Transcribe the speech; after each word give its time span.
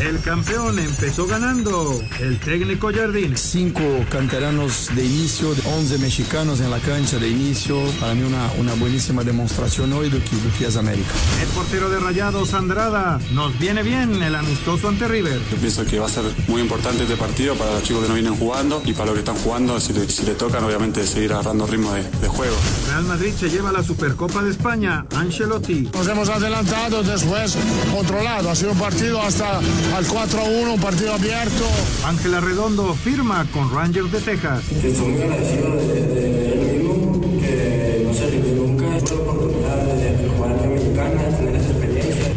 El 0.00 0.18
campeón 0.20 0.78
empezó 0.78 1.26
ganando. 1.26 2.02
El 2.20 2.40
técnico 2.40 2.90
Jardín. 2.90 3.36
Cinco 3.36 3.82
canteranos 4.08 4.88
de 4.94 5.04
inicio, 5.04 5.50
11 5.50 5.98
mexicanos 5.98 6.60
en 6.60 6.70
la 6.70 6.78
cancha 6.78 7.18
de 7.18 7.28
inicio. 7.28 7.82
Para 8.00 8.14
mí 8.14 8.22
una, 8.22 8.50
una 8.58 8.72
buenísima 8.74 9.22
demostración 9.24 9.92
hoy 9.92 10.08
de 10.08 10.18
que, 10.18 10.36
de 10.36 10.50
que 10.58 10.66
es 10.68 10.76
América. 10.76 11.10
El 11.42 11.48
portero 11.48 11.90
de 11.90 12.00
Rayados, 12.00 12.54
Andrada. 12.54 13.20
Nos 13.32 13.58
viene 13.58 13.82
bien 13.82 14.22
el 14.22 14.34
amistoso 14.34 14.88
ante 14.88 15.06
River. 15.06 15.38
Yo 15.50 15.56
pienso 15.58 15.84
que 15.84 15.98
va 15.98 16.06
a 16.06 16.08
ser 16.08 16.24
muy 16.48 16.62
importante 16.62 17.02
este 17.02 17.16
partido 17.16 17.54
para 17.56 17.74
los 17.74 17.82
chicos 17.82 18.02
que 18.02 18.08
no 18.08 18.14
vienen 18.14 18.36
jugando 18.36 18.80
y 18.86 18.94
para 18.94 19.06
los 19.06 19.14
que 19.14 19.20
están 19.20 19.36
jugando, 19.36 19.78
si 19.80 19.92
le, 19.92 20.08
si 20.08 20.24
le 20.24 20.34
tocan, 20.34 20.64
obviamente, 20.64 21.06
seguir 21.06 21.34
agarrando 21.34 21.66
ritmo 21.66 21.92
de, 21.92 22.04
de 22.04 22.28
juego. 22.28 22.56
Real 22.88 23.04
Madrid 23.04 23.34
se 23.38 23.50
lleva 23.50 23.70
la 23.70 23.82
Supercopa 23.82 24.42
de 24.42 24.50
España. 24.50 25.04
Ancelotti. 25.14 25.90
Nos 25.92 26.08
hemos 26.08 26.30
adelantado, 26.30 27.02
después 27.02 27.54
controlado. 27.94 28.50
Ha 28.50 28.56
sido 28.56 28.72
un 28.72 28.78
partido 28.78 29.20
hasta 29.20 29.60
al 29.94 30.06
4-1, 30.06 30.74
un 30.74 30.80
partido 30.80 31.14
abierto. 31.14 31.64
Ángela 32.04 32.40
Redondo 32.40 32.94
firma 32.94 33.46
con 33.52 33.72
Rangers 33.74 34.12
de 34.12 34.20
Texas. 34.20 34.62
Estoy 34.70 34.92
muy 35.08 35.22
agradecido 35.22 35.76
de, 35.76 35.86
de, 35.86 36.06
de 36.06 36.52
él 36.52 36.78
mismo, 36.78 37.20
que 37.40 38.02
no 38.06 38.14
se 38.14 38.26
rindió 38.30 38.52
nunca. 38.54 38.84
La 38.84 38.96
oportunidad 38.96 39.76
de, 39.76 40.16
de 40.16 40.28
jugar 40.28 40.50
en 40.52 40.56
la 40.62 40.66
mexicana, 40.68 41.22
de 41.22 41.32
tener 41.36 41.56
esta 41.56 41.70
experiencia. 41.72 42.34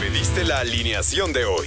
Pediste 0.00 0.44
la 0.44 0.58
alineación 0.60 1.32
de 1.32 1.44
hoy. 1.44 1.66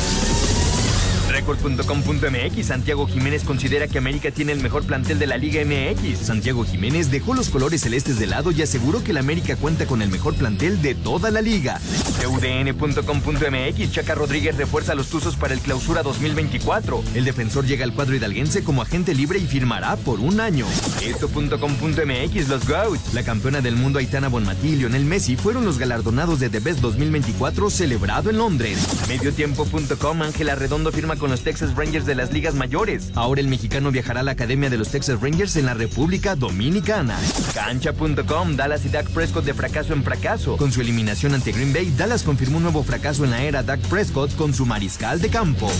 Record.com.mx 1.41 2.65
Santiago 2.65 3.07
Jiménez 3.07 3.43
considera 3.43 3.87
que 3.87 3.97
América 3.97 4.29
tiene 4.29 4.51
el 4.51 4.61
mejor 4.61 4.83
plantel 4.83 5.17
de 5.17 5.25
la 5.25 5.37
Liga 5.37 5.63
MX. 5.65 6.19
Santiago 6.19 6.63
Jiménez 6.63 7.09
dejó 7.09 7.33
los 7.33 7.49
colores 7.49 7.81
celestes 7.81 8.19
de 8.19 8.27
lado 8.27 8.51
y 8.51 8.61
aseguró 8.61 9.03
que 9.03 9.09
el 9.11 9.17
América 9.17 9.55
cuenta 9.55 9.87
con 9.87 10.03
el 10.03 10.09
mejor 10.09 10.35
plantel 10.35 10.81
de 10.83 10.93
toda 10.93 11.31
la 11.31 11.41
liga. 11.41 11.79
UDN.com.mx 12.27 13.91
Chaca 13.91 14.13
Rodríguez 14.13 14.55
refuerza 14.55 14.93
los 14.93 15.07
Tuzos 15.07 15.35
para 15.35 15.55
el 15.55 15.59
Clausura 15.61 16.03
2024. 16.03 17.03
El 17.15 17.25
defensor 17.25 17.65
llega 17.65 17.85
al 17.85 17.93
cuadro 17.93 18.15
hidalguense 18.15 18.63
como 18.63 18.83
agente 18.83 19.15
libre 19.15 19.39
y 19.39 19.47
firmará 19.47 19.95
por 19.95 20.19
un 20.19 20.39
año. 20.39 20.67
Esto.com.mx 21.03 22.47
Los 22.49 22.67
Goats. 22.67 23.13
La 23.15 23.23
campeona 23.23 23.61
del 23.61 23.75
mundo 23.75 23.97
Aitana 23.97 24.29
Bonmatí 24.29 24.69
y 24.69 24.75
Lionel 24.75 25.05
Messi 25.05 25.37
fueron 25.37 25.65
los 25.65 25.79
galardonados 25.79 26.39
de 26.39 26.51
The 26.51 26.59
Best 26.59 26.81
2024 26.81 27.71
celebrado 27.71 28.29
en 28.29 28.37
Londres. 28.37 28.77
Mediotiempo.com 29.07 30.21
Ángela 30.21 30.53
Redondo 30.53 30.91
firma 30.91 31.15
con 31.15 31.30
los 31.31 31.41
Texas 31.41 31.75
Rangers 31.75 32.05
de 32.05 32.13
las 32.13 32.31
ligas 32.31 32.53
mayores. 32.53 33.11
Ahora 33.15 33.41
el 33.41 33.47
mexicano 33.47 33.89
viajará 33.89 34.19
a 34.19 34.23
la 34.23 34.31
academia 34.31 34.69
de 34.69 34.77
los 34.77 34.89
Texas 34.89 35.19
Rangers 35.19 35.55
en 35.55 35.65
la 35.65 35.73
República 35.73 36.35
Dominicana. 36.35 37.17
Cancha.com 37.53 38.55
Dallas 38.55 38.85
y 38.85 38.89
Dak 38.89 39.09
Prescott 39.09 39.45
de 39.45 39.53
fracaso 39.53 39.93
en 39.93 40.03
fracaso. 40.03 40.57
Con 40.57 40.71
su 40.71 40.81
eliminación 40.81 41.33
ante 41.33 41.51
Green 41.51 41.73
Bay, 41.73 41.91
Dallas 41.97 42.23
confirmó 42.23 42.57
un 42.57 42.63
nuevo 42.63 42.83
fracaso 42.83 43.23
en 43.23 43.31
la 43.31 43.43
era 43.43 43.63
Dak 43.63 43.79
Prescott 43.87 44.35
con 44.35 44.53
su 44.53 44.65
mariscal 44.65 45.21
de 45.21 45.29
campo. 45.29 45.71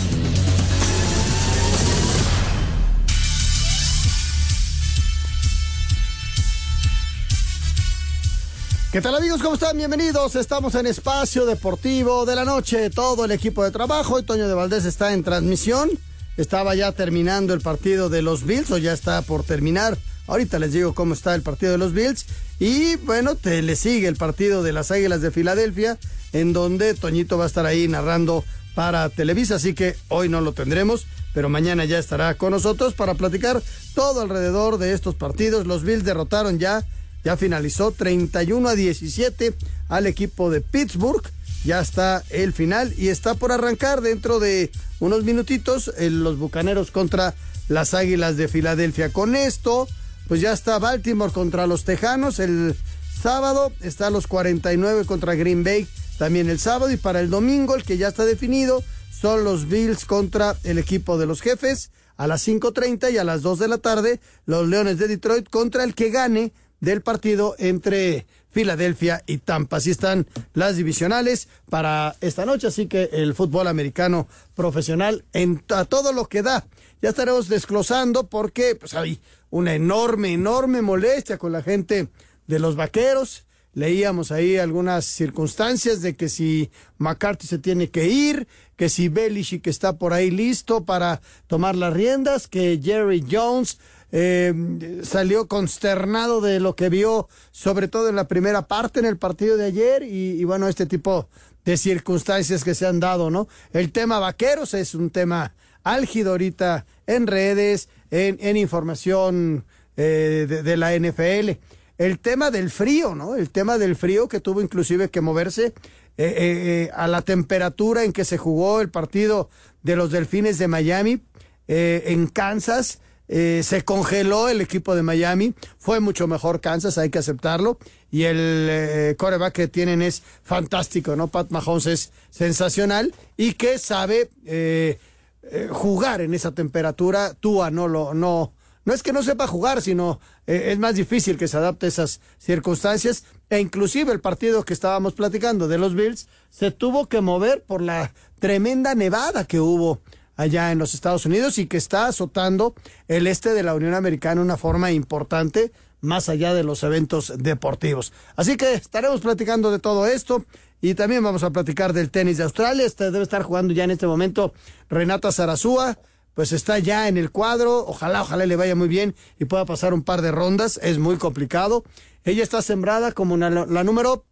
¿Qué 8.92 9.00
tal 9.00 9.16
amigos? 9.16 9.42
¿Cómo 9.42 9.54
están? 9.54 9.78
Bienvenidos. 9.78 10.36
Estamos 10.36 10.76
en 10.76 10.86
Espacio 10.86 11.46
Deportivo 11.46 12.26
de 12.26 12.36
la 12.36 12.44
Noche. 12.44 12.90
Todo 12.90 13.24
el 13.24 13.32
equipo 13.32 13.64
de 13.64 13.72
trabajo. 13.72 14.20
Y 14.20 14.24
Toño 14.24 14.50
de 14.50 14.54
Valdés 14.54 14.84
está 14.84 15.14
en 15.14 15.24
transmisión. 15.24 15.90
Estaba 16.36 16.76
ya 16.76 16.92
terminando 16.92 17.54
el 17.54 17.62
partido 17.62 18.10
de 18.10 18.22
los 18.22 18.44
Bills 18.44 18.70
o 18.70 18.78
ya 18.78 18.92
está 18.92 19.22
por 19.22 19.46
terminar. 19.46 19.98
Ahorita 20.28 20.60
les 20.60 20.74
digo 20.74 20.94
cómo 20.94 21.14
está 21.14 21.34
el 21.36 21.42
partido 21.42 21.72
de 21.72 21.78
los 21.78 21.94
Bills. 21.94 22.26
Y 22.60 22.98
bueno, 22.98 23.36
te 23.36 23.62
le 23.62 23.78
sigue 23.78 24.10
el 24.10 24.18
partido 24.18 24.62
de 24.62 24.74
las 24.74 24.92
Águilas 24.92 25.22
de 25.22 25.32
Filadelfia, 25.32 25.98
en 26.34 26.52
donde 26.52 26.94
Toñito 26.94 27.38
va 27.38 27.46
a 27.46 27.48
estar 27.48 27.66
ahí 27.66 27.88
narrando 27.88 28.44
para 28.76 29.08
Televisa. 29.08 29.56
Así 29.56 29.74
que 29.74 29.96
hoy 30.10 30.28
no 30.28 30.42
lo 30.42 30.52
tendremos, 30.52 31.08
pero 31.34 31.48
mañana 31.48 31.86
ya 31.86 31.98
estará 31.98 32.36
con 32.36 32.52
nosotros 32.52 32.94
para 32.94 33.14
platicar 33.14 33.64
todo 33.96 34.20
alrededor 34.20 34.80
de 34.80 34.92
estos 34.92 35.16
partidos. 35.16 35.66
Los 35.66 35.84
Bills 35.84 36.04
derrotaron 36.04 36.60
ya 36.60 36.86
ya 37.24 37.38
finalizó 37.38 37.92
31 37.92 38.70
a 38.70 38.76
17 38.76 39.54
al 39.90 40.08
equipo 40.08 40.50
de 40.50 40.62
Pittsburgh. 40.62 41.24
Ya 41.64 41.80
está 41.80 42.24
el 42.30 42.54
final 42.54 42.94
y 42.98 43.10
está 43.10 43.36
por 43.36 43.52
arrancar 43.52 44.02
dentro 44.02 44.40
de 44.40 44.72
unos 45.00 45.24
minutitos 45.24 45.92
los 46.00 46.38
Bucaneros 46.38 46.90
contra 46.90 47.36
las 47.68 47.94
Águilas 47.94 48.38
de 48.38 48.48
Filadelfia. 48.48 49.14
Con 49.14 49.36
esto, 49.36 49.88
pues 50.28 50.42
ya 50.42 50.54
está 50.54 50.80
Baltimore 50.80 51.32
contra 51.32 51.68
los 51.68 51.84
Tejanos 51.84 52.40
el 52.40 52.76
sábado, 53.22 53.72
está 53.82 54.10
los 54.10 54.26
49 54.28 55.06
contra 55.06 55.36
Green 55.36 55.64
Bay 55.64 55.88
también 56.22 56.50
el 56.50 56.60
sábado 56.60 56.92
y 56.92 56.98
para 56.98 57.20
el 57.20 57.32
domingo, 57.32 57.76
el 57.76 57.84
que 57.84 57.98
ya 57.98 58.10
está 58.10 58.26
definido, 58.26 58.84
son 59.10 59.44
los 59.44 59.68
Bills 59.68 60.06
contra 60.06 60.56
el 60.64 60.78
equipo 60.78 61.18
de 61.18 61.26
los 61.26 61.42
jefes 61.42 61.90
a 62.16 62.28
las 62.28 62.48
5.30 62.48 63.12
y 63.12 63.18
a 63.18 63.24
las 63.24 63.42
2 63.42 63.58
de 63.58 63.68
la 63.68 63.80
tarde 63.80 64.20
los 64.46 64.68
Leones 64.68 65.00
de 65.00 65.08
Detroit 65.08 65.50
contra 65.50 65.84
el 65.84 65.96
que 65.96 66.12
gane 66.12 66.54
del 66.82 67.02
partido 67.02 67.56
entre 67.58 68.26
Filadelfia 68.50 69.24
y 69.26 69.38
Tampa. 69.38 69.78
Así 69.78 69.92
están 69.92 70.28
las 70.54 70.76
divisionales 70.76 71.48
para 71.70 72.16
esta 72.20 72.46
noche, 72.46 72.68
así 72.68 72.88
que 72.88 73.10
el 73.14 73.34
fútbol 73.34 73.68
americano 73.68 74.28
profesional 74.54 75.24
en 75.32 75.64
a 75.70 75.86
todo 75.86 76.12
lo 76.12 76.28
que 76.28 76.42
da. 76.42 76.68
Ya 77.02 77.10
estaremos 77.10 77.48
desglosando 77.48 78.28
porque 78.28 78.76
pues, 78.76 78.94
hay 78.94 79.20
una 79.50 79.74
enorme, 79.74 80.34
enorme 80.34 80.82
molestia 80.82 81.38
con 81.38 81.52
la 81.52 81.64
gente 81.64 82.10
de 82.48 82.60
los 82.60 82.76
vaqueros. 82.76 83.46
Leíamos 83.74 84.34
ahí 84.34 84.58
algunas 84.58 85.06
circunstancias 85.06 86.02
de 86.02 86.18
que 86.18 86.28
si 86.28 86.70
McCarthy 86.98 87.48
se 87.48 87.58
tiene 87.58 87.90
que 87.90 88.10
ir, 88.10 88.48
que 88.76 88.90
si 88.90 89.08
Belichick 89.08 89.66
está 89.68 89.98
por 89.98 90.12
ahí 90.12 90.30
listo 90.30 90.84
para 90.84 91.22
tomar 91.48 91.78
las 91.78 91.94
riendas, 91.94 92.50
que 92.50 92.82
Jerry 92.84 93.26
Jones 93.32 93.80
eh, 94.14 95.00
salió 95.04 95.48
consternado 95.48 96.42
de 96.42 96.60
lo 96.60 96.76
que 96.76 96.90
vio, 96.90 97.30
sobre 97.52 97.88
todo 97.88 98.10
en 98.10 98.16
la 98.16 98.28
primera 98.28 98.68
parte 98.68 99.00
en 99.00 99.06
el 99.06 99.18
partido 99.18 99.56
de 99.56 99.66
ayer, 99.66 100.04
y, 100.04 100.44
bueno, 100.44 100.68
este 100.68 100.86
tipo 100.86 101.30
de 101.64 101.78
circunstancias 101.78 102.64
que 102.64 102.76
se 102.76 102.86
han 102.86 103.00
dado, 103.00 103.30
¿no? 103.30 103.48
El 103.72 103.92
tema 103.92 104.20
vaqueros 104.20 104.74
es 104.74 104.96
un 104.96 105.12
tema 105.12 105.54
álgido 105.84 106.32
ahorita 106.32 106.86
en 107.08 107.28
redes, 107.28 107.88
en, 108.10 108.58
información 108.58 109.64
eh, 109.96 110.46
de, 110.64 110.78
la 110.78 110.94
NFL. 110.94 111.52
El 111.98 112.20
tema 112.20 112.52
del 112.52 112.70
frío, 112.70 113.16
¿no? 113.16 113.36
El 113.36 113.50
tema 113.50 113.78
del 113.78 113.96
frío 113.96 114.28
que 114.28 114.40
tuvo 114.40 114.62
inclusive 114.62 115.10
que 115.10 115.22
moverse 115.22 115.74
eh, 116.18 116.90
a 116.94 117.08
la 117.08 117.22
temperatura 117.22 118.04
en 118.04 118.12
que 118.12 118.26
se 118.26 118.38
jugó 118.38 118.82
el 118.82 118.90
partido 118.90 119.50
de 119.84 119.96
los 119.96 120.12
Delfines 120.12 120.58
de 120.58 120.68
Miami 120.68 121.22
en 121.68 122.28
Kansas. 122.28 123.00
Eh, 123.34 123.62
se 123.64 123.86
congeló 123.86 124.50
el 124.50 124.60
equipo 124.60 124.94
de 124.94 125.04
Miami, 125.04 125.54
fue 125.78 126.02
mucho 126.02 126.28
mejor 126.28 126.60
Kansas, 126.60 126.98
hay 126.98 127.10
que 127.10 127.20
aceptarlo, 127.20 127.80
y 128.12 128.24
el 128.24 128.68
eh, 128.70 129.16
coreback 129.18 129.54
que 129.54 129.68
tienen 129.70 130.02
es 130.02 130.22
fantástico, 130.44 131.16
¿no? 131.16 131.30
Pat 131.30 131.50
Mahomes 131.50 131.86
es 131.86 132.12
sensacional 132.30 133.16
y 133.38 133.54
que 133.54 133.80
sabe 133.80 134.30
eh, 134.46 135.00
eh, 135.44 135.70
jugar 135.72 136.20
en 136.20 136.34
esa 136.34 136.52
temperatura. 136.52 137.34
Tua 137.34 137.72
no 137.72 137.88
lo, 137.88 138.14
no, 138.14 138.52
no 138.84 138.94
es 138.94 139.02
que 139.02 139.14
no 139.14 139.24
sepa 139.24 139.48
jugar, 139.48 139.82
sino 139.82 140.20
eh, 140.46 140.72
es 140.72 140.80
más 140.80 140.96
difícil 140.96 141.38
que 141.38 141.48
se 141.48 141.56
adapte 141.56 141.86
a 141.86 141.90
esas 141.90 142.20
circunstancias. 142.38 143.24
E 143.50 143.60
inclusive 143.60 144.12
el 144.12 144.20
partido 144.20 144.64
que 144.66 144.74
estábamos 144.74 145.14
platicando 145.14 145.68
de 145.68 145.78
los 145.78 145.96
Bills 145.96 146.28
se 146.50 146.72
tuvo 146.72 147.08
que 147.08 147.22
mover 147.22 147.64
por 147.64 147.82
la 147.82 148.14
tremenda 148.40 148.94
nevada 148.94 149.46
que 149.46 149.62
hubo 149.62 150.02
allá 150.42 150.72
en 150.72 150.80
los 150.80 150.94
Estados 150.94 151.26
Unidos 151.26 151.58
y 151.58 151.68
que 151.68 151.78
está 151.78 152.08
azotando 152.08 152.74
el 153.08 153.28
este 153.28 153.54
de 153.54 153.64
la 153.64 153.76
Unión 153.76 153.94
Americana 153.94 154.36
de 154.36 154.46
una 154.46 154.58
forma 154.58 154.92
importante, 154.92 155.72
más 156.02 156.30
allá 156.30 156.54
de 156.54 156.64
los 156.64 156.84
eventos 156.84 157.34
deportivos. 157.38 158.12
Así 158.36 158.58
que 158.58 158.74
estaremos 158.74 159.22
platicando 159.22 159.72
de 159.72 159.80
todo 159.80 160.08
esto 160.08 160.46
y 160.82 160.96
también 160.96 161.24
vamos 161.24 161.44
a 161.44 161.52
platicar 161.52 161.94
del 161.94 162.10
tenis 162.10 162.38
de 162.38 162.44
Australia. 162.44 162.86
Este 162.86 163.12
debe 163.12 163.24
estar 163.24 163.44
jugando 163.44 163.74
ya 163.74 163.84
en 163.84 163.92
este 163.92 164.08
momento 164.08 164.54
Renata 164.90 165.32
Zarazúa. 165.32 165.98
Pues 166.34 166.54
está 166.54 166.80
ya 166.80 167.08
en 167.08 167.18
el 167.18 167.30
cuadro. 167.30 167.86
Ojalá, 167.86 168.22
ojalá 168.22 168.46
le 168.46 168.56
vaya 168.56 168.74
muy 168.74 168.88
bien 168.88 169.16
y 169.38 169.46
pueda 169.46 169.66
pasar 169.66 169.94
un 169.94 170.02
par 170.02 170.22
de 170.22 170.32
rondas. 170.32 170.80
Es 170.82 170.98
muy 170.98 171.18
complicado. 171.18 171.84
Ella 172.24 172.42
está 172.42 172.62
sembrada 172.62 173.12
como 173.12 173.38
la, 173.38 173.84
número 173.84 174.26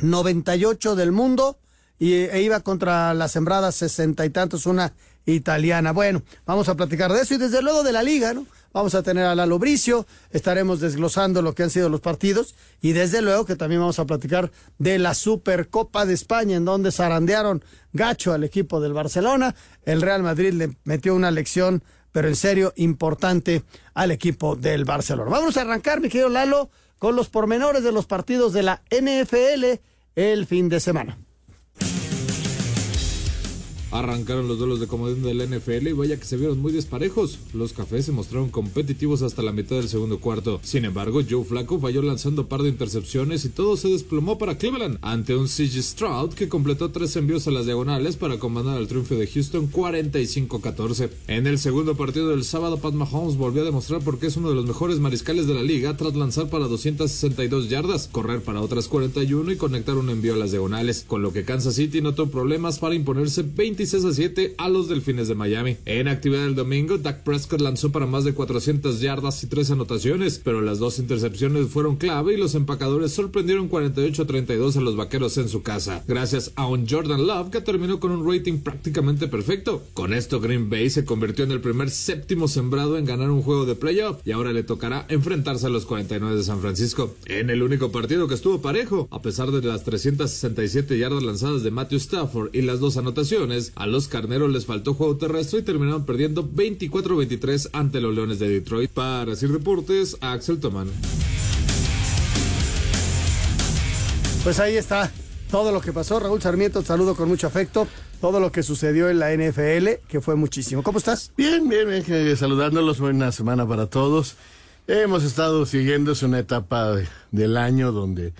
98 0.00 0.94
del 0.94 1.12
mundo 1.12 1.58
y 1.98 2.12
e 2.14 2.40
iba 2.42 2.60
contra 2.60 3.12
la 3.14 3.28
sembrada 3.28 3.72
sesenta 3.72 4.24
y 4.24 4.30
tantos, 4.30 4.66
una 4.66 4.94
italiana. 5.34 5.92
Bueno, 5.92 6.22
vamos 6.46 6.68
a 6.68 6.76
platicar 6.76 7.12
de 7.12 7.20
eso 7.22 7.34
y 7.34 7.38
desde 7.38 7.62
luego 7.62 7.82
de 7.82 7.92
la 7.92 8.02
liga, 8.02 8.34
¿no? 8.34 8.46
Vamos 8.72 8.94
a 8.94 9.02
tener 9.02 9.24
a 9.24 9.34
Lalo 9.34 9.58
Bricio, 9.58 10.06
estaremos 10.30 10.80
desglosando 10.80 11.40
lo 11.40 11.54
que 11.54 11.62
han 11.62 11.70
sido 11.70 11.88
los 11.88 12.00
partidos 12.00 12.54
y 12.82 12.92
desde 12.92 13.22
luego 13.22 13.46
que 13.46 13.56
también 13.56 13.80
vamos 13.80 13.98
a 13.98 14.04
platicar 14.04 14.52
de 14.78 14.98
la 14.98 15.14
Supercopa 15.14 16.04
de 16.04 16.14
España 16.14 16.56
en 16.56 16.64
donde 16.64 16.92
zarandearon 16.92 17.64
gacho 17.92 18.32
al 18.32 18.44
equipo 18.44 18.80
del 18.80 18.92
Barcelona. 18.92 19.54
El 19.84 20.02
Real 20.02 20.22
Madrid 20.22 20.52
le 20.52 20.76
metió 20.84 21.14
una 21.14 21.30
lección, 21.30 21.82
pero 22.12 22.28
en 22.28 22.36
serio 22.36 22.72
importante 22.76 23.62
al 23.94 24.10
equipo 24.10 24.54
del 24.54 24.84
Barcelona. 24.84 25.30
Vamos 25.30 25.56
a 25.56 25.62
arrancar, 25.62 26.00
mi 26.00 26.08
querido 26.08 26.28
Lalo, 26.28 26.70
con 26.98 27.16
los 27.16 27.30
pormenores 27.30 27.82
de 27.82 27.92
los 27.92 28.06
partidos 28.06 28.52
de 28.52 28.62
la 28.64 28.82
NFL 28.90 29.80
el 30.14 30.46
fin 30.46 30.68
de 30.68 30.80
semana. 30.80 31.16
Arrancaron 33.90 34.48
los 34.48 34.58
duelos 34.58 34.80
de 34.80 34.86
comodín 34.86 35.22
del 35.22 35.48
NFL 35.48 35.88
y 35.88 35.92
vaya 35.92 36.18
que 36.18 36.26
se 36.26 36.36
vieron 36.36 36.58
muy 36.58 36.72
desparejos. 36.72 37.38
Los 37.54 37.72
cafés 37.72 38.04
se 38.04 38.12
mostraron 38.12 38.50
competitivos 38.50 39.22
hasta 39.22 39.42
la 39.42 39.52
mitad 39.52 39.76
del 39.76 39.88
segundo 39.88 40.20
cuarto. 40.20 40.60
Sin 40.62 40.84
embargo, 40.84 41.22
Joe 41.28 41.44
Flacco 41.44 41.80
falló 41.80 42.02
lanzando 42.02 42.48
par 42.48 42.62
de 42.62 42.68
intercepciones 42.68 43.46
y 43.46 43.48
todo 43.48 43.78
se 43.78 43.88
desplomó 43.88 44.36
para 44.36 44.58
Cleveland 44.58 44.98
ante 45.00 45.34
un 45.34 45.48
CG 45.48 45.82
Stroud 45.82 46.34
que 46.34 46.48
completó 46.48 46.90
tres 46.90 47.16
envíos 47.16 47.48
a 47.48 47.50
las 47.50 47.64
diagonales 47.64 48.16
para 48.16 48.38
comandar 48.38 48.78
el 48.78 48.88
triunfo 48.88 49.14
de 49.14 49.26
Houston 49.26 49.70
45-14. 49.72 51.08
En 51.26 51.46
el 51.46 51.58
segundo 51.58 51.96
partido 51.96 52.28
del 52.28 52.44
sábado, 52.44 52.78
Pat 52.78 52.92
Mahomes 52.92 53.36
volvió 53.36 53.62
a 53.62 53.66
demostrar 53.66 54.02
por 54.02 54.18
qué 54.18 54.26
es 54.26 54.36
uno 54.36 54.50
de 54.50 54.54
los 54.54 54.66
mejores 54.66 54.98
mariscales 55.00 55.46
de 55.46 55.54
la 55.54 55.62
liga 55.62 55.96
tras 55.96 56.14
lanzar 56.14 56.50
para 56.50 56.66
262 56.66 57.70
yardas, 57.70 58.08
correr 58.12 58.42
para 58.42 58.60
otras 58.60 58.88
41 58.88 59.50
y 59.50 59.56
conectar 59.56 59.96
un 59.96 60.10
envío 60.10 60.34
a 60.34 60.36
las 60.36 60.50
diagonales, 60.50 61.04
con 61.06 61.22
lo 61.22 61.32
que 61.32 61.44
Kansas 61.44 61.76
City 61.76 62.02
no 62.02 62.14
tuvo 62.14 62.30
problemas 62.30 62.78
para 62.78 62.94
imponerse 62.94 63.42
20 63.42 63.77
26 63.78 64.04
a 64.06 64.12
7 64.12 64.54
a 64.58 64.68
los 64.68 64.88
Delfines 64.88 65.28
de 65.28 65.36
Miami. 65.36 65.76
En 65.84 66.08
actividad 66.08 66.42
del 66.42 66.56
domingo, 66.56 66.98
Dak 66.98 67.22
Prescott 67.22 67.60
lanzó 67.60 67.92
para 67.92 68.06
más 68.06 68.24
de 68.24 68.34
400 68.34 69.00
yardas 69.00 69.44
y 69.44 69.46
3 69.46 69.70
anotaciones, 69.70 70.40
pero 70.42 70.60
las 70.60 70.80
dos 70.80 70.98
intercepciones 70.98 71.68
fueron 71.68 71.94
clave 71.94 72.34
y 72.34 72.36
los 72.38 72.56
empacadores 72.56 73.12
sorprendieron 73.12 73.68
48 73.68 74.22
a 74.22 74.26
32 74.26 74.76
a 74.76 74.80
los 74.80 74.96
vaqueros 74.96 75.38
en 75.38 75.48
su 75.48 75.62
casa, 75.62 76.02
gracias 76.08 76.50
a 76.56 76.66
un 76.66 76.88
Jordan 76.88 77.24
Love 77.24 77.50
que 77.50 77.60
terminó 77.60 78.00
con 78.00 78.10
un 78.10 78.28
rating 78.28 78.58
prácticamente 78.58 79.28
perfecto. 79.28 79.84
Con 79.94 80.12
esto, 80.12 80.40
Green 80.40 80.68
Bay 80.68 80.90
se 80.90 81.04
convirtió 81.04 81.44
en 81.44 81.52
el 81.52 81.60
primer 81.60 81.90
séptimo 81.90 82.48
sembrado 82.48 82.98
en 82.98 83.04
ganar 83.04 83.30
un 83.30 83.42
juego 83.42 83.64
de 83.64 83.76
playoff 83.76 84.18
y 84.24 84.32
ahora 84.32 84.52
le 84.52 84.64
tocará 84.64 85.06
enfrentarse 85.08 85.66
a 85.66 85.70
los 85.70 85.86
49 85.86 86.34
de 86.34 86.42
San 86.42 86.60
Francisco. 86.60 87.14
En 87.26 87.48
el 87.48 87.62
único 87.62 87.92
partido 87.92 88.26
que 88.26 88.34
estuvo 88.34 88.60
parejo, 88.60 89.06
a 89.12 89.22
pesar 89.22 89.52
de 89.52 89.62
las 89.62 89.84
367 89.84 90.98
yardas 90.98 91.22
lanzadas 91.22 91.62
de 91.62 91.70
Matthew 91.70 91.98
Stafford 91.98 92.50
y 92.52 92.62
las 92.62 92.80
dos 92.80 92.96
anotaciones, 92.96 93.67
a 93.76 93.86
los 93.86 94.08
carneros 94.08 94.50
les 94.50 94.66
faltó 94.66 94.94
juego 94.94 95.16
terrestre 95.16 95.60
y 95.60 95.62
terminaron 95.62 96.04
perdiendo 96.04 96.48
24-23 96.48 97.70
ante 97.72 98.00
los 98.00 98.14
Leones 98.14 98.38
de 98.38 98.48
Detroit. 98.48 98.90
Para 98.90 99.34
Sir 99.36 99.50
Deportes, 99.50 100.16
Axel 100.20 100.60
Toman. 100.60 100.88
Pues 104.44 104.60
ahí 104.60 104.76
está 104.76 105.10
todo 105.50 105.72
lo 105.72 105.80
que 105.80 105.92
pasó. 105.92 106.20
Raúl 106.20 106.40
Sarmiento, 106.40 106.82
saludo 106.82 107.14
con 107.14 107.28
mucho 107.28 107.46
afecto. 107.46 107.86
Todo 108.20 108.40
lo 108.40 108.50
que 108.50 108.62
sucedió 108.62 109.08
en 109.08 109.18
la 109.18 109.32
NFL, 109.32 110.06
que 110.08 110.20
fue 110.20 110.34
muchísimo. 110.34 110.82
¿Cómo 110.82 110.98
estás? 110.98 111.32
Bien, 111.36 111.68
bien, 111.68 111.88
bien. 111.88 112.36
Saludándolos. 112.36 112.98
Buena 112.98 113.30
semana 113.32 113.66
para 113.66 113.86
todos. 113.86 114.36
Hemos 114.86 115.22
estado 115.22 115.66
siguiendo, 115.66 116.12
es 116.12 116.22
una 116.22 116.38
etapa 116.38 116.96
del 117.30 117.56
año 117.58 117.92
donde 117.92 118.32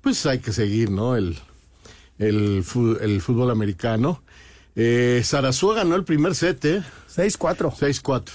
pues 0.00 0.24
hay 0.24 0.38
que 0.38 0.52
seguir, 0.52 0.88
¿no? 0.88 1.16
El, 1.16 1.36
el, 2.18 2.64
el 3.00 3.20
fútbol 3.20 3.50
americano. 3.50 4.22
Eh, 4.76 5.24
ganó 5.74 5.96
el 5.96 6.04
primer 6.04 6.34
set, 6.34 6.64
¿eh? 6.66 6.82
6-4. 7.14 7.74
6-4. 7.74 8.30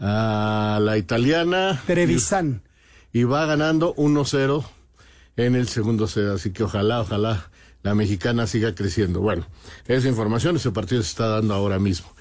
A 0.00 0.78
la 0.82 0.98
italiana. 0.98 1.80
Trevisan. 1.86 2.62
Y, 3.12 3.22
va 3.22 3.46
ganando 3.46 3.94
1-0 3.94 4.64
en 5.36 5.54
el 5.54 5.68
segundo 5.68 6.08
set. 6.08 6.26
Así 6.26 6.50
que 6.50 6.64
ojalá, 6.64 7.00
ojalá 7.00 7.48
la 7.82 7.94
mexicana 7.94 8.48
siga 8.48 8.74
creciendo. 8.74 9.20
Bueno, 9.20 9.46
esa 9.86 10.08
información, 10.08 10.56
ese 10.56 10.72
partido 10.72 11.00
se 11.02 11.10
está 11.10 11.28
dando 11.28 11.54
ahora 11.54 11.78
mismo. 11.78 12.12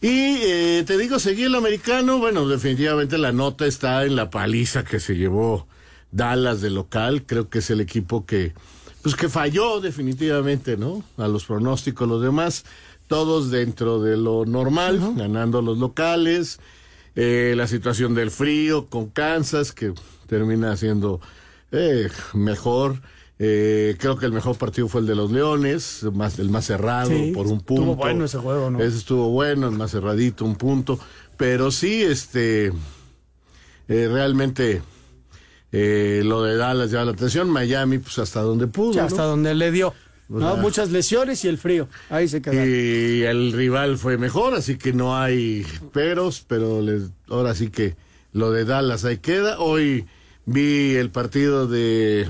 Y 0.00 0.38
eh, 0.42 0.84
te 0.86 0.96
digo, 0.96 1.18
seguí 1.18 1.42
el 1.44 1.54
americano. 1.54 2.18
Bueno, 2.18 2.48
definitivamente 2.48 3.18
la 3.18 3.32
nota 3.32 3.66
está 3.66 4.04
en 4.06 4.16
la 4.16 4.30
paliza 4.30 4.82
que 4.82 4.98
se 4.98 5.16
llevó 5.16 5.68
Dallas 6.10 6.62
de 6.62 6.70
local. 6.70 7.24
Creo 7.26 7.50
que 7.50 7.58
es 7.58 7.68
el 7.68 7.82
equipo 7.82 8.24
que 8.24 8.54
pues 9.02 9.14
que 9.14 9.28
falló 9.28 9.80
definitivamente, 9.80 10.76
¿no? 10.76 11.02
A 11.16 11.28
los 11.28 11.44
pronósticos, 11.44 12.08
los 12.08 12.22
demás, 12.22 12.64
todos 13.06 13.50
dentro 13.50 14.00
de 14.00 14.16
lo 14.16 14.44
normal, 14.44 15.14
ganando 15.16 15.62
los 15.62 15.78
locales, 15.78 16.60
eh, 17.16 17.54
la 17.56 17.66
situación 17.66 18.14
del 18.14 18.30
frío 18.30 18.86
con 18.86 19.08
Kansas, 19.08 19.72
que 19.72 19.92
termina 20.26 20.76
siendo 20.76 21.20
eh, 21.72 22.08
mejor. 22.34 23.00
Eh, 23.38 23.96
creo 23.98 24.18
que 24.18 24.26
el 24.26 24.32
mejor 24.32 24.56
partido 24.58 24.86
fue 24.86 25.00
el 25.00 25.06
de 25.06 25.14
los 25.14 25.32
Leones, 25.32 26.04
más, 26.12 26.38
el 26.38 26.50
más 26.50 26.66
cerrado, 26.66 27.10
por 27.32 27.46
un 27.46 27.60
punto. 27.62 27.82
Estuvo 27.82 27.96
bueno 27.96 28.24
ese 28.26 28.38
juego, 28.38 28.70
¿no? 28.70 28.80
Ese 28.80 28.98
estuvo 28.98 29.30
bueno, 29.30 29.66
el 29.66 29.74
más 29.74 29.92
cerradito, 29.92 30.44
un 30.44 30.56
punto. 30.56 31.00
Pero 31.38 31.70
sí, 31.70 32.02
este, 32.02 32.70
realmente 33.88 34.82
eh, 35.72 36.22
lo 36.24 36.42
de 36.42 36.56
Dallas 36.56 36.90
llama 36.90 37.06
la 37.06 37.12
atención, 37.12 37.50
Miami, 37.50 37.98
pues 37.98 38.18
hasta 38.18 38.40
donde 38.40 38.66
pudo. 38.66 39.00
hasta 39.02 39.22
donde 39.22 39.54
le 39.54 39.70
dio. 39.70 39.94
Muchas 40.28 40.90
lesiones 40.90 41.44
y 41.44 41.48
el 41.48 41.58
frío. 41.58 41.88
Ahí 42.08 42.28
se 42.28 42.40
quedó. 42.40 42.54
Y 42.54 43.22
el 43.22 43.52
rival 43.52 43.98
fue 43.98 44.16
mejor, 44.16 44.54
así 44.54 44.76
que 44.76 44.92
no 44.92 45.16
hay 45.16 45.66
peros, 45.92 46.44
pero 46.46 46.80
ahora 47.28 47.54
sí 47.54 47.70
que 47.70 47.96
lo 48.32 48.52
de 48.52 48.64
Dallas 48.64 49.04
ahí 49.04 49.18
queda. 49.18 49.58
Hoy 49.58 50.06
vi 50.46 50.94
el 50.94 51.10
partido 51.10 51.66
de 51.66 52.28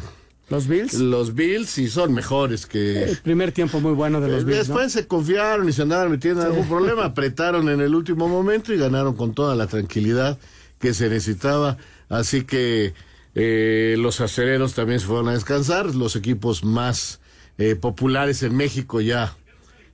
los 0.48 0.66
Bills. 0.66 0.94
Los 0.94 1.34
Bills 1.34 1.78
y 1.78 1.88
son 1.88 2.12
mejores 2.12 2.66
que. 2.66 3.04
El 3.04 3.16
primer 3.18 3.52
tiempo 3.52 3.80
muy 3.80 3.92
bueno 3.92 4.20
de 4.20 4.28
los 4.28 4.44
Bills. 4.44 4.68
Después 4.68 4.92
se 4.92 5.06
confiaron 5.06 5.68
y 5.68 5.72
se 5.72 5.82
andaban 5.82 6.10
metiendo 6.10 6.40
en 6.40 6.48
algún 6.48 6.68
problema, 6.68 7.04
apretaron 7.04 7.68
en 7.68 7.80
el 7.80 7.94
último 7.94 8.28
momento 8.28 8.72
y 8.72 8.78
ganaron 8.78 9.14
con 9.14 9.34
toda 9.34 9.54
la 9.54 9.66
tranquilidad 9.66 10.38
que 10.78 10.94
se 10.94 11.08
necesitaba. 11.08 11.76
Así 12.08 12.42
que 12.42 12.94
eh, 13.34 13.96
los 13.98 14.20
acereros 14.20 14.74
también 14.74 15.00
se 15.00 15.06
fueron 15.06 15.28
a 15.28 15.32
descansar. 15.32 15.94
Los 15.94 16.16
equipos 16.16 16.64
más 16.64 17.20
eh, 17.58 17.76
populares 17.76 18.42
en 18.42 18.56
México 18.56 19.00
ya, 19.00 19.36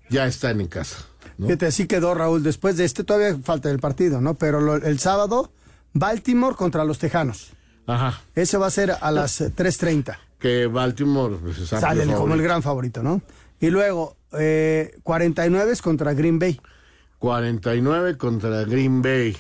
ya 0.09 0.27
están 0.27 0.61
en 0.61 0.69
casa. 0.69 0.99
Fíjate, 1.39 1.67
así 1.67 1.87
quedó 1.87 2.15
Raúl. 2.15 2.43
Después 2.43 2.77
de 2.77 2.85
este 2.85 3.05
todavía 3.05 3.37
falta 3.43 3.71
el 3.71 3.79
partido, 3.79 4.21
¿no? 4.21 4.35
Pero 4.35 4.77
el 4.77 4.99
sábado, 4.99 5.51
Baltimore 5.93 6.57
contra 6.57 6.85
los 6.85 6.99
Tejanos. 6.99 7.53
Ajá. 7.87 8.21
Ese 8.35 8.57
va 8.57 8.67
a 8.67 8.71
ser 8.71 8.93
a 9.01 9.11
las 9.11 9.41
3.30. 9.41 10.17
Que 10.39 10.67
Baltimore 10.67 11.37
pues, 11.37 11.57
sale 11.69 12.07
como 12.07 12.35
el 12.35 12.43
gran 12.43 12.63
favorito, 12.63 13.03
¿no? 13.03 13.23
Y 13.61 13.71
luego, 13.71 14.17
eh, 14.39 14.97
49 15.03 15.75
contra 15.83 16.15
Green 16.15 16.39
Bay. 16.39 16.61
49 17.19 18.17
contra 18.17 18.65
Green 18.65 19.03
Bay. 19.03 19.37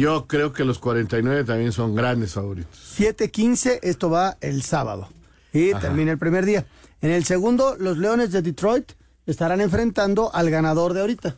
Yo 0.00 0.26
creo 0.26 0.54
que 0.54 0.64
los 0.64 0.78
49 0.78 1.44
también 1.44 1.72
son 1.72 1.94
grandes 1.94 2.32
favoritos. 2.32 2.96
7-15, 2.98 3.80
esto 3.82 4.08
va 4.08 4.38
el 4.40 4.62
sábado. 4.62 5.10
Y 5.52 5.74
termina 5.74 6.10
el 6.10 6.16
primer 6.16 6.46
día. 6.46 6.64
En 7.02 7.10
el 7.10 7.24
segundo, 7.26 7.76
los 7.78 7.98
Leones 7.98 8.32
de 8.32 8.40
Detroit 8.40 8.92
estarán 9.26 9.60
enfrentando 9.60 10.34
al 10.34 10.48
ganador 10.48 10.94
de 10.94 11.02
ahorita. 11.02 11.36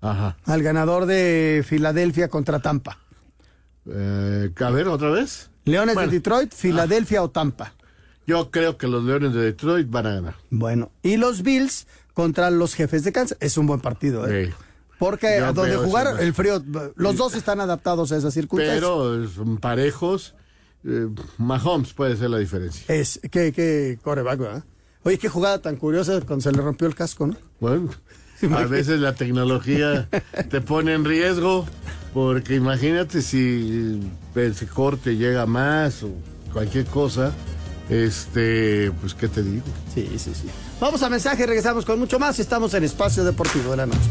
Ajá. 0.00 0.38
Al 0.46 0.62
ganador 0.62 1.04
de 1.04 1.62
Filadelfia 1.66 2.28
contra 2.28 2.60
Tampa. 2.60 2.96
Eh, 3.84 4.50
a 4.58 4.70
ver, 4.70 4.88
otra 4.88 5.10
vez. 5.10 5.50
Leones 5.66 5.94
de 5.94 6.06
Detroit, 6.06 6.54
Filadelfia 6.54 7.22
o 7.22 7.28
Tampa. 7.28 7.74
Yo 8.26 8.50
creo 8.50 8.78
que 8.78 8.86
los 8.86 9.04
Leones 9.04 9.34
de 9.34 9.42
Detroit 9.42 9.90
van 9.90 10.06
a 10.06 10.14
ganar. 10.14 10.36
Bueno, 10.48 10.90
y 11.02 11.18
los 11.18 11.42
Bills 11.42 11.86
contra 12.14 12.50
los 12.50 12.74
jefes 12.74 13.04
de 13.04 13.12
Kansas. 13.12 13.36
Es 13.42 13.58
un 13.58 13.66
buen 13.66 13.80
partido, 13.80 14.26
¿eh? 14.26 14.54
Porque 15.00 15.38
Yo 15.40 15.52
donde 15.54 15.76
jugar, 15.76 16.06
eso. 16.08 16.18
el 16.18 16.34
frío, 16.34 16.62
los 16.94 17.16
dos 17.16 17.34
están 17.34 17.58
adaptados 17.58 18.12
a 18.12 18.18
esas 18.18 18.34
circunstancias. 18.34 18.78
Pero 18.78 19.26
son 19.30 19.56
parejos. 19.56 20.34
eh, 20.84 21.08
Mahomes 21.38 21.94
puede 21.94 22.16
ser 22.16 22.28
la 22.28 22.36
diferencia. 22.38 22.84
Es, 22.94 23.18
que, 23.30 23.50
que 23.52 23.98
coreback, 24.02 24.38
¿verdad? 24.38 24.64
Oye, 25.02 25.16
qué 25.18 25.30
jugada 25.30 25.58
tan 25.62 25.76
curiosa 25.76 26.20
cuando 26.20 26.42
se 26.42 26.52
le 26.52 26.60
rompió 26.60 26.86
el 26.86 26.94
casco, 26.94 27.26
¿no? 27.26 27.34
Bueno, 27.60 27.88
a 28.54 28.64
veces 28.66 29.00
la 29.00 29.14
tecnología 29.14 30.06
te 30.50 30.60
pone 30.60 30.92
en 30.92 31.06
riesgo, 31.06 31.64
porque 32.12 32.56
imagínate 32.56 33.22
si 33.22 34.00
ese 34.34 34.66
corte 34.66 35.16
llega 35.16 35.46
más 35.46 36.02
o 36.02 36.10
cualquier 36.52 36.84
cosa, 36.84 37.32
este, 37.88 38.92
pues 39.00 39.14
qué 39.14 39.28
te 39.28 39.42
digo. 39.42 39.64
Sí, 39.94 40.10
sí, 40.18 40.32
sí. 40.34 40.48
Vamos 40.78 41.02
a 41.02 41.08
mensaje, 41.08 41.46
regresamos 41.46 41.86
con 41.86 41.98
mucho 41.98 42.18
más. 42.18 42.38
Estamos 42.38 42.74
en 42.74 42.84
Espacio 42.84 43.24
Deportivo 43.24 43.70
de 43.70 43.76
la 43.78 43.86
Noche. 43.86 44.10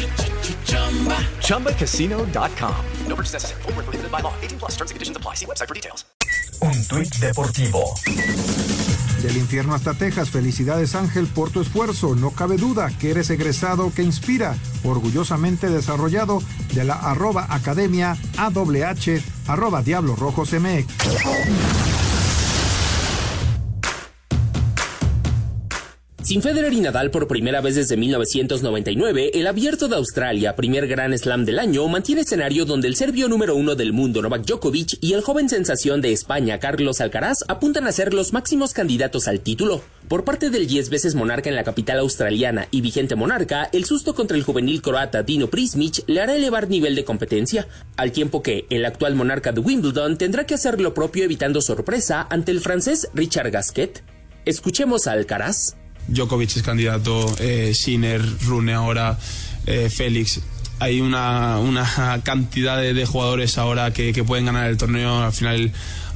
ChumbaCasino.com. 1.41 2.75
No 3.07 3.15
purchase 3.15 3.33
necessary. 3.33 3.61
Void 3.63 3.75
where 3.75 3.85
prohibited 3.85 4.11
by 4.11 4.21
law. 4.21 4.33
18 4.41 4.57
plus 4.59 4.71
terms 4.71 4.91
and 4.91 4.95
conditions 4.95 5.17
apply. 5.17 5.35
See 5.35 5.45
website 5.45 5.67
for 5.67 5.75
details. 5.75 6.05
Un 6.61 6.87
tuit 6.87 7.15
deportivo. 7.19 7.95
Del 9.21 9.37
infierno 9.37 9.75
hasta 9.75 9.93
Texas, 9.93 10.31
felicidades 10.31 10.95
Ángel 10.95 11.27
por 11.27 11.51
tu 11.51 11.61
esfuerzo. 11.61 12.15
No 12.15 12.31
cabe 12.31 12.57
duda 12.57 12.89
que 12.99 13.11
eres 13.11 13.29
egresado 13.29 13.91
que 13.93 14.01
inspira, 14.01 14.55
orgullosamente 14.83 15.69
desarrollado 15.69 16.41
de 16.73 16.85
la 16.85 16.95
arroba 16.95 17.45
academia 17.49 18.17
AWH 18.37 19.21
arroba 19.47 19.83
Diablos 19.83 20.17
Rojos 20.17 20.53
MX. 20.53 22.10
Sin 26.31 26.41
Federer 26.41 26.71
y 26.71 26.79
Nadal 26.79 27.11
por 27.11 27.27
primera 27.27 27.59
vez 27.59 27.75
desde 27.75 27.97
1999, 27.97 29.31
el 29.33 29.47
Abierto 29.47 29.89
de 29.89 29.97
Australia, 29.97 30.55
primer 30.55 30.87
Gran 30.87 31.11
Slam 31.17 31.43
del 31.43 31.59
año, 31.59 31.85
mantiene 31.89 32.21
escenario 32.21 32.63
donde 32.63 32.87
el 32.87 32.95
serbio 32.95 33.27
número 33.27 33.53
uno 33.53 33.75
del 33.75 33.91
mundo, 33.91 34.21
Novak 34.21 34.45
Djokovic, 34.45 34.97
y 35.01 35.11
el 35.11 35.23
joven 35.23 35.49
sensación 35.49 35.99
de 35.99 36.13
España, 36.13 36.57
Carlos 36.57 37.01
Alcaraz, 37.01 37.39
apuntan 37.49 37.85
a 37.85 37.91
ser 37.91 38.13
los 38.13 38.31
máximos 38.31 38.71
candidatos 38.71 39.27
al 39.27 39.41
título. 39.41 39.83
Por 40.07 40.23
parte 40.23 40.49
del 40.49 40.67
10 40.67 40.89
veces 40.89 41.15
monarca 41.15 41.49
en 41.49 41.57
la 41.57 41.65
capital 41.65 41.99
australiana 41.99 42.65
y 42.71 42.79
vigente 42.79 43.15
monarca, 43.15 43.67
el 43.73 43.83
susto 43.83 44.15
contra 44.15 44.37
el 44.37 44.43
juvenil 44.43 44.81
croata 44.81 45.23
Dino 45.23 45.49
Prismic 45.49 46.05
le 46.07 46.21
hará 46.21 46.33
elevar 46.33 46.69
nivel 46.69 46.95
de 46.95 47.03
competencia, 47.03 47.67
al 47.97 48.13
tiempo 48.13 48.41
que 48.41 48.67
el 48.69 48.85
actual 48.85 49.15
monarca 49.15 49.51
de 49.51 49.59
Wimbledon 49.59 50.17
tendrá 50.17 50.45
que 50.45 50.53
hacer 50.53 50.79
lo 50.79 50.93
propio 50.93 51.25
evitando 51.25 51.59
sorpresa 51.59 52.25
ante 52.29 52.53
el 52.53 52.61
francés 52.61 53.09
Richard 53.13 53.51
Gasquet. 53.51 54.01
Escuchemos 54.45 55.07
a 55.07 55.11
Alcaraz. 55.11 55.75
Djokovic 56.07 56.55
es 56.55 56.63
candidato, 56.63 57.33
eh, 57.39 57.73
Sinner, 57.73 58.21
Rune 58.45 58.73
ahora, 58.73 59.17
eh, 59.65 59.89
Félix. 59.89 60.41
Hay 60.79 60.99
una, 60.99 61.59
una 61.59 62.21
cantidad 62.23 62.77
de, 62.77 62.93
de 62.93 63.05
jugadores 63.05 63.57
ahora 63.57 63.93
que, 63.93 64.13
que, 64.13 64.23
pueden 64.23 64.45
ganar 64.45 64.69
el 64.69 64.77
torneo. 64.77 65.23
Al 65.23 65.31
final, 65.31 65.71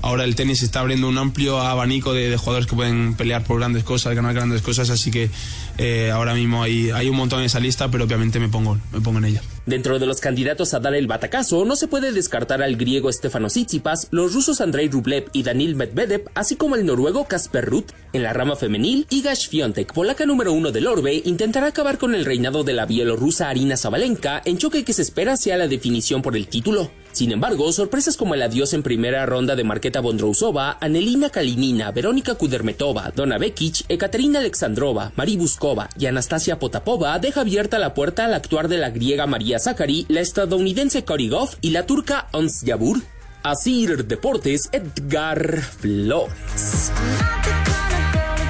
ahora 0.05 0.23
el 0.23 0.35
tenis 0.35 0.61
está 0.61 0.81
abriendo 0.81 1.09
un 1.09 1.17
amplio 1.17 1.59
abanico 1.59 2.13
de, 2.13 2.37
jugadores 2.37 2.67
que 2.67 2.75
pueden 2.75 3.15
pelear 3.15 3.43
por 3.43 3.57
grandes 3.57 3.83
cosas, 3.83 4.15
ganar 4.15 4.35
grandes 4.35 4.61
cosas. 4.61 4.91
Así 4.91 5.09
que 5.09 5.31
eh, 5.79 6.11
ahora 6.11 6.35
mismo 6.35 6.61
hay, 6.61 6.91
hay 6.91 7.09
un 7.09 7.17
montón 7.17 7.39
en 7.39 7.45
esa 7.45 7.59
lista, 7.59 7.89
pero 7.89 8.03
obviamente 8.03 8.39
me 8.39 8.47
pongo, 8.47 8.77
me 8.93 9.01
pongo 9.01 9.17
en 9.17 9.25
ella. 9.25 9.41
Dentro 9.65 9.97
de 9.97 10.05
los 10.05 10.21
candidatos 10.21 10.75
a 10.75 10.79
dar 10.79 10.93
el 10.93 11.07
batacazo, 11.07 11.65
no 11.65 11.75
se 11.75 11.87
puede 11.87 12.11
descartar 12.11 12.61
al 12.61 12.75
griego 12.75 13.11
Stefano 13.11 13.47
Tsitsipas, 13.47 14.07
los 14.11 14.33
rusos 14.33 14.61
Andrei 14.61 14.89
Rublev 14.89 15.25
y 15.33 15.41
Danil 15.41 15.75
Medvedev, 15.75 16.29
así 16.35 16.55
como 16.55 16.75
el 16.75 16.85
noruego 16.85 17.25
Kasper 17.25 17.65
Ruth. 17.65 17.89
En 18.13 18.21
la 18.21 18.31
rama 18.31 18.55
femenil, 18.55 19.07
Iga 19.09 19.35
Świątek, 19.35 19.91
polaca 19.91 20.27
número 20.27 20.53
uno 20.53 20.71
del 20.71 20.85
Orbe, 20.85 21.23
intentará 21.25 21.67
acabar 21.67 21.97
con 21.97 22.13
el 22.13 22.25
reinado 22.25 22.63
de 22.63 22.73
la 22.73 22.85
bielorrusa 22.85 23.49
Arina 23.49 23.75
Zabalenka 23.75 24.43
en 24.45 24.59
choque 24.59 24.83
que 24.83 24.93
se 24.93 25.01
espera 25.01 25.35
sea 25.35 25.57
la 25.57 25.67
definición 25.67 26.21
por 26.21 26.37
el 26.37 26.47
título. 26.47 26.91
Sin 27.15 27.31
embargo, 27.31 27.71
sorpresas 27.71 28.17
como 28.17 28.33
el 28.33 28.41
adiós 28.41 28.73
en 28.73 28.83
primera 28.83 29.25
ronda 29.25 29.55
de 29.55 29.63
Marketa 29.63 30.01
Bondrousova, 30.01 30.77
Anelina 30.81 31.29
Kalinina, 31.29 31.91
Verónica 31.91 32.35
Kudermetova, 32.35 33.13
Donna 33.15 33.37
Vekic, 33.37 33.85
Ekaterina 33.87 34.39
Alexandrova, 34.39 35.13
Mari 35.15 35.37
Buskova 35.37 35.87
y 35.97 36.07
Anastasia 36.07 36.59
Potapova 36.59 37.17
deja 37.19 37.39
abierta 37.39 37.79
la 37.79 37.93
puerta 37.93 38.25
al 38.25 38.33
actuar 38.33 38.67
de 38.67 38.79
la 38.79 38.89
griega 38.89 39.27
María 39.27 39.59
Zachary, 39.59 40.05
la 40.09 40.19
estadounidense 40.19 41.05
Cory 41.05 41.29
Goff 41.29 41.55
y 41.61 41.69
la 41.69 41.85
turca 41.85 42.27
Ons 42.33 42.63
Jabur. 42.65 42.97
Asir 43.43 44.05
Deportes, 44.05 44.67
Edgar 44.73 45.61
Flores. 45.61 46.91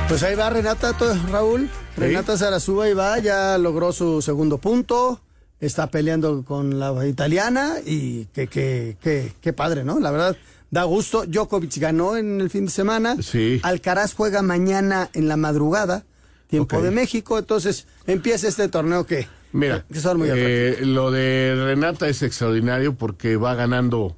Pues 0.07 0.24
ahí 0.24 0.34
va 0.34 0.50
Renata, 0.50 0.98
Raúl. 1.29 1.69
Renata 1.95 2.36
Zarazúa 2.36 2.86
ahí 2.86 2.95
va, 2.95 3.19
ya 3.19 3.60
logró 3.60 3.93
su 3.93 4.24
segundo 4.24 4.57
punto. 4.57 5.22
Está 5.59 5.89
peleando 5.89 6.43
con 6.43 6.79
la 6.79 7.07
italiana 7.07 7.75
y 7.85 8.25
qué 8.33 8.47
que, 8.47 8.97
que, 9.01 9.33
qué 9.41 9.53
padre, 9.53 9.83
¿no? 9.83 10.00
La 10.00 10.12
verdad, 10.12 10.38
da 10.69 10.83
gusto. 10.83 11.25
Djokovic 11.25 11.77
ganó 11.77 12.17
en 12.17 12.41
el 12.41 12.50
fin 12.50 12.65
de 12.65 12.71
semana. 12.71 13.15
Sí. 13.21 13.62
Alcaraz 13.63 14.13
juega 14.13 14.41
mañana 14.41 15.09
en 15.13 15.27
la 15.27 15.38
madrugada, 15.38 16.05
tiempo 16.47 16.81
de 16.81 16.91
México. 16.91 17.39
Entonces 17.39 17.88
empieza 18.05 18.47
este 18.47 18.67
torneo 18.67 19.05
que, 19.05 19.27
Mira, 19.55 19.85
que 19.91 20.00
son 20.01 20.17
muy 20.17 20.27
eh, 20.31 20.79
lo 20.81 21.12
de 21.12 21.55
Renata 21.55 22.09
es 22.09 22.21
extraordinario 22.21 22.95
porque 22.95 23.38
va 23.38 23.55
ganando 23.55 24.17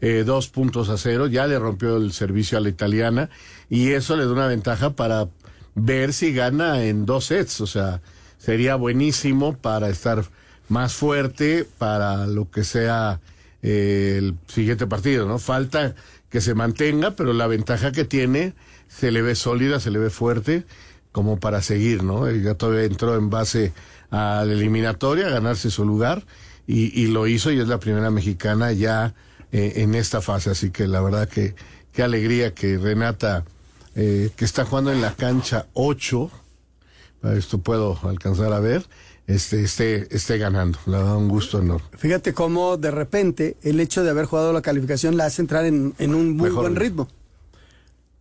eh, 0.00 0.24
dos 0.24 0.48
puntos 0.48 0.88
a 0.88 0.96
cero, 0.96 1.26
ya 1.26 1.46
le 1.46 1.58
rompió 1.58 1.98
el 1.98 2.12
servicio 2.12 2.56
a 2.56 2.62
la 2.62 2.70
italiana 2.70 3.28
y 3.68 3.90
eso 3.90 4.16
le 4.16 4.24
da 4.24 4.32
una 4.32 4.46
ventaja 4.46 4.96
para 4.96 5.28
ver 5.74 6.14
si 6.14 6.32
gana 6.32 6.84
en 6.84 7.04
dos 7.04 7.26
sets, 7.26 7.60
o 7.60 7.66
sea, 7.66 8.00
sería 8.38 8.76
buenísimo 8.76 9.54
para 9.54 9.90
estar 9.90 10.24
más 10.70 10.94
fuerte 10.94 11.66
para 11.78 12.26
lo 12.26 12.50
que 12.50 12.64
sea 12.64 13.20
eh, 13.62 14.14
el 14.16 14.36
siguiente 14.46 14.86
partido, 14.86 15.26
¿no? 15.26 15.38
Falta 15.38 15.94
que 16.30 16.40
se 16.40 16.54
mantenga, 16.54 17.10
pero 17.10 17.34
la 17.34 17.46
ventaja 17.46 17.92
que 17.92 18.04
tiene 18.04 18.54
se 18.88 19.10
le 19.10 19.20
ve 19.20 19.34
sólida, 19.34 19.80
se 19.80 19.90
le 19.90 19.98
ve 19.98 20.08
fuerte 20.08 20.64
como 21.12 21.38
para 21.38 21.60
seguir, 21.60 22.02
¿no? 22.02 22.26
Ella 22.28 22.54
todavía 22.54 22.84
entró 22.84 23.16
en 23.16 23.28
base 23.28 23.72
a 24.10 24.44
la 24.46 24.52
eliminatoria, 24.52 25.26
a 25.26 25.30
ganarse 25.30 25.70
su 25.70 25.84
lugar 25.84 26.24
y, 26.66 26.98
y 26.98 27.08
lo 27.08 27.26
hizo 27.26 27.50
y 27.50 27.60
es 27.60 27.68
la 27.68 27.80
primera 27.80 28.10
mexicana 28.10 28.72
ya 28.72 29.14
eh, 29.52 29.82
en 29.82 29.96
esta 29.96 30.20
fase, 30.20 30.50
así 30.50 30.70
que 30.70 30.86
la 30.86 31.00
verdad 31.00 31.28
que 31.28 31.56
qué 31.92 32.04
alegría 32.04 32.54
que 32.54 32.78
Renata, 32.78 33.44
eh, 33.96 34.30
que 34.36 34.44
está 34.44 34.64
jugando 34.64 34.92
en 34.92 35.00
la 35.00 35.14
cancha 35.16 35.66
8, 35.74 36.30
para 37.20 37.36
esto 37.36 37.58
puedo 37.58 37.98
alcanzar 38.04 38.52
a 38.52 38.60
ver, 38.60 38.84
este, 39.34 39.62
esté, 39.62 40.14
esté 40.14 40.38
ganando, 40.38 40.78
le 40.86 40.92
da 40.98 41.16
un 41.16 41.28
gusto 41.28 41.58
enorme. 41.60 41.86
Fíjate 41.98 42.32
cómo 42.34 42.76
de 42.76 42.90
repente 42.90 43.56
el 43.62 43.78
hecho 43.80 44.02
de 44.04 44.10
haber 44.10 44.26
jugado 44.26 44.52
la 44.52 44.62
calificación 44.62 45.16
la 45.16 45.26
hace 45.26 45.42
entrar 45.42 45.64
en, 45.66 45.94
en 45.98 46.14
un 46.14 46.36
muy 46.36 46.48
Mejor 46.50 46.62
buen 46.62 46.76
ritmo. 46.76 47.08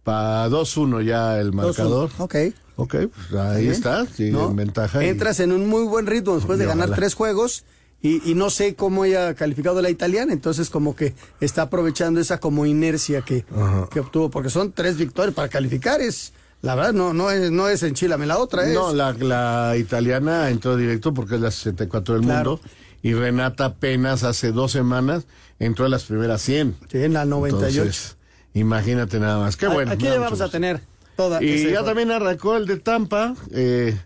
Para 0.04 0.48
2-1 0.50 1.04
ya 1.06 1.40
el 1.40 1.52
2-1. 1.52 1.54
marcador. 1.54 2.10
Ok. 2.18 2.36
Ok, 2.78 2.96
pues 3.14 3.34
ahí 3.42 3.68
está, 3.68 4.06
sigue 4.06 4.32
¿No? 4.32 4.50
en 4.52 4.56
ventaja. 4.56 5.04
y- 5.04 5.10
Entras 5.10 5.42
en 5.42 5.52
un 5.52 5.68
muy 5.68 5.84
buen 5.84 6.08
ritmo 6.08 6.36
después 6.36 6.58
de 6.60 6.66
ganar 6.66 6.92
tres 6.96 7.14
juegos 7.14 7.66
y, 8.02 8.32
y 8.32 8.36
no 8.36 8.50
sé 8.50 8.76
cómo 8.76 9.04
haya 9.04 9.34
calificado 9.34 9.82
la 9.82 9.90
italiana, 9.90 10.32
entonces 10.32 10.70
como 10.70 10.96
que 10.96 11.14
está 11.42 11.64
aprovechando 11.64 12.22
esa 12.22 12.40
como 12.40 12.66
inercia 12.66 13.22
que, 13.22 13.44
que 13.92 14.00
obtuvo, 14.00 14.30
porque 14.30 14.50
son 14.50 14.72
tres 14.72 14.96
victorias 14.96 15.36
para 15.36 15.50
calificar, 15.50 16.00
es 16.00 16.32
la 16.62 16.76
verdad 16.76 16.94
no 16.94 17.14
no 17.14 17.30
es 17.32 17.52
no 17.52 17.68
es 17.70 17.84
enchilame 17.84 18.26
la 18.26 18.38
otra, 18.38 18.68
es 18.68 18.74
No, 18.74 18.94
la, 18.94 19.14
la 19.14 19.76
italiana 19.78 20.50
entró 20.50 20.76
directo 20.78 21.14
porque 21.14 21.36
es 21.36 21.42
la 21.42 21.52
64 21.52 22.16
del 22.16 22.24
Claro. 22.24 22.52
mundo. 22.58 22.70
Y 23.02 23.14
Renata 23.14 23.66
apenas 23.66 24.24
hace 24.24 24.52
dos 24.52 24.74
semanas 24.74 25.26
entró 25.58 25.86
en 25.86 25.92
las 25.92 26.04
primeras 26.04 26.42
100. 26.42 26.76
Sí, 26.92 26.98
en 27.04 27.14
la 27.14 27.24
98. 27.24 27.82
Entonces, 27.82 28.18
imagínate 28.54 29.20
nada 29.22 29.40
más. 29.40 29.56
Qué 29.56 29.68
A- 29.68 29.70
bueno. 29.70 29.92
Aquí 29.94 30.04
le 30.04 30.18
vamos 30.18 30.42
a 30.42 30.50
tener 30.50 30.82
toda 31.16 31.42
Y 31.42 31.64
ya 31.64 31.70
juego. 31.70 31.86
también 31.86 32.12
arrancó 32.12 32.58
el 32.58 32.66
de 32.66 32.78
Tampa. 32.78 33.36
eh, 33.52 33.98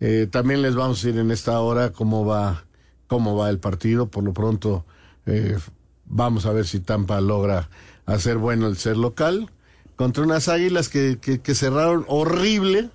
eh, 0.00 0.28
también 0.30 0.60
les 0.60 0.74
vamos 0.74 1.02
a 1.04 1.08
ir 1.08 1.16
en 1.18 1.30
esta 1.30 1.58
hora 1.60 1.90
cómo 1.90 2.26
va, 2.26 2.64
cómo 3.06 3.34
va 3.36 3.48
el 3.48 3.58
partido. 3.60 4.08
Por 4.08 4.24
lo 4.24 4.34
pronto, 4.34 4.84
eh, 5.24 5.56
vamos 6.04 6.44
a 6.44 6.52
ver 6.52 6.66
si 6.66 6.80
Tampa 6.80 7.22
logra 7.22 7.70
hacer 8.04 8.36
bueno 8.36 8.66
el 8.66 8.76
ser 8.76 8.98
local 8.98 9.48
contra 9.96 10.22
unas 10.24 10.48
águilas 10.48 10.88
que, 10.88 11.18
que, 11.20 11.40
que 11.40 11.54
cerraron 11.54 12.04
horrible 12.08 12.90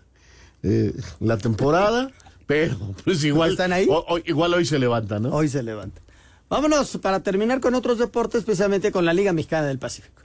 eh, 0.63 0.93
la 1.19 1.37
temporada, 1.37 2.11
Pero, 2.47 2.77
pues 3.05 3.23
igual. 3.23 3.51
¿Están 3.51 3.73
ahí? 3.73 3.87
o- 3.89 4.05
o- 4.07 4.17
igual 4.25 4.53
hoy 4.53 4.65
se 4.65 4.79
levanta, 4.79 5.19
¿no? 5.19 5.29
Hoy 5.29 5.47
se 5.47 5.63
levanta. 5.63 6.01
Vámonos 6.49 6.97
para 6.97 7.19
terminar 7.21 7.59
con 7.59 7.75
otros 7.75 7.97
deportes, 7.99 8.39
especialmente 8.39 8.91
con 8.91 9.05
la 9.05 9.13
Liga 9.13 9.31
Mexicana 9.33 9.67
del 9.67 9.77
Pacífico. 9.79 10.21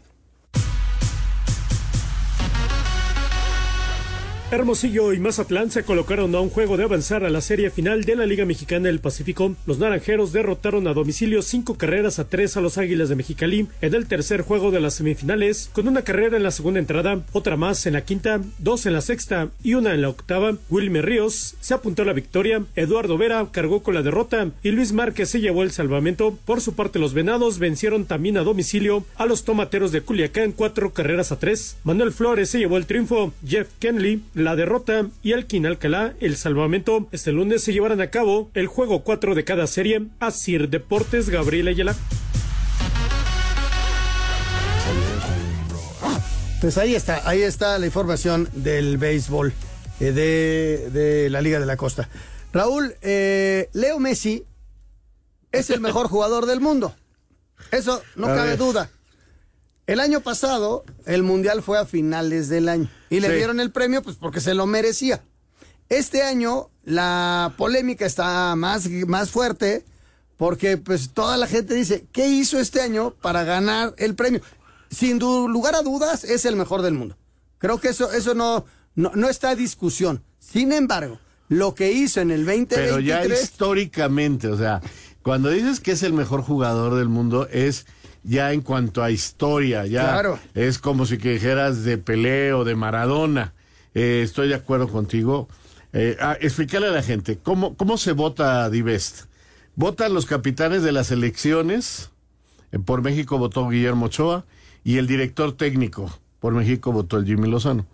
Hermosillo 4.54 5.12
y 5.12 5.18
Mazatlán 5.18 5.72
se 5.72 5.82
colocaron 5.82 6.32
a 6.34 6.40
un 6.40 6.48
juego 6.48 6.76
de 6.76 6.84
avanzar 6.84 7.24
a 7.24 7.30
la 7.30 7.40
serie 7.40 7.70
final 7.70 8.04
de 8.04 8.14
la 8.14 8.24
Liga 8.24 8.44
Mexicana 8.44 8.86
del 8.86 9.00
Pacífico. 9.00 9.56
Los 9.66 9.78
naranjeros 9.78 10.32
derrotaron 10.32 10.86
a 10.86 10.94
domicilio 10.94 11.42
cinco 11.42 11.76
carreras 11.76 12.18
a 12.18 12.28
tres 12.28 12.56
a 12.56 12.60
los 12.60 12.78
Águilas 12.78 13.08
de 13.08 13.16
Mexicali 13.16 13.66
en 13.80 13.94
el 13.94 14.06
tercer 14.06 14.42
juego 14.42 14.70
de 14.70 14.78
las 14.78 14.94
semifinales, 14.94 15.70
con 15.72 15.88
una 15.88 16.02
carrera 16.02 16.36
en 16.36 16.44
la 16.44 16.52
segunda 16.52 16.78
entrada, 16.78 17.24
otra 17.32 17.56
más 17.56 17.84
en 17.86 17.94
la 17.94 18.04
quinta, 18.04 18.40
dos 18.58 18.86
en 18.86 18.92
la 18.92 19.00
sexta 19.00 19.48
y 19.62 19.74
una 19.74 19.92
en 19.92 20.02
la 20.02 20.08
octava. 20.08 20.56
Wilmer 20.70 21.04
Ríos 21.04 21.56
se 21.60 21.74
apuntó 21.74 22.02
a 22.02 22.06
la 22.06 22.12
victoria, 22.12 22.64
Eduardo 22.76 23.18
Vera 23.18 23.48
cargó 23.50 23.82
con 23.82 23.94
la 23.94 24.02
derrota 24.02 24.50
y 24.62 24.70
Luis 24.70 24.92
Márquez 24.92 25.30
se 25.30 25.40
llevó 25.40 25.64
el 25.64 25.72
salvamento. 25.72 26.38
Por 26.44 26.60
su 26.60 26.74
parte, 26.74 27.00
los 27.00 27.12
venados 27.12 27.58
vencieron 27.58 28.04
también 28.04 28.36
a 28.36 28.44
domicilio 28.44 29.04
a 29.16 29.26
los 29.26 29.44
tomateros 29.44 29.90
de 29.90 30.02
Culiacán 30.02 30.52
cuatro 30.52 30.92
carreras 30.92 31.32
a 31.32 31.40
tres. 31.40 31.76
Manuel 31.82 32.12
Flores 32.12 32.50
se 32.50 32.58
llevó 32.58 32.76
el 32.76 32.86
triunfo, 32.86 33.32
Jeff 33.44 33.68
Kenley 33.80 34.22
la 34.44 34.54
derrota 34.56 35.06
y 35.22 35.32
Alquín 35.32 35.66
Alcalá 35.66 36.14
el 36.20 36.36
salvamento. 36.36 37.08
Este 37.12 37.32
lunes 37.32 37.64
se 37.64 37.72
llevarán 37.72 38.00
a 38.00 38.10
cabo 38.10 38.50
el 38.54 38.66
juego 38.66 39.02
4 39.02 39.34
de 39.34 39.44
cada 39.44 39.66
serie. 39.66 40.06
Asir 40.20 40.68
Deportes, 40.68 41.30
Gabriel 41.30 41.68
Ayala. 41.68 41.96
Pues 46.60 46.78
ahí 46.78 46.94
está, 46.94 47.28
ahí 47.28 47.42
está 47.42 47.78
la 47.78 47.86
información 47.86 48.48
del 48.52 48.96
béisbol 48.96 49.52
eh, 50.00 50.12
de, 50.12 50.90
de 50.90 51.30
la 51.30 51.42
Liga 51.42 51.60
de 51.60 51.66
la 51.66 51.76
Costa. 51.76 52.08
Raúl, 52.52 52.94
eh, 53.02 53.68
Leo 53.74 53.98
Messi 53.98 54.44
es 55.52 55.68
el 55.70 55.80
mejor 55.80 56.08
jugador 56.08 56.46
del 56.46 56.60
mundo. 56.60 56.94
Eso 57.70 58.02
no 58.16 58.26
A 58.28 58.34
cabe 58.34 58.50
ver. 58.50 58.58
duda. 58.58 58.90
El 59.86 60.00
año 60.00 60.20
pasado, 60.20 60.84
el 61.04 61.22
Mundial 61.22 61.62
fue 61.62 61.78
a 61.78 61.84
finales 61.84 62.48
del 62.48 62.68
año 62.70 62.88
y 63.14 63.20
le 63.20 63.28
Sí. 63.28 63.34
dieron 63.34 63.60
el 63.60 63.70
premio 63.70 64.02
pues 64.02 64.16
porque 64.16 64.40
se 64.40 64.54
lo 64.54 64.66
merecía. 64.66 65.22
Este 65.88 66.22
año 66.22 66.70
la 66.84 67.52
polémica 67.56 68.06
está 68.06 68.54
más, 68.56 68.88
más 69.06 69.30
fuerte 69.30 69.84
porque 70.36 70.76
pues 70.76 71.10
toda 71.12 71.36
la 71.36 71.46
gente 71.46 71.74
dice, 71.74 72.06
¿qué 72.12 72.28
hizo 72.28 72.58
este 72.58 72.80
año 72.80 73.14
para 73.20 73.44
ganar 73.44 73.94
el 73.98 74.14
premio? 74.14 74.40
Sin 74.90 75.18
lugar 75.18 75.74
a 75.74 75.82
dudas, 75.82 76.24
es 76.24 76.44
el 76.44 76.56
mejor 76.56 76.82
del 76.82 76.94
mundo. 76.94 77.16
Creo 77.58 77.78
que 77.80 77.88
eso, 77.88 78.12
eso 78.12 78.34
no, 78.34 78.64
no, 78.94 79.12
no 79.14 79.28
está 79.28 79.50
a 79.50 79.54
discusión. 79.56 80.22
Sin 80.38 80.72
embargo, 80.72 81.18
lo 81.48 81.74
que 81.74 81.92
hizo 81.92 82.20
en 82.20 82.30
el 82.30 82.44
2023... 82.44 82.86
Pero 82.88 83.00
ya 83.00 83.24
históricamente, 83.26 84.48
o 84.48 84.56
sea, 84.58 84.80
cuando 85.22 85.50
dices 85.50 85.80
que 85.80 85.92
es 85.92 86.02
el 86.02 86.12
mejor 86.12 86.42
jugador 86.42 86.94
del 86.96 87.08
mundo, 87.08 87.48
es 87.50 87.86
ya 88.24 88.52
en 88.52 88.62
cuanto 88.62 89.02
a 89.02 89.10
historia, 89.10 89.86
ya 89.86 90.02
Claro. 90.12 90.38
es 90.54 90.78
como 90.78 91.06
si 91.06 91.18
que 91.18 91.34
dijeras 91.34 91.84
de 91.84 91.98
Pelé 91.98 92.52
o 92.54 92.64
de 92.64 92.74
Maradona. 92.74 93.52
Eh, 93.94 94.22
estoy 94.24 94.48
de 94.48 94.54
acuerdo 94.56 94.88
contigo. 94.88 95.48
Eh, 95.92 96.16
ah, 96.20 96.36
explícale 96.40 96.88
a 96.88 96.90
la 96.90 97.02
gente, 97.02 97.38
¿cómo, 97.40 97.76
cómo 97.76 97.98
se 97.98 98.12
vota 98.12 98.68
Divest? 98.68 99.26
Votan 99.76 100.12
los 100.14 100.26
capitanes 100.26 100.82
de 100.82 100.90
las 100.92 101.10
elecciones, 101.12 102.10
eh, 102.72 102.78
por 102.80 103.02
México 103.02 103.38
votó 103.38 103.68
Guillermo 103.68 104.06
Ochoa, 104.06 104.44
y 104.82 104.96
el 104.98 105.06
director 105.06 105.52
técnico, 105.56 106.10
por 106.40 106.52
México 106.54 106.90
votó 106.92 107.18
el 107.18 107.26
Jimmy 107.26 107.48
Lozano. 107.48 107.86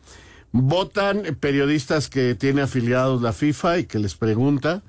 Votan 0.52 1.36
periodistas 1.38 2.08
que 2.08 2.34
tiene 2.34 2.62
afiliados 2.62 3.20
la 3.22 3.32
FIFA 3.32 3.78
y 3.78 3.84
que 3.84 3.98
les 3.98 4.14
pregunta, 4.14 4.82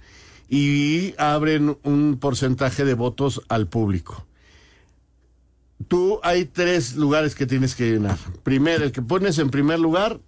y 0.50 1.14
abren 1.18 1.78
un 1.84 2.18
porcentaje 2.20 2.86
de 2.86 2.94
votos 2.94 3.42
al 3.50 3.68
público. 3.68 4.26
Tú 5.88 6.20
hay 6.24 6.46
tres 6.46 6.96
lugares 6.96 7.36
que 7.36 7.46
tienes 7.46 7.76
que 7.76 7.92
llenar. 7.92 8.18
Primero, 8.44 8.84
el 8.84 8.92
que 8.92 9.02
pones 9.02 9.38
en 9.40 9.50
primer 9.50 9.80
lugar 9.80 10.20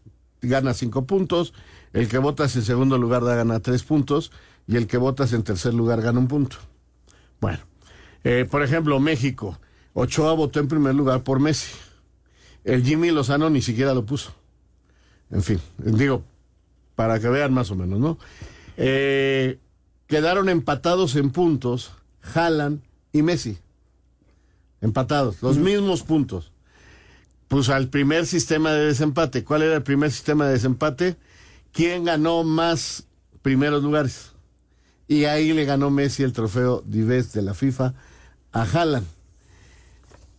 gana 0.41 0.73
cinco 0.73 1.05
puntos, 1.05 1.53
el 1.93 2.07
que 2.07 2.17
votas 2.17 2.55
en 2.55 2.63
segundo 2.63 2.97
lugar 2.97 3.23
da 3.23 3.35
gana 3.35 3.59
tres 3.59 3.83
puntos 3.83 4.31
y 4.67 4.75
el 4.77 4.87
que 4.87 4.97
votas 4.97 5.33
en 5.33 5.43
tercer 5.43 5.73
lugar 5.73 6.01
gana 6.01 6.19
un 6.19 6.27
punto. 6.27 6.57
Bueno, 7.39 7.59
eh, 8.23 8.47
por 8.49 8.63
ejemplo, 8.63 8.99
México. 8.99 9.59
Ochoa 9.93 10.33
votó 10.33 10.59
en 10.59 10.67
primer 10.67 10.95
lugar 10.95 11.23
por 11.23 11.39
Messi. 11.39 11.71
El 12.63 12.83
Jimmy 12.83 13.11
Lozano 13.11 13.49
ni 13.49 13.61
siquiera 13.61 13.93
lo 13.93 14.05
puso. 14.05 14.33
En 15.29 15.43
fin, 15.43 15.59
digo, 15.77 16.23
para 16.95 17.19
que 17.19 17.27
vean 17.27 17.53
más 17.53 17.71
o 17.71 17.75
menos, 17.75 17.99
¿no? 17.99 18.17
Eh, 18.77 19.59
quedaron 20.07 20.49
empatados 20.49 21.15
en 21.15 21.31
puntos 21.31 21.91
Haaland 22.33 22.81
y 23.11 23.21
Messi. 23.21 23.57
Empatados, 24.83 25.41
los 25.41 25.57
mismos 25.57 26.03
puntos. 26.03 26.51
Pues 27.47 27.69
al 27.69 27.87
primer 27.87 28.25
sistema 28.25 28.73
de 28.73 28.87
desempate. 28.87 29.45
¿Cuál 29.45 29.61
era 29.61 29.75
el 29.77 29.83
primer 29.83 30.11
sistema 30.11 30.45
de 30.45 30.53
desempate? 30.53 31.15
¿Quién 31.71 32.03
ganó 32.03 32.43
más 32.43 33.07
primeros 33.41 33.81
lugares? 33.81 34.33
Y 35.07 35.23
ahí 35.23 35.53
le 35.53 35.63
ganó 35.63 35.89
Messi 35.89 36.23
el 36.23 36.33
trofeo 36.33 36.83
Divest 36.85 37.33
de 37.33 37.43
la 37.43 37.53
FIFA 37.53 37.93
a 38.51 38.61
Haaland. 38.63 39.07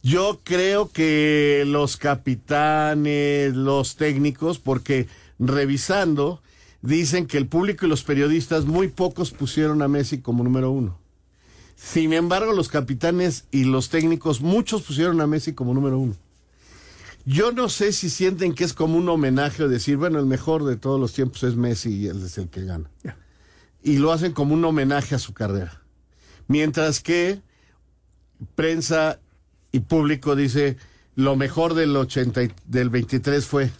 Yo 0.02 0.42
creo 0.44 0.90
que 0.90 1.64
los 1.66 1.96
capitanes, 1.96 3.54
los 3.54 3.96
técnicos, 3.96 4.58
porque 4.58 5.08
revisando, 5.38 6.42
dicen 6.82 7.26
que 7.26 7.38
el 7.38 7.46
público 7.46 7.86
y 7.86 7.88
los 7.88 8.04
periodistas 8.04 8.66
muy 8.66 8.88
pocos 8.88 9.30
pusieron 9.30 9.80
a 9.80 9.88
Messi 9.88 10.20
como 10.20 10.44
número 10.44 10.70
uno. 10.70 11.03
Sin 11.84 12.12
embargo, 12.12 12.52
los 12.52 12.68
capitanes 12.68 13.44
y 13.50 13.64
los 13.64 13.88
técnicos, 13.90 14.40
muchos 14.40 14.82
pusieron 14.82 15.20
a 15.20 15.26
Messi 15.26 15.52
como 15.52 15.74
número 15.74 15.98
uno. 15.98 16.16
Yo 17.26 17.52
no 17.52 17.68
sé 17.68 17.92
si 17.92 18.10
sienten 18.10 18.54
que 18.54 18.64
es 18.64 18.72
como 18.74 18.96
un 18.98 19.08
homenaje 19.08 19.62
o 19.62 19.68
decir, 19.68 19.96
bueno, 19.96 20.18
el 20.18 20.26
mejor 20.26 20.64
de 20.64 20.76
todos 20.76 21.00
los 21.00 21.12
tiempos 21.12 21.42
es 21.42 21.56
Messi 21.56 21.90
y 21.90 22.06
él 22.06 22.24
es 22.24 22.36
el 22.38 22.48
que 22.48 22.64
gana. 22.64 22.90
Y 23.82 23.98
lo 23.98 24.12
hacen 24.12 24.32
como 24.32 24.54
un 24.54 24.64
homenaje 24.64 25.14
a 25.14 25.18
su 25.18 25.32
carrera. 25.34 25.82
Mientras 26.48 27.00
que 27.00 27.40
prensa 28.54 29.20
y 29.72 29.80
público 29.80 30.36
dice, 30.36 30.76
lo 31.16 31.36
mejor 31.36 31.74
del 31.74 31.96
80 31.96 32.42
y- 32.44 32.52
del 32.66 32.90
23 32.90 33.46
fue. 33.46 33.70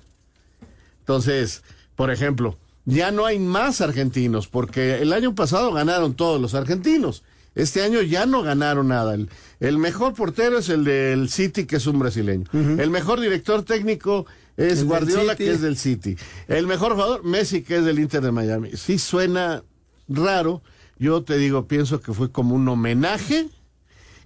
Entonces, 1.01 1.63
por 1.97 2.11
ejemplo, 2.11 2.57
ya 2.87 3.11
no 3.11 3.27
hay 3.27 3.39
más 3.39 3.81
argentinos, 3.81 4.47
porque 4.49 5.01
el 5.03 5.13
año 5.13 5.35
pasado 5.35 5.73
ganaron 5.73 6.15
todos 6.15 6.41
los 6.41 6.55
argentinos. 6.55 7.23
Este 7.55 7.83
año 7.83 8.03
ya 8.03 8.27
no 8.27 8.43
ganaron 8.43 8.89
nada. 8.89 9.15
El, 9.15 9.29
el 9.61 9.79
mejor 9.79 10.15
portero 10.15 10.59
es 10.59 10.69
el 10.69 10.85
del 10.85 11.29
City, 11.29 11.67
que 11.67 11.77
es 11.77 11.87
un 11.87 11.99
brasileño. 11.99 12.45
El 12.53 12.91
mejor 12.91 13.21
director 13.21 13.63
técnico 13.63 14.27
es 14.57 14.81
Guardiola, 14.85 15.37
que 15.37 15.51
es 15.53 15.61
del 15.63 15.77
City. 15.77 16.17
El 16.49 16.67
mejor 16.67 16.93
jugador, 16.95 17.25
Messi, 17.25 17.63
que 17.63 17.77
es 17.77 17.85
del 17.85 17.99
Inter 18.01 18.23
de 18.23 18.33
Miami. 18.33 18.71
Sí 18.77 18.99
suena 18.99 19.63
raro. 20.09 20.63
Yo 20.99 21.23
te 21.23 21.37
digo, 21.39 21.67
pienso 21.69 22.01
que 22.01 22.13
fue 22.13 22.31
como 22.31 22.55
un 22.55 22.69
homenaje 22.69 23.49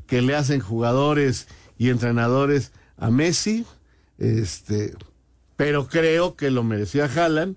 que 0.06 0.22
le 0.22 0.34
hacen 0.34 0.60
jugadores 0.60 1.48
y 1.76 1.90
entrenadores 1.90 2.72
a 2.96 3.10
Messi. 3.10 3.64
Este, 4.18 4.94
pero 5.56 5.86
creo 5.86 6.34
que 6.36 6.50
lo 6.50 6.62
merecía 6.64 7.04
Haaland, 7.06 7.56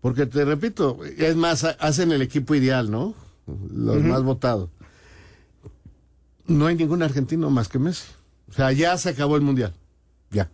porque 0.00 0.26
te 0.26 0.44
repito, 0.44 0.98
es 1.18 1.36
más, 1.36 1.64
ha- 1.64 1.76
hacen 1.80 2.12
el 2.12 2.22
equipo 2.22 2.54
ideal, 2.54 2.90
¿no? 2.90 3.14
Los 3.72 4.02
más 4.02 4.22
votados. 4.22 4.70
No 6.52 6.66
hay 6.66 6.74
ningún 6.76 7.02
argentino 7.02 7.50
más 7.50 7.68
que 7.68 7.78
Messi. 7.78 8.04
O 8.50 8.52
sea, 8.52 8.72
ya 8.72 8.96
se 8.98 9.08
acabó 9.10 9.36
el 9.36 9.42
mundial. 9.42 9.72
Ya. 10.30 10.50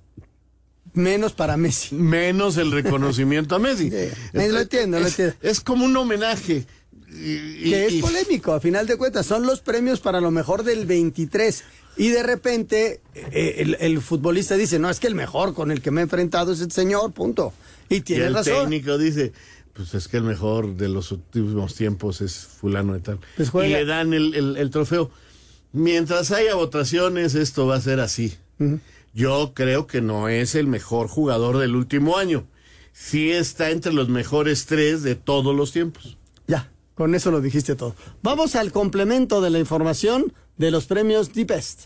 Menos 0.95 1.33
para 1.33 1.57
Messi. 1.57 1.95
Menos 1.95 2.57
el 2.57 2.73
reconocimiento 2.73 3.55
a 3.55 3.59
Messi. 3.59 3.91
Eh, 3.93 4.13
lo 4.51 4.61
entiendo, 4.61 4.99
lo 5.01 5.07
Es- 5.07 5.13
entiendo. 5.19 5.35
Es 5.43 5.61
como 5.61 5.85
un 5.85 5.97
homenaje. 5.97 6.67
Y- 7.11 7.71
que 7.71 7.87
es 7.87 7.93
y- 7.95 8.01
polémico, 8.03 8.53
a 8.53 8.61
final 8.61 8.87
de 8.87 8.97
cuentas, 8.97 9.25
son 9.27 9.47
los 9.47 9.61
premios 9.61 10.01
para 10.01 10.21
lo 10.21 10.31
mejor 10.31 10.63
del 10.63 10.87
23. 10.87 11.65
Y 11.97 12.09
de 12.11 12.23
repente 12.23 13.01
eh, 13.15 13.55
el, 13.59 13.77
el 13.81 14.01
futbolista 14.01 14.57
dice, 14.57 14.79
no, 14.79 14.89
es 14.91 15.01
que 15.01 15.07
el 15.09 15.15
mejor 15.15 15.55
con 15.55 15.71
el 15.73 15.81
que 15.81 15.91
me 15.91 16.01
he 16.01 16.05
enfrentado 16.05 16.53
es 16.53 16.61
el 16.61 16.71
señor, 16.71 17.13
punto. 17.13 17.53
Y 17.89 17.97
Y 17.97 18.01
tiene 18.03 18.27
el 18.27 18.35
razón. 18.35 18.61
técnico 18.71 18.99
dice, 18.99 19.33
pues 19.73 19.95
es 19.95 20.07
que 20.07 20.19
el 20.19 20.23
mejor 20.25 20.77
de 20.77 20.89
los 20.89 21.11
últimos 21.11 21.75
tiempos 21.75 22.21
es 22.21 22.35
fulano 22.37 22.93
de 22.93 23.01
tal. 23.01 23.19
Pues 23.37 23.51
y 23.67 23.69
le 23.73 23.85
dan 23.85 24.13
el, 24.13 24.35
el- 24.35 24.57
el 24.57 24.71
trofeo. 24.71 25.11
Mientras 25.73 26.31
haya 26.31 26.55
votaciones, 26.55 27.35
esto 27.35 27.67
va 27.67 27.77
a 27.77 27.81
ser 27.81 28.01
así. 28.01 28.37
Yo 29.13 29.53
creo 29.55 29.87
que 29.87 30.01
no 30.01 30.29
es 30.29 30.55
el 30.55 30.67
mejor 30.67 31.09
jugador 31.09 31.59
del 31.59 31.77
último 31.77 32.17
año. 32.17 32.47
Sí 32.93 33.31
está 33.31 33.71
entre 33.71 33.93
los 33.93 34.09
mejores 34.09 34.67
tres 34.67 35.03
de 35.03 35.15
todos 35.15 35.55
los 35.55 35.73
tiempos. 35.73 36.17
Ya, 36.47 36.71
con 36.95 37.15
eso 37.15 37.31
lo 37.31 37.41
dijiste 37.41 37.77
todo. 37.77 37.95
Vamos 38.23 38.57
al 38.57 38.73
complemento 38.73 39.41
de 39.41 39.51
la 39.51 39.59
información 39.59 40.33
de 40.57 40.71
los 40.71 40.87
premios 40.87 41.31
The 41.31 41.45
Best. 41.45 41.83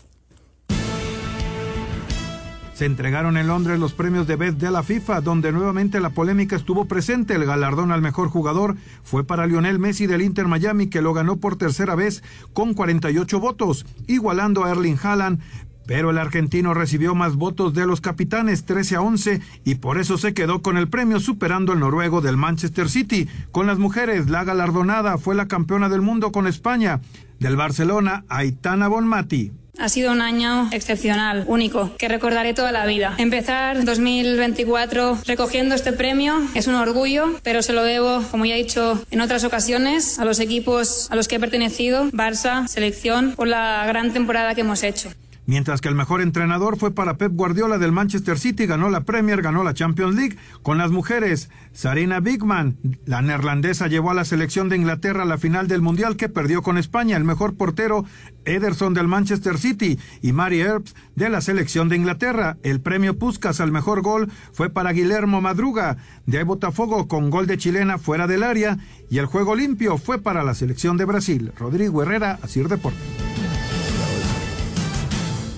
Se 2.83 2.87
entregaron 2.87 3.37
en 3.37 3.47
Londres 3.47 3.79
los 3.79 3.93
premios 3.93 4.27
de 4.27 4.35
Best 4.35 4.59
de 4.59 4.69
la 4.69 4.83
FIFA, 4.83 5.21
donde 5.21 5.53
nuevamente 5.53 6.01
la 6.01 6.09
polémica 6.09 6.57
estuvo 6.57 6.83
presente. 6.83 7.35
El 7.35 7.45
galardón 7.45 7.93
al 7.93 8.01
mejor 8.01 8.27
jugador 8.27 8.75
fue 9.03 9.23
para 9.23 9.47
Lionel 9.47 9.79
Messi 9.79 10.05
del 10.05 10.21
Inter 10.21 10.47
Miami, 10.49 10.87
que 10.87 11.01
lo 11.01 11.13
ganó 11.13 11.37
por 11.37 11.55
tercera 11.55 11.95
vez 11.95 12.23
con 12.51 12.73
48 12.73 13.39
votos, 13.39 13.85
igualando 14.07 14.65
a 14.65 14.71
Erling 14.71 14.97
Haaland, 15.01 15.39
pero 15.87 16.09
el 16.09 16.17
argentino 16.17 16.73
recibió 16.73 17.15
más 17.15 17.37
votos 17.37 17.73
de 17.73 17.87
los 17.87 18.01
capitanes, 18.01 18.65
13 18.65 18.97
a 18.97 19.01
11, 19.01 19.39
y 19.63 19.75
por 19.75 19.97
eso 19.97 20.17
se 20.17 20.33
quedó 20.33 20.61
con 20.61 20.75
el 20.75 20.89
premio, 20.89 21.21
superando 21.21 21.71
al 21.71 21.79
noruego 21.79 22.19
del 22.19 22.35
Manchester 22.35 22.89
City. 22.89 23.29
Con 23.53 23.65
las 23.65 23.79
mujeres, 23.79 24.29
la 24.29 24.43
galardonada 24.43 25.17
fue 25.17 25.35
la 25.35 25.47
campeona 25.47 25.87
del 25.87 26.01
mundo 26.01 26.33
con 26.33 26.47
España, 26.47 26.99
del 27.39 27.55
Barcelona, 27.55 28.25
Aitana 28.27 28.89
Bonmati. 28.89 29.53
Ha 29.79 29.89
sido 29.89 30.11
un 30.11 30.21
año 30.21 30.69
excepcional, 30.71 31.45
único, 31.47 31.95
que 31.97 32.07
recordaré 32.07 32.53
toda 32.53 32.71
la 32.71 32.85
vida. 32.85 33.15
Empezar 33.17 33.83
2024 33.83 35.19
recogiendo 35.25 35.73
este 35.73 35.93
premio 35.93 36.39
es 36.53 36.67
un 36.67 36.75
orgullo, 36.75 37.39
pero 37.41 37.63
se 37.63 37.73
lo 37.73 37.83
debo, 37.83 38.23
como 38.29 38.45
ya 38.45 38.55
he 38.55 38.63
dicho 38.63 39.03
en 39.09 39.19
otras 39.19 39.43
ocasiones, 39.43 40.19
a 40.19 40.25
los 40.25 40.39
equipos 40.39 41.07
a 41.09 41.15
los 41.15 41.27
que 41.27 41.35
he 41.35 41.39
pertenecido, 41.39 42.05
Barça, 42.11 42.67
selección, 42.67 43.33
por 43.35 43.47
la 43.47 43.83
gran 43.87 44.13
temporada 44.13 44.53
que 44.53 44.61
hemos 44.61 44.83
hecho. 44.83 45.09
Mientras 45.45 45.81
que 45.81 45.89
el 45.89 45.95
mejor 45.95 46.21
entrenador 46.21 46.77
fue 46.77 46.91
para 46.91 47.17
Pep 47.17 47.33
Guardiola 47.33 47.77
del 47.77 47.91
Manchester 47.91 48.39
City, 48.39 48.65
ganó 48.65 48.89
la 48.89 49.01
Premier, 49.01 49.41
ganó 49.41 49.63
la 49.63 49.73
Champions 49.73 50.15
League. 50.15 50.37
Con 50.61 50.77
las 50.77 50.91
mujeres, 50.91 51.49
Sarina 51.73 52.21
Bigman, 52.21 52.77
la 53.05 53.21
neerlandesa, 53.21 53.87
llevó 53.87 54.11
a 54.11 54.13
la 54.13 54.23
selección 54.23 54.69
de 54.69 54.77
Inglaterra 54.77 55.23
a 55.23 55.25
la 55.25 55.37
final 55.37 55.67
del 55.67 55.81
Mundial 55.81 56.15
que 56.15 56.29
perdió 56.29 56.61
con 56.61 56.77
España. 56.77 57.17
El 57.17 57.25
mejor 57.25 57.55
portero, 57.55 58.05
Ederson 58.45 58.93
del 58.93 59.07
Manchester 59.07 59.57
City 59.57 59.99
y 60.21 60.31
Mary 60.31 60.61
Earps 60.61 60.95
de 61.15 61.29
la 61.29 61.41
selección 61.41 61.89
de 61.89 61.97
Inglaterra. 61.97 62.57
El 62.63 62.79
premio 62.79 63.17
Puskas 63.17 63.59
al 63.59 63.71
mejor 63.71 64.01
gol 64.01 64.31
fue 64.53 64.69
para 64.69 64.93
Guillermo 64.93 65.41
Madruga 65.41 65.97
de 66.25 66.43
Botafogo 66.43 67.09
con 67.09 67.29
gol 67.29 67.47
de 67.47 67.57
chilena 67.57 67.97
fuera 67.97 68.27
del 68.27 68.43
área. 68.43 68.77
Y 69.09 69.17
el 69.17 69.25
juego 69.25 69.55
limpio 69.55 69.97
fue 69.97 70.19
para 70.19 70.43
la 70.43 70.55
selección 70.55 70.95
de 70.95 71.05
Brasil. 71.05 71.51
Rodrigo 71.57 72.01
Herrera, 72.01 72.39
Asir 72.41 72.69
Deportes. 72.69 73.32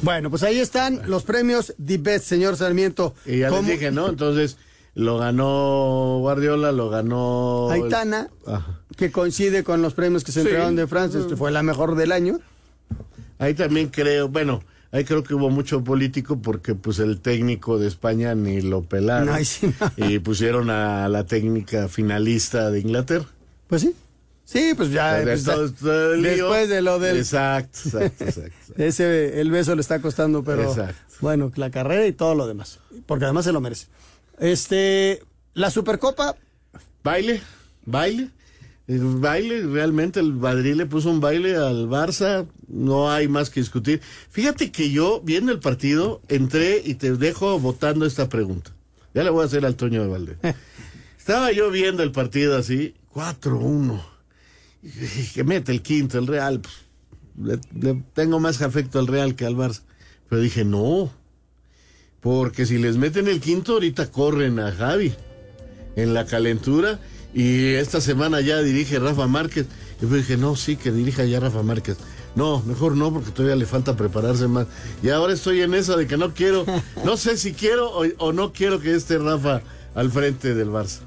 Bueno, 0.06 0.30
pues 0.30 0.44
ahí 0.44 0.60
están 0.60 1.02
los 1.08 1.24
premios 1.24 1.74
The 1.84 1.98
Best, 1.98 2.26
señor 2.26 2.56
Sarmiento. 2.58 3.16
Y 3.26 3.40
ya 3.40 3.50
les 3.50 3.58
¿Cómo- 3.58 3.70
dije, 3.72 3.90
¿no? 3.90 4.08
Entonces, 4.08 4.58
lo 4.94 5.18
ganó 5.18 6.20
Guardiola, 6.20 6.72
lo 6.72 6.90
ganó... 6.92 7.70
el- 7.74 7.84
Aitana, 7.86 8.30
Ajá. 8.46 8.82
que 8.96 9.12
coincide 9.12 9.64
con 9.64 9.82
los 9.82 9.96
premios 9.96 10.24
que 10.24 10.32
se 10.32 10.42
Sí. 10.42 10.48
entregaron 10.48 10.76
de 10.76 10.86
Francia, 10.86 11.20
este 11.20 11.36
fue 11.36 11.52
la 11.52 11.64
mejor 11.64 11.96
del 11.96 12.12
año. 12.12 12.40
Ahí 13.40 13.56
también 13.56 13.90
creo, 13.90 14.30
bueno, 14.30 14.64
ahí 14.92 15.04
creo 15.06 15.24
que 15.24 15.34
hubo 15.34 15.50
mucho 15.50 15.84
político 15.84 16.40
porque 16.40 16.76
pues 16.76 17.00
el 17.00 17.20
técnico 17.20 17.80
de 17.80 17.88
España 17.88 18.36
ni 18.36 18.62
lo 18.62 18.84
pelaron. 18.84 19.30
Ay, 19.30 19.44
sí, 19.44 19.74
no. 19.98 20.08
Y 20.08 20.20
pusieron 20.20 20.70
a 20.70 21.10
la 21.10 21.26
técnica 21.26 21.88
finalista 21.90 22.70
de 22.70 22.80
Inglaterra. 22.80 23.26
Pues 23.68 23.82
sí. 23.82 23.96
Sí, 24.46 24.74
pues 24.78 24.92
ya. 24.92 25.20
Pues, 25.24 25.44
todo- 25.44 25.72
todo 25.80 26.14
el 26.14 26.22
lío. 26.22 26.32
después 26.32 26.70
de 26.70 26.82
lo 26.82 27.00
del. 27.00 27.18
Exacto, 27.18 27.80
exacto, 27.86 28.24
exacto. 28.26 28.74
Ese, 28.78 29.42
el 29.42 29.52
beso 29.52 29.76
le 29.76 29.82
está 29.82 30.00
costando, 30.02 30.44
pero. 30.44 30.64
Exacto. 30.64 30.96
Bueno, 31.22 31.52
la 31.56 31.72
carrera 31.72 32.06
y 32.06 32.12
todo 32.14 32.36
lo 32.36 32.48
demás. 32.48 32.80
Porque 33.06 33.26
además 33.26 33.46
se 33.46 33.52
lo 33.52 33.60
merece. 33.62 33.88
Este. 34.40 35.22
La 35.54 35.70
Supercopa. 35.72 36.36
Baile, 37.04 37.42
baile. 37.86 38.30
El 38.88 39.00
baile, 39.16 39.62
realmente 39.66 40.20
el 40.20 40.34
Madrid 40.34 40.76
le 40.76 40.86
puso 40.86 41.10
un 41.10 41.20
baile 41.20 41.56
al 41.56 41.88
Barça, 41.90 42.46
no 42.68 43.12
hay 43.12 43.28
más 43.28 43.50
que 43.50 43.60
discutir. 43.60 44.00
Fíjate 44.30 44.72
que 44.72 44.92
yo, 44.92 45.22
viendo 45.24 45.52
el 45.52 45.60
partido, 45.60 46.22
entré 46.28 46.84
y 46.86 46.94
te 46.94 47.14
dejo 47.14 47.60
votando 47.60 48.06
esta 48.06 48.30
pregunta. 48.30 48.72
Ya 49.16 49.24
le 49.24 49.32
voy 49.32 49.42
a 49.42 49.46
hacer 49.46 49.66
al 49.66 49.76
Toño 49.76 50.04
de 50.04 50.08
Valdés. 50.08 50.38
Estaba 51.18 51.52
yo 51.52 51.72
viendo 51.72 52.04
el 52.04 52.12
partido 52.12 52.56
así, 52.58 52.94
4-1. 53.16 54.00
Que 55.34 55.44
mete 55.44 55.72
el 55.72 55.82
quinto, 55.82 56.18
el 56.18 56.28
Real. 56.28 56.62
pues, 56.62 57.60
le 57.80 58.04
tengo 58.14 58.40
más 58.40 58.62
afecto 58.62 59.00
al 59.00 59.08
Real 59.08 59.36
que 59.36 59.46
al 59.46 59.56
Barça. 59.56 59.82
Pero 60.30 60.42
dije, 60.42 60.66
no. 60.66 61.12
Porque 62.22 62.66
si 62.66 62.78
les 62.78 62.98
meten 62.98 63.28
el 63.28 63.40
quinto, 63.40 63.74
ahorita 63.74 64.12
corren 64.12 64.60
a 64.60 64.72
Javi 64.72 65.14
en 65.96 66.14
la 66.14 66.26
calentura. 66.26 67.00
Y 67.34 67.74
esta 67.74 68.02
semana 68.02 68.42
ya 68.42 68.62
dirige 68.62 68.98
Rafa 68.98 69.28
Márquez. 69.28 69.68
Y 70.00 70.04
yo 70.08 70.16
dije, 70.16 70.38
no, 70.38 70.56
sí, 70.56 70.76
que 70.76 70.92
dirija 70.92 71.26
ya 71.26 71.40
Rafa 71.40 71.62
Márquez. 71.62 71.98
No, 72.36 72.62
mejor 72.66 72.98
no, 72.98 73.14
porque 73.14 73.32
todavía 73.32 73.56
le 73.56 73.66
falta 73.66 73.96
prepararse 73.96 74.48
más. 74.48 74.68
Y 75.04 75.10
ahora 75.10 75.34
estoy 75.34 75.62
en 75.62 75.74
esa 75.74 75.96
de 75.96 76.08
que 76.08 76.18
no 76.18 76.34
quiero, 76.34 76.66
no 77.06 77.16
sé 77.16 77.38
si 77.38 77.54
quiero 77.54 77.92
o, 77.92 78.06
o 78.18 78.34
no 78.34 78.52
quiero 78.52 78.82
que 78.82 78.94
esté 78.94 79.18
Rafa 79.18 79.62
al 79.94 80.12
frente 80.12 80.54
del 80.54 80.70
Barça. 80.70 81.00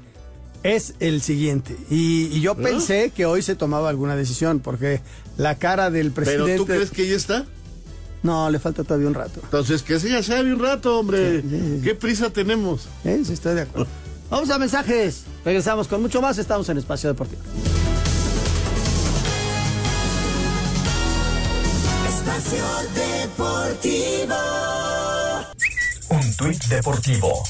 Es 0.63 0.93
el 0.99 1.21
siguiente. 1.21 1.75
Y, 1.89 2.25
y 2.33 2.41
yo 2.41 2.53
¿No? 2.55 2.61
pensé 2.63 3.11
que 3.15 3.25
hoy 3.25 3.41
se 3.41 3.55
tomaba 3.55 3.89
alguna 3.89 4.15
decisión, 4.15 4.59
porque 4.59 5.01
la 5.37 5.55
cara 5.57 5.89
del 5.89 6.11
¿Pero 6.11 6.25
presidente. 6.25 6.57
tú 6.57 6.65
crees 6.65 6.91
que 6.91 7.07
ya 7.07 7.15
está? 7.15 7.45
No, 8.23 8.49
le 8.49 8.59
falta 8.59 8.83
todavía 8.83 9.07
un 9.07 9.13
rato. 9.13 9.39
Entonces, 9.43 9.81
que 9.83 9.97
se 9.99 10.09
ya 10.09 10.21
sabe 10.21 10.53
un 10.53 10.59
rato, 10.59 10.99
hombre. 10.99 11.41
¿Qué 11.83 11.95
prisa 11.95 12.29
tenemos? 12.31 12.89
Eh, 13.05 13.21
sí, 13.25 13.31
estoy 13.33 13.55
de 13.55 13.61
acuerdo. 13.61 13.87
Vamos 14.29 14.49
a 14.49 14.59
mensajes. 14.59 15.23
Regresamos 15.45 15.87
con 15.87 16.01
mucho 16.01 16.21
más. 16.21 16.37
Estamos 16.37 16.67
en 16.67 16.77
Espacio 16.77 17.09
Deportivo. 17.09 17.41
Espacio 22.07 22.65
Deportivo. 22.93 24.35
Tuit 26.39 26.63
deportivo. 26.67 27.43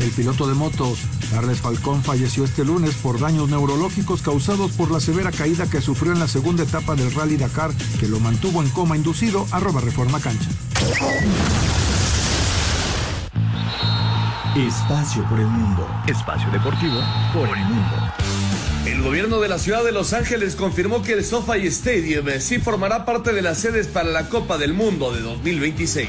El 0.00 0.10
piloto 0.10 0.48
de 0.48 0.54
motos, 0.54 0.98
Carles 1.30 1.60
Falcón, 1.60 2.02
falleció 2.02 2.42
este 2.42 2.64
lunes 2.64 2.96
por 2.96 3.20
daños 3.20 3.48
neurológicos 3.48 4.20
causados 4.20 4.72
por 4.72 4.90
la 4.90 4.98
severa 4.98 5.30
caída 5.30 5.70
que 5.70 5.80
sufrió 5.80 6.10
en 6.10 6.18
la 6.18 6.26
segunda 6.26 6.64
etapa 6.64 6.96
del 6.96 7.14
Rally 7.14 7.36
Dakar, 7.36 7.70
que 8.00 8.08
lo 8.08 8.18
mantuvo 8.18 8.62
en 8.62 8.70
coma 8.70 8.96
inducido, 8.96 9.46
arroba 9.52 9.80
Reforma 9.80 10.18
Cancha. 10.18 10.50
Espacio 14.56 15.22
por 15.28 15.38
el 15.38 15.46
mundo. 15.46 15.86
Espacio 16.08 16.50
deportivo 16.50 17.00
por 17.32 17.56
el 17.56 17.64
mundo. 17.64 18.21
El 18.92 19.00
gobierno 19.00 19.40
de 19.40 19.48
la 19.48 19.58
ciudad 19.58 19.82
de 19.84 19.90
Los 19.90 20.12
Ángeles 20.12 20.54
confirmó 20.54 21.02
que 21.02 21.14
el 21.14 21.24
SoFi 21.24 21.66
Stadium 21.68 22.26
sí 22.40 22.58
formará 22.58 23.06
parte 23.06 23.32
de 23.32 23.40
las 23.40 23.56
sedes 23.56 23.86
para 23.86 24.10
la 24.10 24.28
Copa 24.28 24.58
del 24.58 24.74
Mundo 24.74 25.14
de 25.14 25.22
2026. 25.22 26.08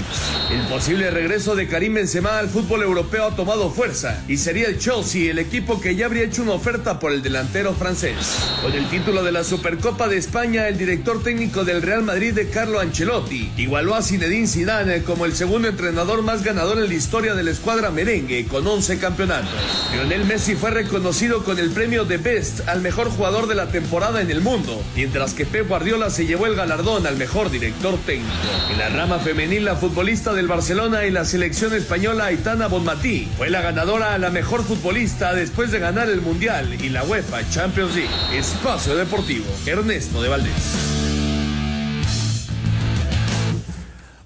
El 0.51 0.67
posible 0.67 1.09
regreso 1.09 1.55
de 1.55 1.69
Karim 1.69 1.93
Benzema 1.93 2.39
al 2.39 2.49
fútbol 2.49 2.81
europeo 2.83 3.23
ha 3.23 3.35
tomado 3.37 3.71
fuerza 3.71 4.21
y 4.27 4.35
sería 4.35 4.67
el 4.67 4.79
Chelsea 4.79 5.31
el 5.31 5.39
equipo 5.39 5.79
que 5.79 5.95
ya 5.95 6.07
habría 6.07 6.25
hecho 6.25 6.41
una 6.41 6.51
oferta 6.51 6.99
por 6.99 7.13
el 7.13 7.23
delantero 7.23 7.73
francés. 7.73 8.17
Con 8.61 8.73
el 8.73 8.89
título 8.89 9.23
de 9.23 9.31
la 9.31 9.45
Supercopa 9.45 10.09
de 10.09 10.17
España, 10.17 10.67
el 10.67 10.77
director 10.77 11.23
técnico 11.23 11.63
del 11.63 11.81
Real 11.81 12.03
Madrid 12.03 12.33
de 12.33 12.49
Carlo 12.49 12.81
Ancelotti 12.81 13.49
igualó 13.55 13.95
a 13.95 14.01
Zinedine 14.01 14.45
Zidane 14.45 15.03
como 15.03 15.23
el 15.23 15.33
segundo 15.33 15.69
entrenador 15.69 16.21
más 16.21 16.43
ganador 16.43 16.79
en 16.79 16.89
la 16.89 16.93
historia 16.93 17.33
de 17.33 17.43
la 17.43 17.51
escuadra 17.51 17.91
merengue 17.91 18.45
con 18.45 18.67
11 18.67 18.99
campeonatos. 18.99 19.49
Lionel 19.93 20.25
Messi 20.25 20.55
fue 20.55 20.71
reconocido 20.71 21.45
con 21.45 21.57
el 21.59 21.71
premio 21.71 22.03
de 22.03 22.17
Best 22.17 22.59
al 22.73 22.81
mejor 22.81 23.11
jugador 23.11 23.45
de 23.45 23.53
la 23.53 23.67
temporada 23.67 24.19
en 24.19 24.31
el 24.31 24.41
mundo, 24.41 24.81
mientras 24.95 25.35
que 25.35 25.45
Pep 25.45 25.67
Guardiola 25.67 26.09
se 26.09 26.25
llevó 26.25 26.47
el 26.47 26.55
galardón 26.55 27.05
al 27.05 27.17
mejor 27.17 27.51
director 27.51 27.95
técnico. 28.03 28.33
En 28.71 28.79
la 28.79 28.89
rama 28.89 29.19
femenil, 29.19 29.65
la 29.65 29.75
futbolista 29.75 30.33
del 30.33 30.47
Barcelona 30.47 31.05
y 31.05 31.11
la 31.11 31.23
selección 31.23 31.75
española 31.75 32.25
Aitana 32.25 32.67
Bonmatí 32.67 33.29
fue 33.37 33.51
la 33.51 33.61
ganadora 33.61 34.15
a 34.15 34.17
la 34.17 34.31
mejor 34.31 34.63
futbolista 34.63 35.35
después 35.35 35.71
de 35.71 35.77
ganar 35.77 36.09
el 36.09 36.21
Mundial 36.21 36.75
y 36.81 36.89
la 36.89 37.03
UEFA 37.03 37.47
Champions 37.51 37.93
League. 37.93 38.09
Espacio 38.35 38.95
Deportivo, 38.95 39.45
Ernesto 39.67 40.23
de 40.23 40.29
Valdés. 40.29 40.75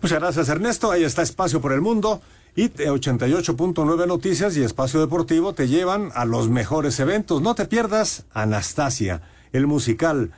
Muchas 0.02 0.20
gracias 0.20 0.48
Ernesto, 0.48 0.90
ahí 0.90 1.04
está 1.04 1.22
Espacio 1.22 1.60
por 1.60 1.74
el 1.74 1.82
Mundo 1.82 2.22
y 2.58 2.64
eh, 2.64 2.90
88.9 2.90 4.08
Noticias 4.08 4.58
y 4.58 4.64
Espacio 4.64 5.00
Deportivo 5.00 5.54
te 5.54 5.68
llevan 5.68 6.10
a 6.16 6.26
los 6.26 6.50
mejores 6.50 7.00
eventos. 7.00 7.44
No 7.44 7.54
te 7.54 7.66
pierdas 7.66 8.26
Anastasia, 8.34 9.22
el 9.54 9.68
musical. 9.68 10.32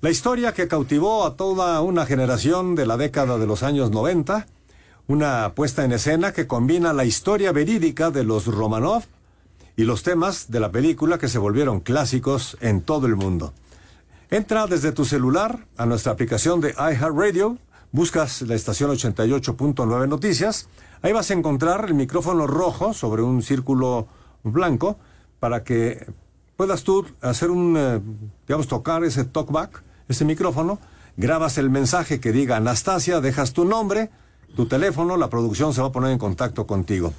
La 0.00 0.10
historia 0.10 0.52
que 0.52 0.66
cautivó 0.66 1.24
a 1.24 1.36
toda 1.36 1.80
una 1.80 2.06
generación 2.06 2.74
de 2.74 2.86
la 2.86 2.96
década 2.96 3.38
de 3.38 3.46
los 3.46 3.62
años 3.62 3.92
90, 3.92 4.48
una 5.06 5.52
puesta 5.54 5.84
en 5.84 5.92
escena 5.92 6.32
que 6.32 6.48
combina 6.48 6.92
la 6.92 7.04
historia 7.04 7.52
verídica 7.52 8.10
de 8.10 8.24
los 8.24 8.46
Romanov 8.46 9.04
y 9.76 9.84
los 9.84 10.02
temas 10.02 10.50
de 10.50 10.58
la 10.58 10.72
película 10.72 11.18
que 11.18 11.28
se 11.28 11.38
volvieron 11.38 11.78
clásicos 11.78 12.56
en 12.60 12.80
todo 12.80 13.06
el 13.06 13.14
mundo. 13.14 13.54
Entra 14.28 14.66
desde 14.66 14.90
tu 14.90 15.04
celular 15.04 15.66
a 15.76 15.86
nuestra 15.86 16.10
aplicación 16.10 16.60
de 16.60 16.70
iHeartRadio, 16.70 17.58
buscas 17.92 18.42
la 18.42 18.54
estación 18.54 18.90
88.9 18.90 20.08
Noticias, 20.08 20.68
ahí 21.02 21.12
vas 21.12 21.30
a 21.30 21.34
encontrar 21.34 21.86
el 21.86 21.94
micrófono 21.94 22.46
rojo 22.46 22.92
sobre 22.92 23.22
un 23.22 23.42
círculo 23.42 24.06
blanco 24.42 24.98
para 25.38 25.64
que 25.64 26.06
puedas 26.56 26.84
tú 26.84 27.06
hacer 27.20 27.50
un, 27.50 27.76
eh, 27.76 28.00
digamos, 28.46 28.68
tocar 28.68 29.04
ese 29.04 29.24
talkback, 29.24 29.82
ese 30.08 30.24
micrófono, 30.24 30.78
grabas 31.16 31.58
el 31.58 31.70
mensaje 31.70 32.20
que 32.20 32.32
diga 32.32 32.56
Anastasia, 32.56 33.20
dejas 33.20 33.52
tu 33.52 33.64
nombre 33.64 34.10
tu 34.54 34.66
teléfono, 34.66 35.16
la 35.16 35.30
producción 35.30 35.72
se 35.74 35.80
va 35.80 35.88
a 35.88 35.92
poner 35.92 36.10
en 36.10 36.18
contacto 36.18 36.66
contigo. 36.66 37.12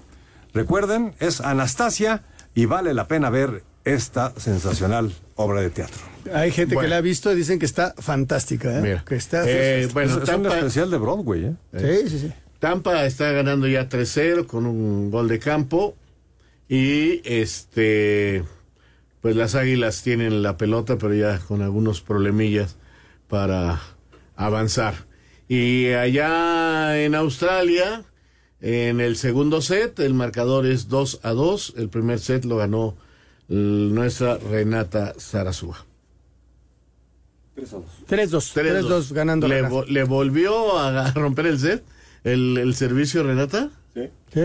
Recuerden, 0.54 1.16
es 1.20 1.42
Anastasia 1.42 2.24
y 2.54 2.66
vale 2.66 2.94
la 2.94 3.08
pena 3.08 3.30
ver 3.30 3.64
esta 3.86 4.34
sensacional 4.38 5.12
obra 5.36 5.62
de 5.62 5.70
teatro. 5.70 5.98
Hay 6.34 6.52
gente 6.52 6.76
Bueno. 6.76 6.86
que 6.86 6.89
la 6.91 6.98
ha 6.98 7.02
visto 7.02 7.32
y 7.32 7.36
dicen 7.36 7.58
que 7.60 7.65
está 7.65 7.94
fantástica, 7.98 8.78
¿eh? 8.78 8.82
Mira. 8.82 9.04
Que 9.06 9.15
está 9.15 9.44
Eh, 9.48 9.88
bueno, 9.91 10.22
es 10.22 10.30
un 10.30 10.46
especial 10.46 10.91
de 10.91 10.98
Broadway, 10.98 11.46
¿eh? 11.46 11.54
Sí, 12.04 12.10
sí, 12.10 12.20
sí. 12.20 12.34
Tampa 12.60 13.06
está 13.06 13.32
ganando 13.32 13.67
ya 13.67 13.89
3-0 13.89 14.46
con 14.46 14.67
un 14.67 15.10
gol 15.10 15.28
de 15.28 15.39
campo. 15.39 15.96
Y 16.70 17.22
este. 17.26 18.44
Pues 19.22 19.36
las 19.36 19.56
águilas 19.56 20.02
tienen 20.04 20.41
la 20.41 20.58
pelota, 20.58 20.98
pero 20.98 21.13
ya 21.13 21.39
con 21.39 21.62
algunos 21.62 22.02
problemillas 22.02 22.78
para 23.28 23.80
avanzar. 24.36 25.06
Y 25.48 25.89
allá 25.91 27.04
en 27.04 27.13
Australia, 27.13 28.04
en 28.62 29.00
el 29.02 29.15
segundo 29.17 29.62
set, 29.62 30.00
el 30.00 30.13
marcador 30.13 30.65
es 30.65 30.88
2 30.88 31.20
a 31.24 31.32
2. 31.32 31.74
El 31.78 31.89
primer 31.89 32.20
set 32.20 32.46
lo 32.46 32.58
ganó 32.58 32.96
nuestra 33.56 34.38
Renata 34.38 35.14
Zarazúa. 35.20 35.86
3-2. 37.58 37.84
3-2. 38.08 38.54
3-2 38.54 39.12
ganando 39.14 39.48
Le, 39.48 39.64
vo- 39.64 39.86
le 39.88 40.04
volvió 40.04 40.78
a 40.80 41.12
romper 41.16 41.48
el 41.48 41.60
set, 41.60 41.84
el, 42.24 42.58
el 42.58 42.76
servicio 42.76 43.24
Renata. 43.24 43.70
Sí. 43.94 44.10
Sí. 44.34 44.42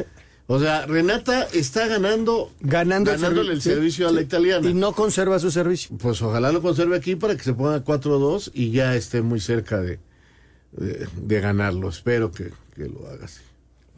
O 0.49 0.61
sea, 0.61 0.87
Renata 0.87 1.43
está 1.53 1.87
ganando, 1.89 2.53
Ganando 2.61 3.11
el 3.13 3.17
ganándole 3.21 3.53
el, 3.53 3.59
servi- 3.61 3.63
sí, 3.63 3.71
servicio 3.71 4.09
a 4.09 4.13
la 4.13 4.21
sí. 4.21 4.27
italiana. 4.27 4.69
Y 4.69 4.75
no 4.75 4.93
conserva 4.93 5.39
su 5.39 5.51
servicio. 5.51 5.97
Pues 5.99 6.21
ojalá 6.23 6.53
lo 6.53 6.63
conserve 6.63 6.97
aquí 6.97 7.17
para 7.17 7.37
que 7.37 7.43
se 7.45 7.53
ponga 7.55 7.85
4-2 7.85 8.51
y 8.55 8.71
ya 8.71 8.95
esté 8.95 9.23
muy 9.23 9.41
cerca 9.41 9.81
de, 9.81 9.99
de, 10.73 11.09
de 11.17 11.41
ganarlo. 11.41 11.89
Espero 11.89 12.31
que, 12.33 12.53
que 12.75 12.89
lo 12.89 13.09
haga 13.09 13.25
así. 13.25 13.41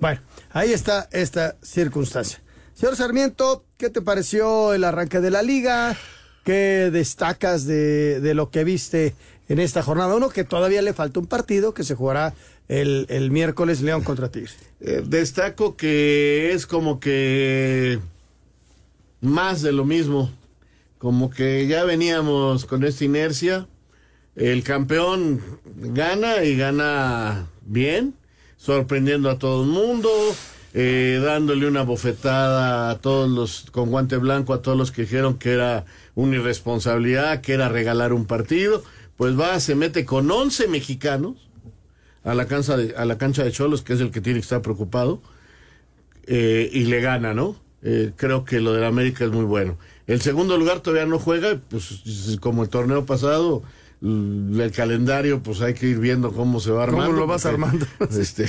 Bueno, 0.00 0.20
ahí 0.52 0.72
está 0.72 1.08
esta 1.12 1.56
circunstancia. 1.62 2.40
Señor 2.78 2.94
Sarmiento, 2.94 3.64
¿qué 3.76 3.90
te 3.90 4.02
pareció 4.02 4.72
el 4.72 4.84
arranque 4.84 5.18
de 5.18 5.32
la 5.32 5.42
liga? 5.42 5.96
¿Qué 6.44 6.90
destacas 6.92 7.66
de, 7.66 8.20
lo 8.36 8.50
que 8.50 8.62
viste 8.62 9.16
en 9.48 9.58
esta 9.58 9.82
jornada? 9.82 10.14
Uno, 10.14 10.28
que 10.28 10.44
todavía 10.44 10.80
le 10.80 10.92
falta 10.92 11.18
un 11.18 11.26
partido 11.26 11.74
que 11.74 11.82
se 11.82 11.96
jugará 11.96 12.34
el, 12.68 13.06
el 13.08 13.32
miércoles 13.32 13.80
León 13.80 14.04
contra 14.04 14.30
Tigres. 14.30 14.54
Eh, 14.80 15.02
destaco 15.04 15.74
que 15.74 16.52
es 16.52 16.68
como 16.68 17.00
que 17.00 17.98
más 19.22 19.60
de 19.62 19.72
lo 19.72 19.84
mismo. 19.84 20.30
Como 20.98 21.30
que 21.30 21.66
ya 21.66 21.82
veníamos 21.82 22.64
con 22.64 22.84
esta 22.84 23.04
inercia. 23.04 23.66
El 24.36 24.62
campeón 24.62 25.42
gana 25.74 26.44
y 26.44 26.56
gana 26.56 27.48
bien, 27.62 28.14
sorprendiendo 28.56 29.30
a 29.30 29.38
todo 29.40 29.64
el 29.64 29.68
mundo, 29.68 30.08
eh, 30.74 31.20
dándole 31.22 31.66
una 31.66 31.82
bofetada 31.82 32.90
a 32.90 32.98
todos 32.98 33.30
los, 33.30 33.70
con 33.70 33.90
guante 33.90 34.16
blanco, 34.16 34.52
a 34.52 34.62
todos 34.62 34.76
los 34.76 34.92
que 34.92 35.02
dijeron 35.02 35.38
que 35.38 35.52
era 35.52 35.84
una 36.14 36.36
irresponsabilidad, 36.36 37.40
que 37.40 37.54
era 37.54 37.68
regalar 37.68 38.12
un 38.12 38.26
partido. 38.26 38.82
Pues 39.16 39.38
va, 39.38 39.58
se 39.60 39.74
mete 39.74 40.04
con 40.04 40.30
11 40.30 40.68
mexicanos 40.68 41.48
a 42.24 42.34
la 42.34 42.46
cancha 42.46 42.76
de, 42.76 42.94
a 42.96 43.04
la 43.04 43.18
cancha 43.18 43.42
de 43.42 43.50
Cholos, 43.50 43.82
que 43.82 43.94
es 43.94 44.00
el 44.00 44.10
que 44.10 44.20
tiene 44.20 44.38
que 44.38 44.44
estar 44.44 44.62
preocupado, 44.62 45.22
eh, 46.26 46.68
y 46.72 46.84
le 46.84 47.00
gana, 47.00 47.34
¿no? 47.34 47.56
Eh, 47.82 48.12
creo 48.16 48.44
que 48.44 48.60
lo 48.60 48.72
del 48.72 48.84
América 48.84 49.24
es 49.24 49.30
muy 49.30 49.44
bueno. 49.44 49.78
El 50.06 50.20
segundo 50.20 50.58
lugar 50.58 50.80
todavía 50.80 51.06
no 51.06 51.18
juega, 51.18 51.60
pues 51.68 52.38
como 52.40 52.62
el 52.62 52.68
torneo 52.68 53.06
pasado, 53.06 53.62
el 54.00 54.72
calendario, 54.74 55.42
pues 55.42 55.60
hay 55.60 55.74
que 55.74 55.86
ir 55.88 55.98
viendo 55.98 56.32
cómo 56.32 56.60
se 56.60 56.70
va 56.70 56.86
¿Cómo 56.86 56.98
armando. 57.02 57.20
lo 57.20 57.26
vas 57.26 57.46
armando? 57.46 57.84
Este, 58.18 58.46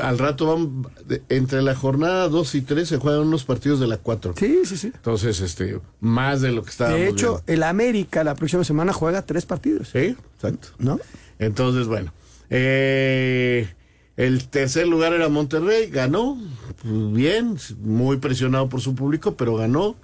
al 0.00 0.18
rato 0.18 0.46
van, 0.46 0.86
entre 1.28 1.62
la 1.62 1.74
jornada 1.74 2.28
2 2.28 2.54
y 2.54 2.60
3 2.62 2.88
se 2.88 2.96
juegan 2.98 3.22
unos 3.22 3.44
partidos 3.44 3.80
de 3.80 3.86
la 3.88 3.96
4. 3.98 4.34
Sí, 4.36 4.60
sí, 4.64 4.76
sí. 4.76 4.92
Entonces, 4.94 5.40
este, 5.40 5.80
más 6.00 6.40
de 6.40 6.52
lo 6.52 6.62
que 6.62 6.70
estábamos 6.70 7.00
De 7.00 7.08
hecho, 7.08 7.42
viendo. 7.46 7.52
el 7.52 7.62
América 7.64 8.22
la 8.22 8.34
próxima 8.36 8.62
semana 8.64 8.92
juega 8.92 9.22
tres 9.22 9.44
partidos. 9.46 9.88
Sí, 9.88 10.16
exacto. 10.36 10.68
¿No? 10.78 11.00
Entonces, 11.40 11.86
bueno. 11.88 12.12
eh, 12.50 13.68
el 14.16 14.48
tercer 14.48 14.86
lugar 14.86 15.14
era 15.14 15.28
Monterrey, 15.30 15.88
ganó, 15.90 16.38
pues, 16.82 17.12
bien, 17.12 17.56
muy 17.80 18.18
presionado 18.18 18.68
por 18.68 18.80
su 18.82 18.94
público, 18.94 19.34
pero 19.34 19.56
ganó. 19.56 19.96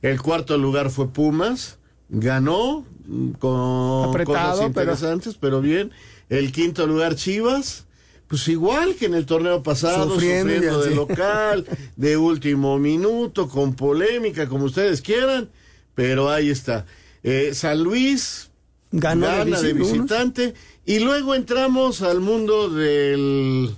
El 0.00 0.20
cuarto 0.20 0.56
lugar 0.58 0.90
fue 0.90 1.08
Pumas, 1.08 1.78
ganó, 2.08 2.84
mm, 3.06 3.30
con 3.32 4.08
Apretado, 4.10 4.34
cosas 4.34 4.56
pero- 4.56 4.66
interesantes, 4.68 5.36
pero... 5.40 5.60
bien. 5.60 5.90
El 6.30 6.52
quinto 6.52 6.86
lugar 6.86 7.16
Chivas, 7.16 7.84
pues 8.28 8.48
igual 8.48 8.94
que 8.94 9.06
en 9.06 9.14
el 9.14 9.26
torneo 9.26 9.62
pasado, 9.62 10.14
Sufriendo 10.14 10.80
de 10.82 10.94
local, 10.94 11.66
de 11.96 12.16
último 12.16 12.78
minuto, 12.78 13.48
con 13.48 13.74
polémica, 13.74 14.48
como 14.48 14.64
ustedes 14.64 15.02
quieran, 15.02 15.50
pero 15.94 16.30
ahí 16.30 16.48
está. 16.48 16.86
Eh, 17.22 17.50
San 17.52 17.82
Luis, 17.82 18.50
Ganó 18.90 19.26
de 19.26 19.32
gana 19.38 19.60
de 19.60 19.72
visita, 19.74 19.92
visitante 19.92 20.54
y 20.86 21.00
luego 21.00 21.34
entramos 21.34 22.00
al 22.02 22.20
mundo 22.20 22.70
del 22.70 23.74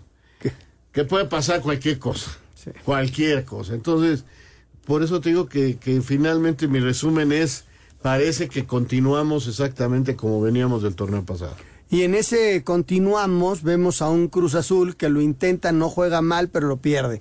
que 0.92 1.04
puede 1.04 1.24
pasar 1.24 1.60
cualquier 1.62 1.98
cosa 1.98 2.36
cualquier 2.84 3.44
cosa. 3.44 3.74
Entonces 3.74 4.24
por 4.86 5.02
eso 5.02 5.20
te 5.20 5.30
digo 5.30 5.48
que, 5.48 5.76
que 5.76 6.00
finalmente 6.02 6.68
mi 6.68 6.80
resumen 6.80 7.32
es 7.32 7.64
parece 8.06 8.48
que 8.48 8.66
continuamos 8.66 9.48
exactamente 9.48 10.14
como 10.14 10.40
veníamos 10.40 10.84
del 10.84 10.94
torneo 10.94 11.24
pasado 11.24 11.56
Y 11.90 12.02
en 12.02 12.14
ese 12.14 12.62
continuamos, 12.62 13.64
vemos 13.64 14.00
a 14.00 14.08
un 14.08 14.28
Cruz 14.28 14.54
Azul 14.54 14.94
que 14.94 15.08
lo 15.08 15.20
intenta, 15.20 15.72
no 15.72 15.90
juega 15.90 16.22
mal, 16.22 16.48
pero 16.48 16.68
lo 16.68 16.76
pierde. 16.76 17.20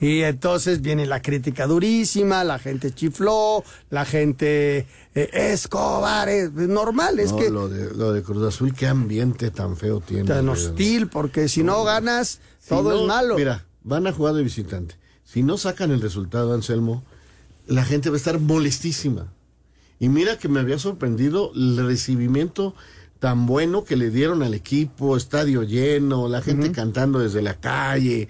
Y 0.00 0.22
entonces 0.22 0.82
viene 0.82 1.06
la 1.06 1.22
crítica 1.22 1.68
durísima, 1.68 2.42
la 2.42 2.58
gente 2.58 2.90
chifló, 2.90 3.62
la 3.88 4.04
gente 4.04 4.88
eh, 5.14 5.30
Escobar, 5.32 6.28
es 6.28 6.52
normal, 6.52 7.20
es 7.20 7.30
No, 7.30 7.38
que 7.38 7.50
lo 7.50 7.68
de, 7.68 7.94
lo 7.94 8.12
de 8.12 8.24
Cruz 8.24 8.42
Azul 8.42 8.74
qué 8.74 8.88
ambiente 8.88 9.52
tan 9.52 9.76
feo 9.76 10.00
tiene 10.00 10.24
tan 10.24 10.48
hostil, 10.48 11.06
porque 11.06 11.48
si 11.48 11.62
no 11.62 11.84
ganas, 11.84 12.40
Si 12.58 12.70
todo 12.70 12.90
no, 12.90 13.02
es 13.02 13.06
malo. 13.06 13.36
Mira, 13.36 13.64
van 13.84 14.08
a 14.08 14.12
jugar 14.12 14.34
de 14.34 14.42
visitante. 14.42 14.96
Si 15.22 15.44
no 15.44 15.56
sacan 15.56 15.92
el 15.92 16.00
resultado, 16.00 16.52
Anselmo, 16.52 17.04
la 17.68 17.84
gente 17.84 18.10
va 18.10 18.16
a 18.16 18.18
estar 18.18 18.40
molestísima. 18.40 19.32
Y 19.98 20.08
mira 20.08 20.38
que 20.38 20.48
me 20.48 20.60
había 20.60 20.78
sorprendido 20.78 21.52
el 21.54 21.76
recibimiento 21.86 22.74
tan 23.18 23.46
bueno 23.46 23.84
que 23.84 23.96
le 23.96 24.10
dieron 24.10 24.42
al 24.42 24.52
equipo, 24.54 25.16
estadio 25.16 25.62
lleno, 25.62 26.28
la 26.28 26.42
gente 26.42 26.70
cantando 26.72 27.18
desde 27.20 27.40
la 27.42 27.54
calle. 27.54 28.28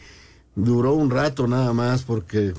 Duró 0.54 0.94
un 0.94 1.10
rato 1.10 1.46
nada 1.48 1.72
más 1.72 2.02
porque 2.02 2.54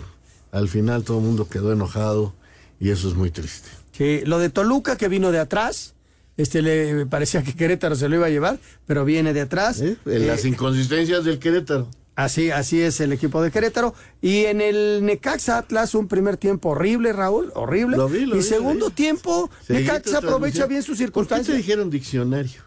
al 0.52 0.68
final 0.68 1.04
todo 1.04 1.20
el 1.20 1.24
mundo 1.26 1.48
quedó 1.48 1.72
enojado 1.72 2.34
y 2.80 2.90
eso 2.90 3.08
es 3.08 3.16
muy 3.16 3.32
triste. 3.32 3.70
Sí, 3.94 4.22
lo 4.26 4.40
de 4.40 4.50
Toluca 4.50 4.98
que 4.98 5.08
vino 5.08 5.32
de 5.32 5.40
atrás, 5.40 5.96
este 6.36 6.62
le 6.62 7.06
parecía 7.08 7.42
que 7.44 7.56
Querétaro 7.56 7.96
se 7.96 8.10
lo 8.10 8.18
iba 8.18 8.28
a 8.28 8.30
llevar, 8.30 8.60
pero 8.86 9.06
viene 9.06 9.34
de 9.34 9.42
atrás. 9.42 9.80
En 9.82 9.98
las 10.28 10.44
Eh, 10.46 10.50
inconsistencias 10.50 11.24
del 11.24 11.40
Querétaro. 11.40 11.88
Así, 12.18 12.50
así 12.50 12.82
es 12.82 13.00
el 13.00 13.14
equipo 13.14 13.44
de 13.44 13.52
Querétaro. 13.52 13.94
Y 14.22 14.46
en 14.46 14.60
el 14.60 15.02
Necaxa 15.06 15.60
Atlas, 15.60 15.94
un 15.94 16.08
primer 16.08 16.36
tiempo 16.38 16.70
horrible, 16.70 17.14
Raúl, 17.14 17.52
horrible. 17.54 17.96
Lo 17.96 18.10
vi, 18.10 18.26
lo 18.26 18.34
y 18.36 18.40
vi, 18.40 18.44
segundo 18.44 18.88
vi. 18.88 18.94
tiempo, 18.94 19.52
Seguí 19.66 19.82
Necaxa 19.84 20.18
aprovecha 20.18 20.66
bien 20.66 20.82
sus 20.82 20.88
¿Por 20.90 20.98
qué 20.98 21.04
te 21.04 21.06
circunstancias. 21.06 21.58
dijeron 21.58 21.92
diccionario? 21.92 22.62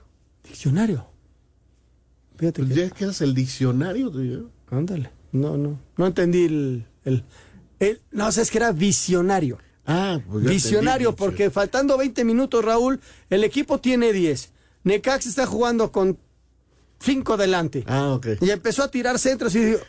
Diccionario. 0.44 1.04
Fíjate 2.38 2.62
Pues 2.62 2.74
que- 2.74 2.80
ya 2.88 2.90
que 2.90 3.04
eras 3.04 3.20
el 3.22 3.34
diccionario. 3.34 4.50
Ándale. 4.70 5.10
No, 5.32 5.56
no. 5.56 5.80
No 5.96 6.06
entendí 6.06 6.44
el. 6.44 6.86
el, 7.04 7.24
el- 7.80 8.00
no, 8.12 8.28
o 8.28 8.32
sea, 8.32 8.44
es 8.44 8.52
que 8.52 8.58
era 8.58 8.70
visionario. 8.70 9.58
Ah, 9.84 10.20
pues 10.30 10.44
Visionario, 10.44 11.08
entendí, 11.10 11.18
porque 11.26 11.50
faltando 11.50 11.98
20 11.98 12.24
minutos, 12.24 12.64
Raúl, 12.64 13.00
el 13.30 13.42
equipo 13.42 13.80
tiene 13.80 14.12
10. 14.12 14.52
Necaxa 14.84 15.28
está 15.28 15.44
jugando 15.46 15.90
con 15.90 16.18
5 17.00 17.36
delante. 17.36 17.84
Ah, 17.86 18.12
ok. 18.14 18.26
Y 18.40 18.50
empezó 18.50 18.82
a 18.84 18.90
tirar 18.90 19.18
centros 19.18 19.54
y 19.54 19.64
dijo, 19.64 19.80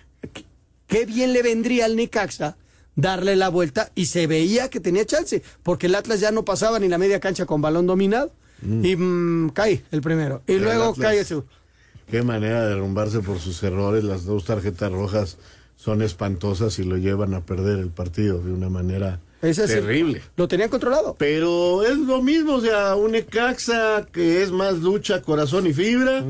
"¿Qué- 0.87 1.05
bien 1.05 1.33
le 1.33 1.41
vendría 1.43 1.85
al 1.85 1.95
Necaxa 1.95 2.57
darle 2.95 3.35
la 3.35 3.49
vuelta 3.49 3.91
y 3.95 4.05
se 4.07 4.27
veía 4.27 4.69
que 4.69 4.79
tenía 4.79 5.05
chance, 5.05 5.41
porque 5.63 5.87
el 5.87 5.95
Atlas 5.95 6.19
ya 6.19 6.31
no 6.31 6.43
pasaba 6.45 6.79
ni 6.79 6.87
la 6.89 6.97
media 6.97 7.19
cancha 7.19 7.45
con 7.45 7.61
balón 7.61 7.87
dominado 7.87 8.31
y 8.83 8.95
mm, 8.95 9.49
cae 9.51 9.83
el 9.91 10.01
primero. 10.01 10.41
Y 10.47 10.57
luego 10.57 10.93
cae 10.95 11.19
el 11.19 11.25
segundo. 11.25 11.49
Qué 12.09 12.21
manera 12.23 12.63
de 12.63 12.69
derrumbarse 12.69 13.19
por 13.21 13.39
sus 13.39 13.63
errores. 13.63 14.03
Las 14.03 14.25
dos 14.25 14.43
tarjetas 14.45 14.91
rojas 14.91 15.37
son 15.77 16.01
espantosas 16.01 16.77
y 16.79 16.83
lo 16.83 16.97
llevan 16.97 17.33
a 17.33 17.45
perder 17.45 17.79
el 17.79 17.89
partido 17.89 18.39
de 18.41 18.51
una 18.51 18.69
manera 18.69 19.19
es 19.41 19.55
terrible. 19.55 20.21
Lo 20.35 20.47
tenían 20.47 20.69
controlado. 20.69 21.15
Pero 21.17 21.83
es 21.83 21.97
lo 21.97 22.21
mismo, 22.21 22.55
o 22.55 22.61
sea, 22.61 22.95
un 22.95 23.13
Necaxa 23.13 24.05
que 24.11 24.43
es 24.43 24.51
más 24.51 24.75
lucha, 24.79 25.21
corazón 25.21 25.65
y 25.65 25.73
fibra 25.73 26.23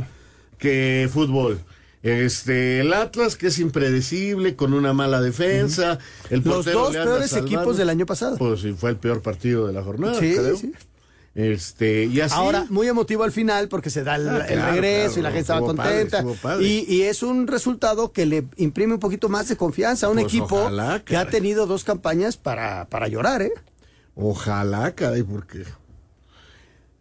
que 0.62 1.10
fútbol. 1.12 1.60
Este, 2.04 2.80
el 2.80 2.94
Atlas 2.94 3.36
que 3.36 3.48
es 3.48 3.60
impredecible, 3.60 4.56
con 4.56 4.74
una 4.74 4.94
mala 4.94 5.22
defensa. 5.22 6.00
El 6.30 6.42
Los 6.44 6.66
dos 6.66 6.92
peores 6.96 7.30
salvando. 7.32 7.56
equipos 7.56 7.78
del 7.78 7.90
año 7.90 8.06
pasado. 8.06 8.38
Pues 8.38 8.62
sí, 8.62 8.74
fue 8.74 8.92
el 8.92 8.98
peor 8.98 9.22
partido 9.22 9.68
de 9.68 9.74
la 9.74 9.84
jornada, 9.84 10.16
Sí, 10.20 10.34
creo. 10.34 10.56
sí. 10.56 10.72
Este, 11.34 12.06
y 12.06 12.20
así. 12.20 12.36
Ahora, 12.36 12.66
muy 12.70 12.88
emotivo 12.88 13.24
al 13.24 13.32
final 13.32 13.70
porque 13.70 13.90
se 13.90 14.04
da 14.04 14.16
el, 14.18 14.28
Ah, 14.28 14.38
el 14.50 14.56
claro, 14.56 14.72
regreso 14.74 15.06
claro, 15.14 15.20
y 15.20 15.24
la 15.24 15.30
gente 15.30 15.40
estaba 15.42 15.74
padre, 15.76 16.02
contenta. 16.10 16.42
padre. 16.42 16.66
y, 16.66 16.86
y 16.94 17.02
es 17.04 17.24
un 17.24 17.48
resultado 17.48 18.12
que 18.12 18.26
le 18.26 18.46
imprime 18.58 18.96
un 18.96 19.00
poquito 19.00 19.30
más 19.30 19.48
de 19.48 19.56
confianza 19.56 20.08
a 20.08 20.10
un 20.10 20.16
Pues 20.16 20.26
equipo 20.28 20.56
ojalá, 20.60 21.02
que 21.06 21.16
ha 21.18 21.26
tenido 21.30 21.68
dos 21.68 21.84
campañas 21.86 22.36
para, 22.36 22.86
para 22.90 23.08
llorar, 23.08 23.44
¿eh? 23.44 23.52
Ojalá, 24.16 24.94
caray, 24.94 25.24
porque. 25.24 25.64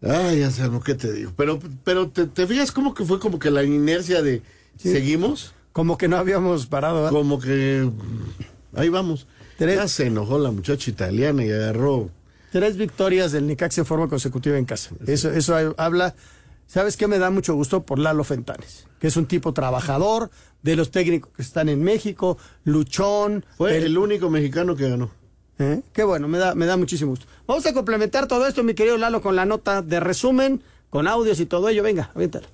Ay, 0.03 0.41
ya 0.41 0.67
lo 0.67 0.81
que 0.81 0.95
te 0.95 1.13
digo. 1.13 1.33
Pero, 1.37 1.59
pero 1.85 2.09
te, 2.09 2.27
te 2.27 2.47
fijas 2.47 2.73
como 2.73 2.95
que 2.95 3.05
fue 3.05 3.19
como 3.19 3.39
que 3.39 3.51
la 3.51 3.63
inercia 3.63 4.23
de 4.23 4.43
seguimos. 4.79 5.55
Como 5.73 5.99
que 5.99 6.09
no 6.09 6.17
habíamos 6.17 6.67
parado. 6.67 7.09
Como 7.11 7.39
que 7.39 7.89
ahí 8.75 8.89
vamos. 8.89 9.27
Ya 9.59 9.87
se 9.89 10.07
enojó 10.07 10.39
la 10.39 10.51
muchacha 10.51 10.91
italiana 10.91 11.45
y 11.45 11.51
agarró. 11.51 12.11
Tres 12.51 12.77
victorias 12.77 13.31
del 13.31 13.47
Necaxa 13.47 13.83
en 13.83 13.87
forma 13.87 14.09
consecutiva 14.09 14.57
en 14.57 14.65
casa. 14.65 14.91
Eso, 15.07 15.31
eso 15.31 15.75
habla. 15.77 16.15
¿Sabes 16.67 16.97
qué 16.97 17.07
me 17.07 17.19
da 17.19 17.31
mucho 17.31 17.55
gusto? 17.55 17.83
Por 17.85 17.99
Lalo 17.99 18.25
Fentanes, 18.25 18.87
que 19.01 19.09
es 19.09 19.17
un 19.17 19.27
tipo 19.27 19.53
trabajador, 19.53 20.31
de 20.63 20.77
los 20.77 20.91
técnicos 20.91 21.33
que 21.37 21.43
están 21.43 21.69
en 21.69 21.83
México, 21.83 22.39
luchón. 22.65 23.45
Fue 23.57 23.77
el 23.77 23.99
único 23.99 24.31
mexicano 24.31 24.77
que 24.77 24.89
ganó. 24.89 25.11
¿Eh? 25.61 25.83
Qué 25.93 26.05
bueno, 26.05 26.27
me 26.27 26.39
da, 26.39 26.55
me 26.55 26.65
da 26.65 26.79
muchísimo 26.79 27.11
gusto. 27.11 27.27
Vamos 27.47 27.67
a 27.67 27.75
complementar 27.75 28.27
todo 28.27 28.47
esto, 28.47 28.63
mi 28.63 28.73
querido 28.75 28.97
Lalo, 28.97 29.21
con 29.21 29.37
la 29.37 29.45
nota 29.45 29.83
de 29.83 30.01
resumen, 30.01 30.63
con 30.89 31.07
audios 31.07 31.39
y 31.39 31.47
todo 31.47 31.69
ello. 31.69 31.83
Venga, 31.83 32.11
aviéntala. 32.15 32.49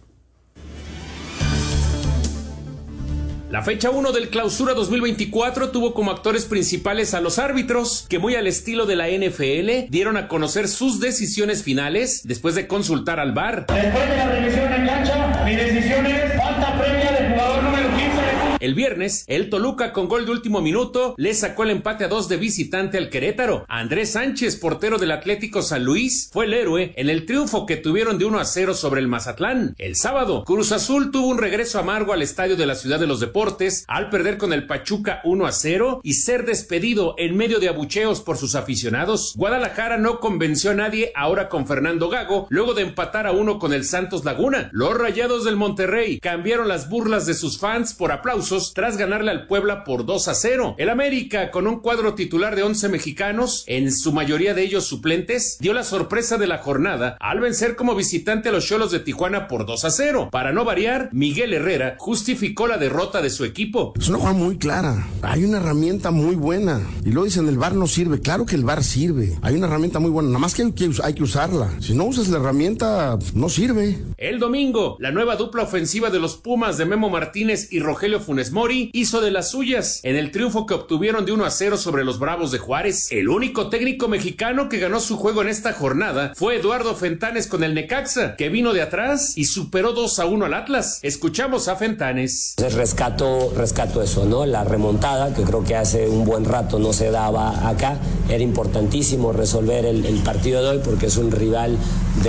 La 3.49 3.63
fecha 3.63 3.91
1 3.91 4.11
del 4.11 4.29
Clausura 4.29 4.75
2024 4.75 5.71
tuvo 5.71 5.95
como 5.95 6.11
actores 6.11 6.47
principales 6.47 7.15
a 7.15 7.21
los 7.21 7.39
árbitros, 7.39 8.05
que 8.09 8.19
muy 8.19 8.35
al 8.35 8.49
estilo 8.49 8.87
de 8.87 8.97
la 8.97 9.07
NFL 9.07 9.89
dieron 9.89 10.17
a 10.17 10.27
conocer 10.27 10.67
sus 10.67 10.99
decisiones 10.99 11.63
finales 11.63 12.23
después 12.25 12.57
de 12.57 12.67
consultar 12.67 13.21
al 13.21 13.33
VAR. 13.33 13.67
Después 13.69 14.11
de 14.11 14.17
la 14.17 14.27
revisión 14.27 14.73
en 14.73 14.87
cancha, 14.87 15.45
mi 15.45 15.55
decisión 15.55 16.07
es 16.07 16.37
falta 16.37 16.77
previa 16.77 17.13
del 17.13 17.33
jugador 17.35 17.63
número 17.63 17.89
15 17.91 18.05
de 18.05 18.46
El 18.59 18.75
viernes, 18.75 19.25
el 19.27 19.51
Toluca 19.51 19.93
con 19.93 20.09
gol 20.09 20.25
de 20.25 20.33
último 20.33 20.63
minuto 20.63 21.15
le 21.19 21.35
sacó 21.35 21.65
el 21.65 21.71
empate 21.71 22.05
a 22.05 22.09
dos 22.09 22.27
de 22.29 22.39
visitante 22.39 22.97
al 22.97 23.11
Querétaro. 23.11 23.67
Andrés 23.69 24.13
Sánchez, 24.13 24.57
portero 24.57 24.97
del 24.97 25.11
Atlético 25.11 25.61
San 25.61 25.85
Luis, 25.85 26.31
fue 26.33 26.47
el 26.47 26.55
héroe 26.55 26.95
en 26.97 27.11
el 27.11 27.27
triunfo 27.27 27.67
que 27.67 27.77
tuvieron 27.77 28.17
de 28.17 28.25
1 28.25 28.41
a 28.41 28.45
0 28.47 28.73
sobre 28.75 29.03
el 29.03 29.09
Mazatlán. 29.09 29.75
El 29.77 29.95
sábado, 29.95 30.43
Cruz 30.45 30.73
Azul 30.73 31.11
tuvo 31.11 31.29
un 31.29 31.37
regreso 31.37 31.79
amargo 31.79 32.15
al 32.15 32.23
estadio 32.23 32.57
de 32.57 32.65
la 32.65 32.77
Ciudad 32.77 32.99
de 32.99 33.07
los 33.07 33.21
Deportes 33.21 33.85
al 33.89 34.09
perder 34.09 34.39
con 34.39 34.55
el 34.55 34.67
Pachuca 34.67 35.21
1 35.25 35.47
a 35.47 35.53
0 35.53 36.01
y 36.03 36.15
ser 36.15 36.47
despedido 36.47 37.15
en 37.19 37.37
medio 37.37 37.61
de 37.61 37.69
abucheos 37.69 38.23
por 38.23 38.39
sus 38.39 38.55
aficionados. 38.55 39.35
Guadalajara 39.37 39.99
no 39.99 40.19
convenció 40.19 40.71
a 40.71 40.75
nadie 40.75 41.13
ahora 41.15 41.51
con 41.51 41.67
Fernando 41.67 42.09
Gago 42.09 42.47
luego 42.49 42.73
de 42.73 42.83
empatar 42.83 43.27
a 43.27 43.33
uno 43.33 43.59
con 43.59 43.75
el 43.75 43.85
Santos 43.85 44.25
Laguna. 44.25 44.71
Los 44.73 44.97
Rayados 44.97 45.45
del 45.45 45.57
Monterrey 45.57 46.21
cambiaron 46.21 46.69
las 46.69 46.89
burlas 46.89 47.27
de 47.27 47.35
sus 47.35 47.59
fans 47.59 47.93
por 47.93 48.13
aplausos 48.13 48.46
tras 48.75 48.97
ganarle 48.97 49.31
al 49.31 49.47
Puebla 49.47 49.83
por 49.85 50.07
2 50.07 50.29
a 50.29 50.35
0. 50.35 50.77
El 50.79 50.89
América, 50.89 51.51
con 51.51 51.67
un 51.67 51.81
cuadro 51.81 52.15
titular 52.15 52.55
de 52.55 52.63
11 52.63 52.89
mexicanos, 52.89 53.65
en 53.67 53.93
su 53.93 54.13
mayoría 54.13 54.55
de 54.55 54.63
ellos 54.63 54.85
suplentes, 54.85 55.57
dio 55.59 55.73
la 55.73 55.83
sorpresa 55.83 56.39
de 56.39 56.47
la 56.47 56.59
jornada 56.59 57.17
al 57.21 57.41
vencer 57.41 57.75
como 57.75 57.95
visitante 57.95 58.49
a 58.49 58.53
los 58.53 58.67
Cholos 58.67 58.93
de 58.93 59.01
Tijuana 59.01 59.49
por 59.49 59.67
2 59.67 59.85
a 59.85 59.91
0. 59.91 60.29
Para 60.31 60.53
no 60.53 60.65
variar, 60.65 61.09
Miguel 61.13 61.53
Herrera 61.55 61.97
justificó 61.99 62.67
la 62.67 62.79
derrota 62.79 63.21
de 63.21 63.31
su 63.31 63.45
equipo. 63.45 63.93
Es 63.99 64.09
una 64.09 64.19
jugada 64.19 64.37
muy 64.37 64.59
clara. 64.59 65.09
Hay 65.23 65.45
una 65.45 65.59
herramienta 65.59 66.11
muy 66.11 66.37
buena. 66.37 66.81
Y 67.05 67.11
luego 67.11 67.25
dicen, 67.25 67.49
el 67.49 67.59
bar 67.59 67.75
no 67.75 67.87
sirve. 67.87 68.21
Claro 68.21 68.47
que 68.47 68.55
el 68.55 68.65
bar 68.65 68.85
sirve. 68.85 69.37
Hay 69.43 69.57
una 69.57 69.67
herramienta 69.67 69.99
muy 69.99 70.11
buena. 70.11 70.29
Nada 70.29 70.39
más 70.39 70.55
que 70.55 70.63
hay 70.63 70.73
que, 70.73 70.91
hay 71.03 71.15
que 71.15 71.23
usarla. 71.23 71.71
Si 71.81 71.95
no 71.95 72.05
usas 72.05 72.29
la 72.29 72.39
herramienta, 72.39 73.19
no 73.35 73.49
sirve. 73.49 73.99
El 74.17 74.39
domingo, 74.39 74.97
la 75.01 75.11
nueva 75.11 75.37
dupla 75.37 75.65
ofensiva 75.65 76.11
de 76.11 76.21
los 76.21 76.37
Pumas 76.37 76.79
de 76.79 76.87
Memo 76.87 77.11
Martínez 77.11 77.73
y 77.73 77.81
Rogelio 77.81 78.21
Funes 78.21 78.36
Mori 78.53 78.91
hizo 78.93 79.21
de 79.21 79.31
las 79.31 79.51
suyas 79.51 80.01
en 80.03 80.17
el 80.17 80.31
triunfo 80.31 80.67
que 80.67 80.75
obtuvieron 80.75 81.25
de 81.25 81.33
1 81.33 81.45
a 81.45 81.51
0 81.51 81.79
sobre 81.79 82.05
los 82.05 82.19
Bravos 82.19 82.53
de 82.53 82.59
Juárez. 82.59 83.09
El 83.11 83.29
único 83.29 83.69
técnico 83.71 84.09
mexicano 84.09 84.69
que 84.69 84.79
ganó 84.79 85.01
su 85.01 85.17
juego 85.17 85.43
en 85.43 85.49
esta 85.49 85.73
jornada 85.73 86.33
fue 86.35 86.57
Eduardo 86.57 86.95
Fentanes 86.95 87.47
con 87.47 87.65
el 87.65 87.75
Necaxa, 87.75 88.37
que 88.37 88.49
vino 88.49 88.73
de 88.73 88.83
atrás 88.83 89.33
y 89.37 89.47
superó 89.47 89.93
2 89.93 90.19
a 90.19 90.27
1 90.27 90.45
al 90.45 90.55
Atlas. 90.55 91.01
Escuchamos 91.03 91.69
a 91.69 91.77
Fentanes. 91.77 92.55
Rescato, 92.75 93.53
rescato 93.57 94.03
eso, 94.03 94.27
¿no? 94.27 94.45
La 94.45 94.65
remontada, 94.65 95.35
que 95.35 95.43
creo 95.43 95.65
que 95.65 95.77
hace 95.77 96.09
un 96.09 96.25
buen 96.25 96.45
rato 96.45 96.79
no 96.79 96.93
se 96.93 97.11
daba 97.11 97.69
acá. 97.69 97.99
Era 98.29 98.43
importantísimo 98.43 99.33
resolver 99.33 99.85
el, 99.87 100.17
partido 100.25 100.63
de 100.63 100.69
hoy 100.71 100.81
porque 100.85 101.07
es 101.07 101.17
un 101.17 101.31
rival 101.31 101.79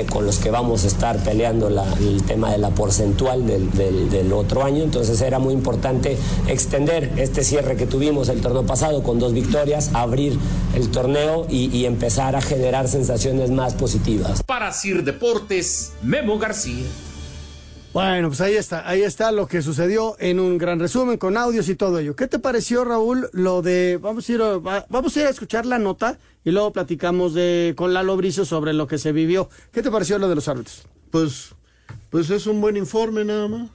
con 0.10 0.26
los 0.26 0.38
que 0.38 0.52
vamos 0.52 0.84
a 0.84 0.88
estar 0.88 1.17
peleando 1.24 1.70
el 1.70 2.24
tema 2.24 2.52
de 2.52 2.60
la 2.60 2.70
porcentual 2.70 3.46
del 3.48 4.34
otro 4.34 4.63
año. 4.63 4.84
Entonces 4.84 5.20
era 5.22 5.39
muy 5.39 5.54
importante 5.54 5.96
extender 6.47 7.12
este 7.17 7.43
cierre 7.43 7.75
que 7.75 7.86
tuvimos 7.86 8.29
el 8.29 8.41
torneo 8.41 8.65
pasado 8.65 9.03
con 9.03 9.19
dos 9.19 9.33
victorias, 9.33 9.91
abrir 9.93 10.38
el 10.75 10.89
torneo 10.89 11.45
y, 11.49 11.75
y 11.75 11.86
empezar 11.86 12.36
a 12.36 12.41
generar 12.41 12.88
sensaciones 12.88 13.49
más 13.51 13.73
positivas. 13.73 14.43
Para 14.43 14.71
Sir 14.73 15.03
Deportes, 15.03 15.93
Memo 16.01 16.38
García. 16.38 16.86
Bueno, 17.93 18.27
pues 18.27 18.41
ahí 18.41 18.53
está, 18.55 18.88
ahí 18.88 19.01
está 19.01 19.31
lo 19.31 19.47
que 19.47 19.62
sucedió 19.63 20.15
en 20.19 20.39
un 20.39 20.57
gran 20.60 20.79
resumen 20.79 21.17
con 21.17 21.36
audios 21.36 21.67
y 21.69 21.75
todo 21.75 21.97
ello. 21.97 22.15
¿Qué 22.15 22.27
te 22.27 22.38
pareció, 22.38 22.83
Raúl, 22.86 23.29
lo 23.33 23.62
de 23.63 23.97
vamos 23.99 24.29
a 24.29 24.31
ir 24.33 24.41
a, 24.41 24.57
va- 24.60 24.86
vamos 24.89 25.15
a 25.17 25.21
ir 25.21 25.25
a 25.25 25.29
escuchar 25.31 25.65
la 25.65 25.79
nota 25.79 26.19
y 26.45 26.51
luego 26.51 26.71
platicamos 26.73 27.33
de 27.33 27.73
con 27.75 27.93
Lalo 27.95 28.15
Bricio 28.15 28.45
sobre 28.45 28.73
lo 28.73 28.86
que 28.86 28.99
se 28.99 29.13
vivió? 29.13 29.49
¿Qué 29.71 29.81
te 29.81 29.89
pareció 29.89 30.19
lo 30.19 30.29
de 30.29 30.36
los 30.36 30.47
árbitros? 30.47 30.83
Pues, 31.10 31.55
pues 32.12 32.29
es 32.29 32.45
un 32.45 32.62
buen 32.62 32.77
informe 32.77 33.25
nada 33.25 33.47
más. 33.47 33.69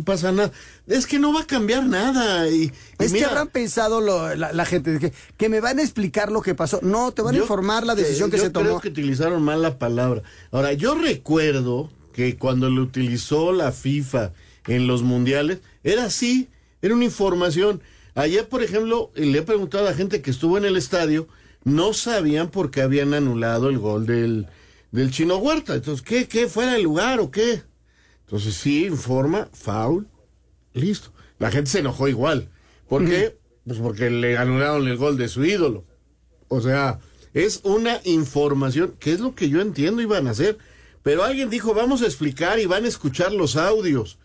No 0.00 0.04
pasa 0.04 0.32
nada. 0.32 0.50
Es 0.86 1.06
que 1.06 1.18
no 1.18 1.32
va 1.32 1.42
a 1.42 1.46
cambiar 1.46 1.84
nada. 1.84 2.48
Y, 2.48 2.64
y 2.64 2.72
Es 2.98 3.12
que 3.12 3.24
habrán 3.24 3.48
pensado 3.48 4.00
lo- 4.00 4.34
la, 4.34 4.52
la 4.52 4.64
gente 4.64 4.98
que, 4.98 5.12
que 5.36 5.48
me 5.48 5.60
van 5.60 5.78
a 5.78 5.82
explicar 5.82 6.32
lo 6.32 6.40
que 6.42 6.54
pasó. 6.54 6.80
No, 6.82 7.12
te 7.12 7.22
van 7.22 7.34
a 7.34 7.38
informar 7.38 7.86
la 7.86 7.94
decisión 7.94 8.30
que 8.30 8.38
se 8.38 8.50
tomó. 8.50 8.66
Creo 8.66 8.80
que 8.80 8.88
utilizaron 8.88 9.42
mal 9.42 9.62
la 9.62 9.78
palabra. 9.78 10.22
Ahora, 10.50 10.72
yo 10.72 10.94
recuerdo 10.94 11.90
que 12.12 12.36
cuando 12.36 12.68
le 12.70 12.80
utilizó 12.80 13.52
la 13.52 13.72
FIFA 13.72 14.32
en 14.66 14.86
los 14.86 15.02
mundiales, 15.02 15.60
era 15.84 16.04
así, 16.04 16.48
era 16.82 16.94
una 16.94 17.04
información. 17.04 17.80
Ayer, 18.14 18.48
por 18.48 18.62
ejemplo, 18.62 19.10
le 19.14 19.38
he 19.38 19.42
preguntado 19.42 19.86
a 19.88 19.94
gente 19.94 20.20
que 20.22 20.30
estuvo 20.30 20.58
en 20.58 20.64
el 20.64 20.76
estadio, 20.76 21.28
no 21.62 21.92
sabían 21.92 22.48
por 22.50 22.70
qué 22.70 22.82
habían 22.82 23.14
anulado 23.14 23.68
el 23.68 23.78
gol 23.78 24.06
del, 24.06 24.46
del 24.92 25.10
Chino 25.10 25.36
Huerta. 25.36 25.74
Entonces, 25.74 26.02
¿qué? 26.02 26.26
¿Qué? 26.26 26.48
¿Fuera 26.48 26.72
de 26.72 26.82
lugar 26.82 27.20
o 27.20 27.30
qué? 27.30 27.62
Entonces, 28.30 28.54
sí, 28.54 28.86
informa, 28.86 29.48
foul, 29.52 30.06
listo. 30.72 31.12
La 31.40 31.50
gente 31.50 31.68
se 31.68 31.80
enojó 31.80 32.06
igual. 32.06 32.48
¿Por 32.88 33.04
qué? 33.04 33.36
Pues 33.66 33.80
porque 33.80 34.08
le 34.08 34.38
anularon 34.38 34.86
el 34.86 34.96
gol 34.96 35.16
de 35.16 35.26
su 35.26 35.44
ídolo. 35.44 35.84
O 36.46 36.60
sea, 36.60 37.00
es 37.34 37.58
una 37.64 38.00
información, 38.04 38.94
que 39.00 39.10
es 39.10 39.18
lo 39.18 39.34
que 39.34 39.48
yo 39.48 39.60
entiendo 39.60 40.00
iban 40.00 40.28
a 40.28 40.30
hacer. 40.30 40.58
Pero 41.02 41.24
alguien 41.24 41.50
dijo, 41.50 41.74
vamos 41.74 42.02
a 42.02 42.06
explicar 42.06 42.60
y 42.60 42.66
van 42.66 42.84
a 42.84 42.88
escuchar 42.88 43.32
los 43.32 43.56
audios. 43.56 44.20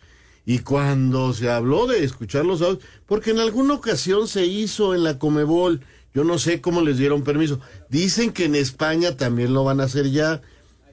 Y 0.46 0.60
cuando 0.60 1.34
se 1.34 1.50
habló 1.50 1.88
de 1.88 2.04
escuchar 2.04 2.46
los 2.46 2.62
audios, 2.62 2.84
porque 3.08 3.32
en 3.32 3.40
alguna 3.40 3.74
ocasión 3.74 4.28
se 4.28 4.46
hizo 4.46 4.94
en 4.94 5.04
la 5.04 5.18
Comebol, 5.18 5.82
yo 6.14 6.24
no 6.24 6.38
sé 6.38 6.62
cómo 6.62 6.82
les 6.82 7.00
dieron 7.00 7.24
permiso. 7.24 7.60
Dicen 7.90 8.32
que 8.32 8.46
en 8.46 8.54
España 8.54 9.18
también 9.18 9.52
lo 9.52 9.64
van 9.64 9.82
a 9.82 9.86
hacer 9.86 10.12
ya. 10.12 10.44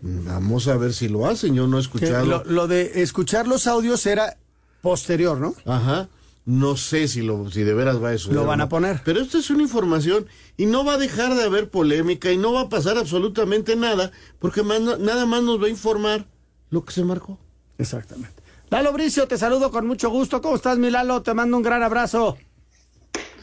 Vamos 0.03 0.67
a 0.67 0.77
ver 0.77 0.93
si 0.93 1.09
lo 1.09 1.27
hacen, 1.27 1.55
yo 1.55 1.69
no 1.69 1.79
he 1.79 1.81
escuchado. 1.81 2.27
lo, 2.27 2.45
lo 2.45 2.67
de 2.67 3.03
escuchar 3.03 3.47
los 3.47 3.69
audios 3.69 4.05
era 4.05 4.37
posterior, 4.81 5.38
¿no? 5.38 5.55
Ajá. 5.65 6.09
No 6.45 6.77
sé 6.77 7.07
si 7.07 7.23
lo, 7.23 7.49
si 7.53 7.62
de 7.62 7.73
veras 7.73 8.03
va 8.03 8.09
a 8.09 8.15
eso. 8.15 8.33
Lo 8.33 8.45
van 8.45 8.61
a 8.61 8.69
poner. 8.69 9.01
Pero 9.05 9.21
esto 9.21 9.38
es 9.38 9.49
una 9.51 9.62
información 9.62 10.27
y 10.57 10.67
no 10.67 10.85
va 10.85 10.95
a 10.95 10.99
dejar 10.99 11.35
de 11.37 11.45
haber 11.45 11.71
polémica 11.71 12.33
y 12.33 12.37
no 12.37 12.53
va 12.53 12.62
a 12.62 12.69
pasar 12.69 12.99
absolutamente 12.99 13.77
nada, 13.77 14.11
porque 14.41 14.65
más 14.65 14.81
nada 14.81 15.25
más 15.25 15.45
nos 15.45 15.62
va 15.62 15.67
a 15.67 15.71
informar 15.71 16.27
lo 16.71 16.85
que 16.85 16.93
se 16.93 17.05
marcó. 17.05 17.38
Exactamente. 17.79 18.43
Lalo 18.71 18.93
Bricio, 18.93 19.29
te 19.29 19.38
saludo 19.38 19.71
con 19.71 19.87
mucho 19.87 20.11
gusto. 20.11 20.43
¿Cómo 20.43 20.57
estás, 20.57 20.79
mi 20.79 20.91
Lalo? 20.91 21.23
Te 21.23 21.33
mando 21.33 21.57
un 21.57 21.62
gran 21.62 21.83
abrazo. 21.85 22.37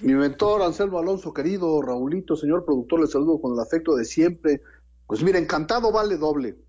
Mi 0.01 0.13
mentor, 0.13 0.61
Anselmo 0.61 0.99
Alonso, 0.99 1.33
querido 1.33 1.81
Raulito, 1.81 2.35
señor 2.35 2.65
productor, 2.65 3.01
le 3.01 3.07
saludo 3.07 3.39
con 3.39 3.53
el 3.53 3.59
afecto 3.59 3.95
de 3.95 4.03
siempre. 4.03 4.61
Pues 5.09 5.23
mira, 5.23 5.39
encantado 5.39 5.91
vale 5.91 6.17
doble. 6.17 6.59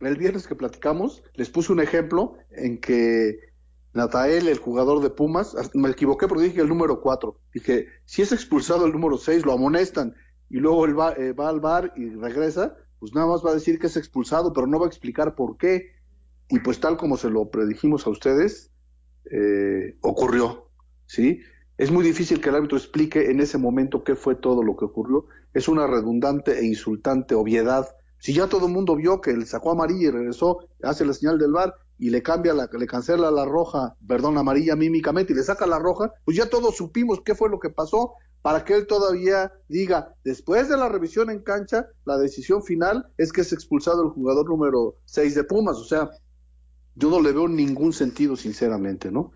El 0.00 0.16
viernes 0.16 0.46
que 0.46 0.54
platicamos, 0.54 1.22
les 1.34 1.50
puse 1.50 1.72
un 1.72 1.78
ejemplo 1.78 2.38
en 2.50 2.80
que 2.80 3.38
Natael, 3.92 4.48
el 4.48 4.56
jugador 4.56 5.02
de 5.02 5.10
Pumas, 5.10 5.54
me 5.74 5.90
equivoqué 5.90 6.26
porque 6.26 6.44
dije 6.44 6.62
el 6.62 6.70
número 6.70 7.02
4. 7.02 7.38
Dije, 7.52 7.88
si 8.06 8.22
es 8.22 8.32
expulsado 8.32 8.86
el 8.86 8.92
número 8.92 9.18
6, 9.18 9.44
lo 9.44 9.52
amonestan 9.52 10.14
y 10.48 10.56
luego 10.56 10.86
él 10.86 10.98
va, 10.98 11.12
eh, 11.12 11.34
va 11.34 11.50
al 11.50 11.60
bar 11.60 11.92
y 11.94 12.08
regresa, 12.08 12.74
pues 12.98 13.12
nada 13.14 13.26
más 13.26 13.44
va 13.44 13.50
a 13.50 13.54
decir 13.54 13.78
que 13.78 13.88
es 13.88 13.96
expulsado, 13.98 14.54
pero 14.54 14.66
no 14.66 14.80
va 14.80 14.86
a 14.86 14.88
explicar 14.88 15.34
por 15.34 15.58
qué. 15.58 15.90
Y 16.48 16.60
pues 16.60 16.80
tal 16.80 16.96
como 16.96 17.18
se 17.18 17.28
lo 17.28 17.50
predijimos 17.50 18.06
a 18.06 18.10
ustedes, 18.10 18.70
eh, 19.30 19.98
ocurrió, 20.00 20.70
¿sí? 21.04 21.42
Es 21.76 21.90
muy 21.90 22.04
difícil 22.04 22.40
que 22.40 22.48
el 22.48 22.54
árbitro 22.54 22.78
explique 22.78 23.30
en 23.30 23.40
ese 23.40 23.58
momento 23.58 24.02
qué 24.02 24.14
fue 24.14 24.34
todo 24.34 24.62
lo 24.62 24.78
que 24.78 24.86
ocurrió. 24.86 25.26
Es 25.54 25.68
una 25.68 25.86
redundante 25.86 26.58
e 26.58 26.64
insultante 26.64 27.34
obviedad 27.34 27.86
Si 28.18 28.32
ya 28.32 28.46
todo 28.46 28.66
el 28.66 28.72
mundo 28.72 28.96
vio 28.96 29.20
que 29.20 29.36
le 29.36 29.46
sacó 29.46 29.72
amarilla 29.72 30.08
y 30.08 30.10
regresó, 30.10 30.58
hace 30.82 31.04
la 31.04 31.12
señal 31.12 31.38
del 31.38 31.52
bar 31.52 31.74
y 31.98 32.10
le 32.10 32.22
cambia 32.22 32.54
la, 32.54 32.68
le 32.72 32.86
cancela 32.86 33.30
la 33.30 33.44
roja, 33.44 33.96
perdón, 34.06 34.38
amarilla 34.38 34.76
mímicamente 34.76 35.32
y 35.32 35.36
le 35.36 35.42
saca 35.42 35.66
la 35.66 35.78
roja, 35.78 36.12
pues 36.24 36.36
ya 36.36 36.48
todos 36.48 36.76
supimos 36.76 37.20
qué 37.24 37.34
fue 37.34 37.48
lo 37.48 37.60
que 37.60 37.70
pasó 37.70 38.14
para 38.42 38.64
que 38.64 38.74
él 38.74 38.86
todavía 38.86 39.52
diga, 39.68 40.14
después 40.24 40.68
de 40.68 40.76
la 40.76 40.88
revisión 40.88 41.30
en 41.30 41.40
cancha, 41.40 41.86
la 42.04 42.18
decisión 42.18 42.62
final 42.64 43.06
es 43.16 43.32
que 43.32 43.42
es 43.42 43.52
expulsado 43.52 44.02
el 44.02 44.10
jugador 44.10 44.48
número 44.48 44.96
6 45.04 45.34
de 45.36 45.44
Pumas, 45.44 45.76
o 45.76 45.84
sea, 45.84 46.10
yo 46.96 47.08
no 47.08 47.20
le 47.20 47.32
veo 47.32 47.46
ningún 47.46 47.92
sentido, 47.92 48.36
sinceramente, 48.36 49.10
¿no? 49.10 49.30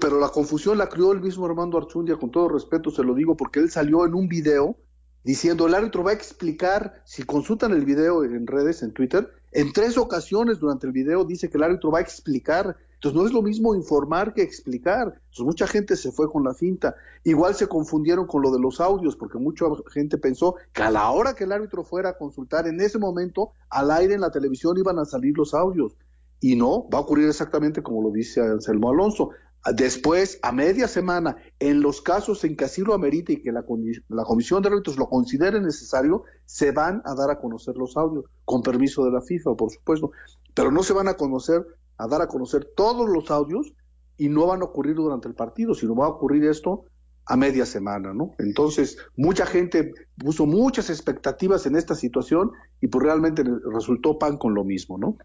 Pero 0.00 0.20
la 0.20 0.28
confusión 0.28 0.78
la 0.78 0.88
crió 0.88 1.12
el 1.12 1.20
mismo 1.20 1.44
Armando 1.46 1.76
Archundia, 1.76 2.16
con 2.16 2.30
todo 2.30 2.48
respeto 2.48 2.90
se 2.90 3.02
lo 3.02 3.14
digo, 3.14 3.36
porque 3.36 3.60
él 3.60 3.70
salió 3.70 4.06
en 4.06 4.14
un 4.14 4.28
video 4.28 4.76
diciendo 5.24 5.66
el 5.66 5.74
árbitro 5.74 6.02
va 6.02 6.10
a 6.10 6.14
explicar, 6.14 7.02
si 7.04 7.22
consultan 7.24 7.72
el 7.72 7.84
video 7.84 8.24
en 8.24 8.46
redes, 8.46 8.82
en 8.82 8.92
Twitter, 8.92 9.30
en 9.52 9.72
tres 9.72 9.98
ocasiones 9.98 10.60
durante 10.60 10.86
el 10.86 10.92
video 10.92 11.24
dice 11.24 11.50
que 11.50 11.58
el 11.58 11.64
árbitro 11.64 11.90
va 11.90 11.98
a 11.98 12.02
explicar. 12.02 12.76
Entonces 12.94 13.18
no 13.18 13.26
es 13.26 13.32
lo 13.32 13.42
mismo 13.42 13.74
informar 13.74 14.32
que 14.32 14.42
explicar. 14.42 15.14
Entonces 15.14 15.44
mucha 15.44 15.66
gente 15.66 15.96
se 15.96 16.12
fue 16.12 16.30
con 16.30 16.44
la 16.44 16.54
cinta. 16.54 16.94
Igual 17.24 17.54
se 17.54 17.66
confundieron 17.66 18.26
con 18.26 18.42
lo 18.42 18.52
de 18.52 18.60
los 18.60 18.80
audios, 18.80 19.16
porque 19.16 19.38
mucha 19.38 19.64
gente 19.92 20.18
pensó 20.18 20.54
que 20.72 20.82
a 20.82 20.90
la 20.90 21.10
hora 21.10 21.34
que 21.34 21.44
el 21.44 21.52
árbitro 21.52 21.82
fuera 21.82 22.10
a 22.10 22.18
consultar, 22.18 22.68
en 22.68 22.80
ese 22.80 22.98
momento, 22.98 23.52
al 23.70 23.90
aire 23.90 24.14
en 24.14 24.20
la 24.20 24.30
televisión 24.30 24.78
iban 24.78 24.98
a 24.98 25.04
salir 25.04 25.36
los 25.36 25.54
audios. 25.54 25.96
Y 26.40 26.56
no, 26.56 26.88
va 26.88 26.98
a 26.98 27.02
ocurrir 27.02 27.28
exactamente 27.28 27.82
como 27.82 28.02
lo 28.02 28.10
dice 28.10 28.40
Anselmo 28.40 28.90
Alonso. 28.90 29.30
Después, 29.74 30.38
a 30.42 30.52
media 30.52 30.88
semana, 30.88 31.36
en 31.58 31.82
los 31.82 32.00
casos 32.00 32.44
en 32.44 32.56
que 32.56 32.64
así 32.64 32.80
lo 32.80 32.94
amerite 32.94 33.34
y 33.34 33.42
que 33.42 33.52
la, 33.52 33.62
Comisión 33.62 34.62
de 34.62 34.68
Árbitros 34.70 34.96
lo 34.96 35.08
considere 35.08 35.60
necesario, 35.60 36.24
se 36.46 36.72
van 36.72 37.02
a 37.04 37.14
dar 37.14 37.30
a 37.30 37.38
conocer 37.38 37.76
los 37.76 37.96
audios, 37.96 38.24
con 38.46 38.62
permiso 38.62 39.04
de 39.04 39.10
la 39.10 39.20
FIFA, 39.20 39.54
por 39.56 39.70
supuesto. 39.70 40.12
Pero 40.54 40.72
no 40.72 40.82
se 40.82 40.94
van 40.94 41.08
a 41.08 41.14
conocer, 41.14 41.66
a 41.98 42.08
dar 42.08 42.22
a 42.22 42.28
conocer 42.28 42.70
todos 42.74 43.06
los 43.08 43.30
audios 43.30 43.74
y 44.16 44.30
no 44.30 44.46
van 44.46 44.62
a 44.62 44.64
ocurrir 44.64 44.96
durante 44.96 45.28
el 45.28 45.34
partido, 45.34 45.74
sino 45.74 45.94
va 45.94 46.06
a 46.06 46.10
ocurrir 46.10 46.44
esto 46.44 46.84
a 47.26 47.36
media 47.36 47.66
semana, 47.66 48.14
¿no? 48.14 48.34
Entonces, 48.38 48.96
mucha 49.14 49.44
gente 49.44 49.92
puso 50.16 50.46
muchas 50.46 50.88
expectativas 50.88 51.66
en 51.66 51.76
esta 51.76 51.94
situación 51.94 52.50
y 52.80 52.88
pues 52.88 53.04
realmente 53.04 53.44
resultó 53.72 54.18
pan 54.18 54.38
con 54.38 54.54
lo 54.54 54.64
mismo, 54.64 54.96
¿no? 54.96 55.18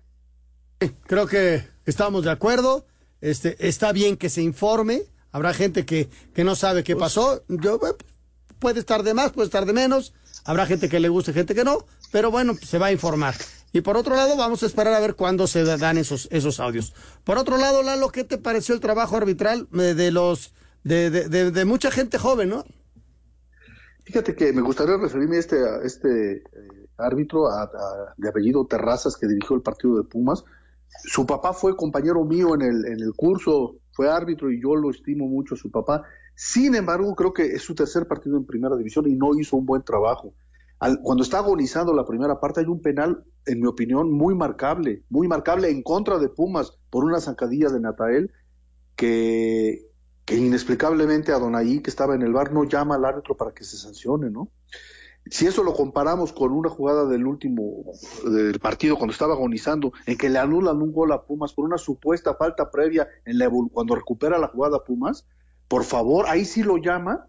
Creo 1.07 1.25
que 1.25 1.63
estamos 1.85 2.25
de 2.25 2.31
acuerdo 2.31 2.85
este, 3.21 3.55
está 3.67 3.91
bien 3.91 4.17
que 4.17 4.29
se 4.29 4.41
informe. 4.41 5.03
Habrá 5.31 5.53
gente 5.53 5.85
que, 5.85 6.09
que 6.33 6.43
no 6.43 6.55
sabe 6.55 6.83
qué 6.83 6.95
Pues 6.95 7.05
pasó. 7.05 7.43
Yo, 7.47 7.75
eh, 7.75 7.93
puede 8.59 8.79
estar 8.79 9.03
de 9.03 9.13
más, 9.13 9.31
puede 9.31 9.45
estar 9.47 9.65
de 9.65 9.73
menos. 9.73 10.13
Habrá 10.45 10.65
gente 10.65 10.89
que 10.89 10.99
le 10.99 11.09
guste, 11.09 11.33
gente 11.33 11.55
que 11.55 11.63
no. 11.63 11.85
Pero 12.11 12.31
bueno, 12.31 12.53
pues, 12.55 12.69
se 12.69 12.77
va 12.77 12.87
a 12.87 12.91
informar. 12.91 13.35
Y 13.73 13.81
por 13.81 13.97
otro 13.97 14.15
lado, 14.15 14.37
vamos 14.37 14.63
a 14.63 14.67
esperar 14.67 14.93
a 14.93 14.99
ver 15.01 15.15
cuándo 15.15 15.47
se 15.47 15.63
dan 15.65 15.97
esos, 15.97 16.29
esos 16.31 16.59
audios. 16.61 16.93
Por 17.25 17.37
otro 17.37 17.57
lado, 17.57 17.83
Lalo, 17.83 18.09
¿qué 18.09 18.23
te 18.23 18.37
pareció 18.37 18.73
el 18.73 18.79
trabajo 18.81 19.17
arbitral 19.17 19.67
eh, 19.73 19.93
de 19.93 20.11
los 20.11 20.53
de, 20.83 21.09
de, 21.09 21.27
de, 21.27 21.51
de 21.51 21.65
mucha 21.65 21.91
gente 21.91 22.17
joven, 22.17 22.49
no? 22.49 22.63
Fíjate 24.05 24.35
que 24.35 24.53
me 24.53 24.61
gustaría 24.61 24.97
referirme 24.97 25.37
a 25.37 25.39
este, 25.39 25.57
a 25.57 25.77
este 25.83 26.35
eh, 26.37 26.41
árbitro 26.97 27.47
a, 27.49 27.63
a- 27.63 28.13
de 28.15 28.29
apellido 28.29 28.65
Terrazas 28.67 29.17
que 29.17 29.27
dirigió 29.27 29.55
el 29.55 29.61
partido 29.63 29.97
de 29.97 30.03
Pumas. 30.03 30.43
Su 30.89 31.25
papá 31.25 31.53
fue 31.53 31.75
compañero 31.75 32.23
mío 32.25 32.55
en 32.55 32.61
el, 32.61 32.85
en 32.85 32.99
el 33.01 33.13
curso, 33.15 33.75
fue 33.91 34.09
árbitro 34.09 34.51
y 34.51 34.61
yo 34.61 34.75
lo 34.75 34.89
estimo 34.89 35.27
mucho 35.27 35.55
a 35.55 35.57
su 35.57 35.69
papá. 35.69 36.03
Sin 36.35 36.75
embargo, 36.75 37.15
creo 37.15 37.33
que 37.33 37.45
es 37.45 37.61
su 37.61 37.75
tercer 37.75 38.07
partido 38.07 38.37
en 38.37 38.45
primera 38.45 38.75
división 38.75 39.07
y 39.09 39.15
no 39.15 39.37
hizo 39.39 39.55
un 39.57 39.65
buen 39.65 39.83
trabajo. 39.83 40.33
Al- 40.79 40.99
cuando 41.01 41.23
está 41.23 41.39
agonizando 41.39 41.93
la 41.93 42.05
primera 42.05 42.39
parte 42.39 42.59
hay 42.59 42.65
un 42.65 42.81
penal, 42.81 43.23
en 43.45 43.61
mi 43.61 43.67
opinión, 43.67 44.11
muy 44.11 44.35
marcable, 44.35 45.03
muy 45.09 45.27
marcable 45.27 45.69
en 45.69 45.81
contra 45.83 46.17
de 46.17 46.29
Pumas 46.29 46.77
por 46.89 47.05
una 47.05 47.21
zancadilla 47.21 47.69
de 47.69 47.79
Natael 47.79 48.31
que, 48.95 49.87
inexplicablemente 50.29 51.31
a 51.31 51.39
Donaí, 51.39 51.81
que 51.81 51.89
estaba 51.89 52.15
en 52.15 52.23
el 52.23 52.33
bar, 52.33 52.51
no 52.51 52.63
llama 52.63 52.95
al 52.95 53.05
árbitro 53.05 53.37
para 53.37 53.53
que 53.53 53.63
se 53.63 53.77
sancione, 53.77 54.29
¿no? 54.29 54.49
Si 55.29 55.47
eso 55.47 55.63
lo 55.63 55.73
comparamos 55.73 56.33
con 56.33 56.51
una 56.51 56.69
jugada 56.69 57.05
del 57.05 57.25
último 57.25 57.83
del 58.23 58.59
partido 58.59 58.95
cuando 58.95 59.13
estaba 59.13 59.33
agonizando, 59.33 59.91
en 60.05 60.17
que 60.17 60.29
le 60.29 60.39
anulan 60.39 60.81
un 60.81 60.91
gol 60.91 61.11
a 61.11 61.23
Pumas 61.23 61.53
por 61.53 61.65
una 61.65 61.77
supuesta 61.77 62.35
falta 62.35 62.69
previa 62.69 63.07
en 63.25 63.39
la 63.39 63.49
cuando 63.71 63.95
recupera 63.95 64.37
la 64.37 64.47
jugada 64.47 64.83
Pumas, 64.83 65.25
por 65.67 65.83
favor, 65.83 66.25
ahí 66.27 66.45
sí 66.45 66.61
lo 66.61 66.77
llama 66.77 67.27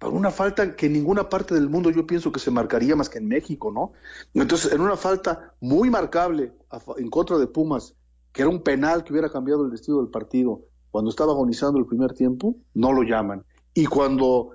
por 0.00 0.14
una 0.14 0.30
falta 0.30 0.76
que 0.76 0.86
en 0.86 0.94
ninguna 0.94 1.28
parte 1.28 1.54
del 1.54 1.68
mundo 1.68 1.90
yo 1.90 2.06
pienso 2.06 2.32
que 2.32 2.40
se 2.40 2.50
marcaría 2.50 2.96
más 2.96 3.10
que 3.10 3.18
en 3.18 3.28
México, 3.28 3.70
¿no? 3.70 3.92
Entonces, 4.32 4.72
en 4.72 4.80
una 4.80 4.96
falta 4.96 5.54
muy 5.60 5.90
marcable 5.90 6.52
en 6.96 7.10
contra 7.10 7.36
de 7.36 7.46
Pumas, 7.46 7.94
que 8.32 8.40
era 8.42 8.48
un 8.48 8.62
penal 8.62 9.04
que 9.04 9.12
hubiera 9.12 9.30
cambiado 9.30 9.64
el 9.64 9.70
destino 9.70 9.98
del 9.98 10.08
partido, 10.08 10.62
cuando 10.90 11.10
estaba 11.10 11.32
agonizando 11.32 11.78
el 11.78 11.84
primer 11.84 12.14
tiempo, 12.14 12.56
no 12.72 12.92
lo 12.94 13.02
llaman. 13.02 13.44
Y 13.74 13.86
cuando, 13.86 14.52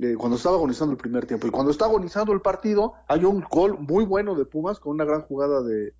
eh, 0.00 0.14
cuando 0.18 0.36
estaba 0.36 0.56
agonizando 0.56 0.92
el 0.92 0.98
primer 0.98 1.26
tiempo, 1.26 1.46
y 1.46 1.50
cuando 1.50 1.70
está 1.70 1.86
agonizando 1.86 2.32
el 2.32 2.40
partido, 2.40 2.94
hay 3.08 3.24
un 3.24 3.44
gol 3.50 3.78
muy 3.78 4.04
bueno 4.04 4.34
de 4.34 4.44
Pumas 4.44 4.78
con 4.78 4.92
una 4.92 5.04
gran 5.04 5.22
jugada 5.22 5.62
de, 5.62 5.94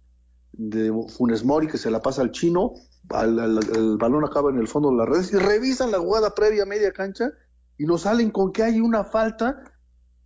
de 0.53 0.93
Funes 1.17 1.45
Mori 1.45 1.67
que 1.67 1.79
se 1.79 1.91
la 1.91 2.03
pasa 2.03 2.23
al 2.23 2.31
chino, 2.31 2.75
al- 3.11 3.39
el 3.75 3.97
balón 3.99 4.25
acaba 4.25 4.51
en 4.51 4.59
el 4.59 4.69
fondo 4.69 4.91
de 4.91 4.97
la 4.97 5.07
red, 5.07 5.25
y 5.33 5.37
revisan 5.37 5.91
la 5.91 5.99
jugada 5.99 6.35
previa 6.35 6.65
a 6.65 6.67
media 6.67 6.93
cancha 6.93 7.31
y 7.79 7.85
nos 7.85 8.03
salen 8.03 8.31
con 8.31 8.53
que 8.53 8.63
hay 8.63 8.81
una 8.81 9.05
falta 9.05 9.63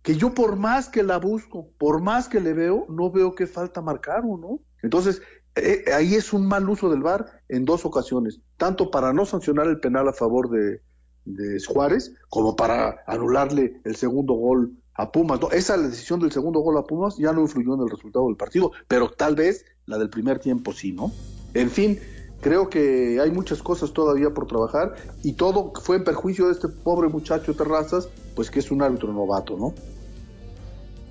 que 0.01 0.15
yo 0.15 0.33
por 0.33 0.55
más 0.55 0.89
que 0.89 1.03
la 1.03 1.17
busco, 1.17 1.69
por 1.77 2.01
más 2.01 2.27
que 2.27 2.39
le 2.39 2.53
veo, 2.53 2.85
no 2.89 3.11
veo 3.11 3.35
qué 3.35 3.45
falta 3.45 3.81
marcaron, 3.81 4.41
¿no? 4.41 4.59
Entonces, 4.81 5.21
eh, 5.55 5.83
ahí 5.93 6.15
es 6.15 6.33
un 6.33 6.47
mal 6.47 6.67
uso 6.67 6.89
del 6.89 7.01
VAR 7.03 7.43
en 7.49 7.65
dos 7.65 7.85
ocasiones, 7.85 8.39
tanto 8.57 8.89
para 8.89 9.13
no 9.13 9.25
sancionar 9.25 9.67
el 9.67 9.79
penal 9.79 10.07
a 10.07 10.13
favor 10.13 10.49
de, 10.49 10.81
de 11.25 11.61
Juárez, 11.65 12.13
como 12.29 12.55
para 12.55 13.03
anularle 13.07 13.81
el 13.83 13.95
segundo 13.95 14.33
gol 14.33 14.73
a 14.95 15.11
Pumas. 15.11 15.39
Esa 15.51 15.77
decisión 15.77 16.19
del 16.19 16.31
segundo 16.31 16.59
gol 16.59 16.77
a 16.77 16.83
Pumas 16.83 17.17
ya 17.17 17.31
no 17.31 17.41
influyó 17.41 17.75
en 17.75 17.81
el 17.81 17.89
resultado 17.89 18.27
del 18.27 18.37
partido, 18.37 18.71
pero 18.87 19.11
tal 19.11 19.35
vez 19.35 19.65
la 19.85 19.97
del 19.97 20.09
primer 20.09 20.39
tiempo 20.39 20.73
sí, 20.73 20.91
¿no? 20.91 21.11
En 21.53 21.69
fin, 21.69 21.99
creo 22.41 22.69
que 22.69 23.19
hay 23.21 23.31
muchas 23.31 23.61
cosas 23.61 23.93
todavía 23.93 24.31
por 24.31 24.47
trabajar 24.47 24.95
y 25.23 25.33
todo 25.33 25.73
fue 25.81 25.97
en 25.97 26.03
perjuicio 26.03 26.47
de 26.47 26.53
este 26.53 26.67
pobre 26.67 27.07
muchacho 27.07 27.55
Terrazas, 27.55 28.09
pues 28.35 28.49
que 28.49 28.59
es 28.59 28.71
un 28.71 28.81
árbitro 28.81 29.13
novato, 29.13 29.57
¿no? 29.57 29.73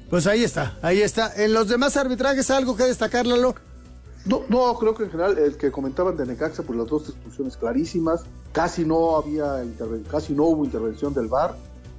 Pues 0.09 0.27
ahí 0.27 0.43
está, 0.43 0.77
ahí 0.83 1.03
está. 1.03 1.33
En 1.37 1.55
los 1.55 1.69
demás 1.69 1.97
arbitrajes, 1.97 2.51
algo 2.51 2.77
que 2.77 2.83
destacar, 2.83 3.27
Lalo. 3.27 3.55
No, 4.27 4.43
no, 4.49 4.75
creo 4.79 4.95
que 4.95 5.05
en 5.05 5.11
general 5.11 5.39
el 5.39 5.57
que 5.57 5.73
comentaban 5.73 6.17
de 6.17 6.27
Necaxa, 6.27 6.63
pues 6.63 6.79
las 6.79 6.87
dos 6.89 7.09
expulsiones 7.09 7.57
clarísimas, 7.57 8.23
casi 8.53 8.85
no 8.85 9.17
había 9.17 9.65
casi 10.11 10.35
no 10.35 10.45
hubo 10.45 10.65
intervención 10.65 11.15
del 11.15 11.29
VAR, 11.29 11.57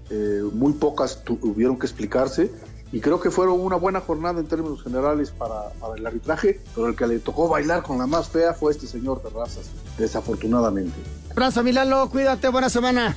eh, 0.10 0.42
muy 0.54 0.74
pocas 0.74 1.24
tu- 1.24 1.38
tuvieron 1.38 1.80
que 1.80 1.88
explicarse 1.88 2.52
y 2.92 3.00
creo 3.00 3.20
que 3.20 3.32
fueron 3.32 3.60
una 3.60 3.76
buena 3.78 4.02
jornada 4.02 4.40
en 4.40 4.46
términos 4.48 4.84
generales 4.84 5.32
para, 5.32 5.70
para 5.80 5.96
el 5.96 6.06
arbitraje, 6.06 6.60
pero 6.76 6.88
el 6.88 6.96
que 6.96 7.08
le 7.08 7.20
tocó 7.20 7.48
bailar 7.48 7.82
con 7.84 7.98
la 7.98 8.06
más 8.06 8.28
fea 8.30 8.54
fue 8.54 8.72
este 8.74 8.86
señor 8.86 9.22
Terrazas, 9.22 9.66
desafortunadamente. 9.98 10.94
Abrazo, 11.32 11.64
mi 11.64 11.72
Lalo, 11.72 12.10
cuídate, 12.10 12.50
buena 12.50 12.70
semana. 12.70 13.16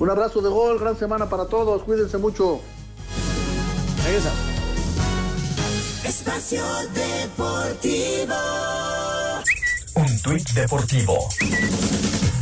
Un 0.00 0.10
abrazo 0.10 0.40
de 0.40 0.48
gol, 0.48 0.78
gran 0.80 0.96
semana 0.98 1.28
para 1.28 1.44
todos, 1.46 1.82
cuídense 1.84 2.18
mucho. 2.18 2.58
Regresa. 4.04 4.30
Espacio 6.04 6.62
Deportivo. 6.92 8.34
Un 9.94 10.20
tuit 10.22 10.50
deportivo. 10.50 11.28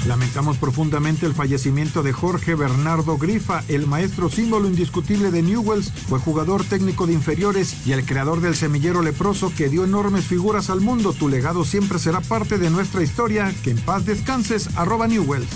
Lamentamos 0.07 0.57
profundamente 0.57 1.27
el 1.27 1.35
fallecimiento 1.35 2.03
de 2.03 2.13
Jorge 2.13 2.57
Bernardo 2.57 3.19
Grifa, 3.19 3.63
el 3.69 3.87
maestro 3.87 4.29
símbolo 4.29 4.67
indiscutible 4.67 5.31
de 5.31 5.43
Newells, 5.43 5.93
fue 6.09 6.19
jugador 6.19 6.65
técnico 6.65 7.07
de 7.07 7.13
inferiores 7.13 7.87
y 7.87 7.93
el 7.93 8.05
creador 8.05 8.41
del 8.41 8.57
semillero 8.57 9.01
leproso 9.01 9.53
que 9.57 9.69
dio 9.69 9.85
enormes 9.85 10.25
figuras 10.25 10.69
al 10.69 10.81
mundo. 10.81 11.13
Tu 11.13 11.29
legado 11.29 11.65
siempre 11.65 12.01
será 12.01 12.21
parte 12.21 12.59
de 12.59 12.69
nuestra 12.69 13.03
historia. 13.03 13.55
Que 13.63 13.71
en 13.71 13.79
paz 13.79 14.05
descanses, 14.05 14.71
arroba 14.77 15.07
Newells. 15.07 15.47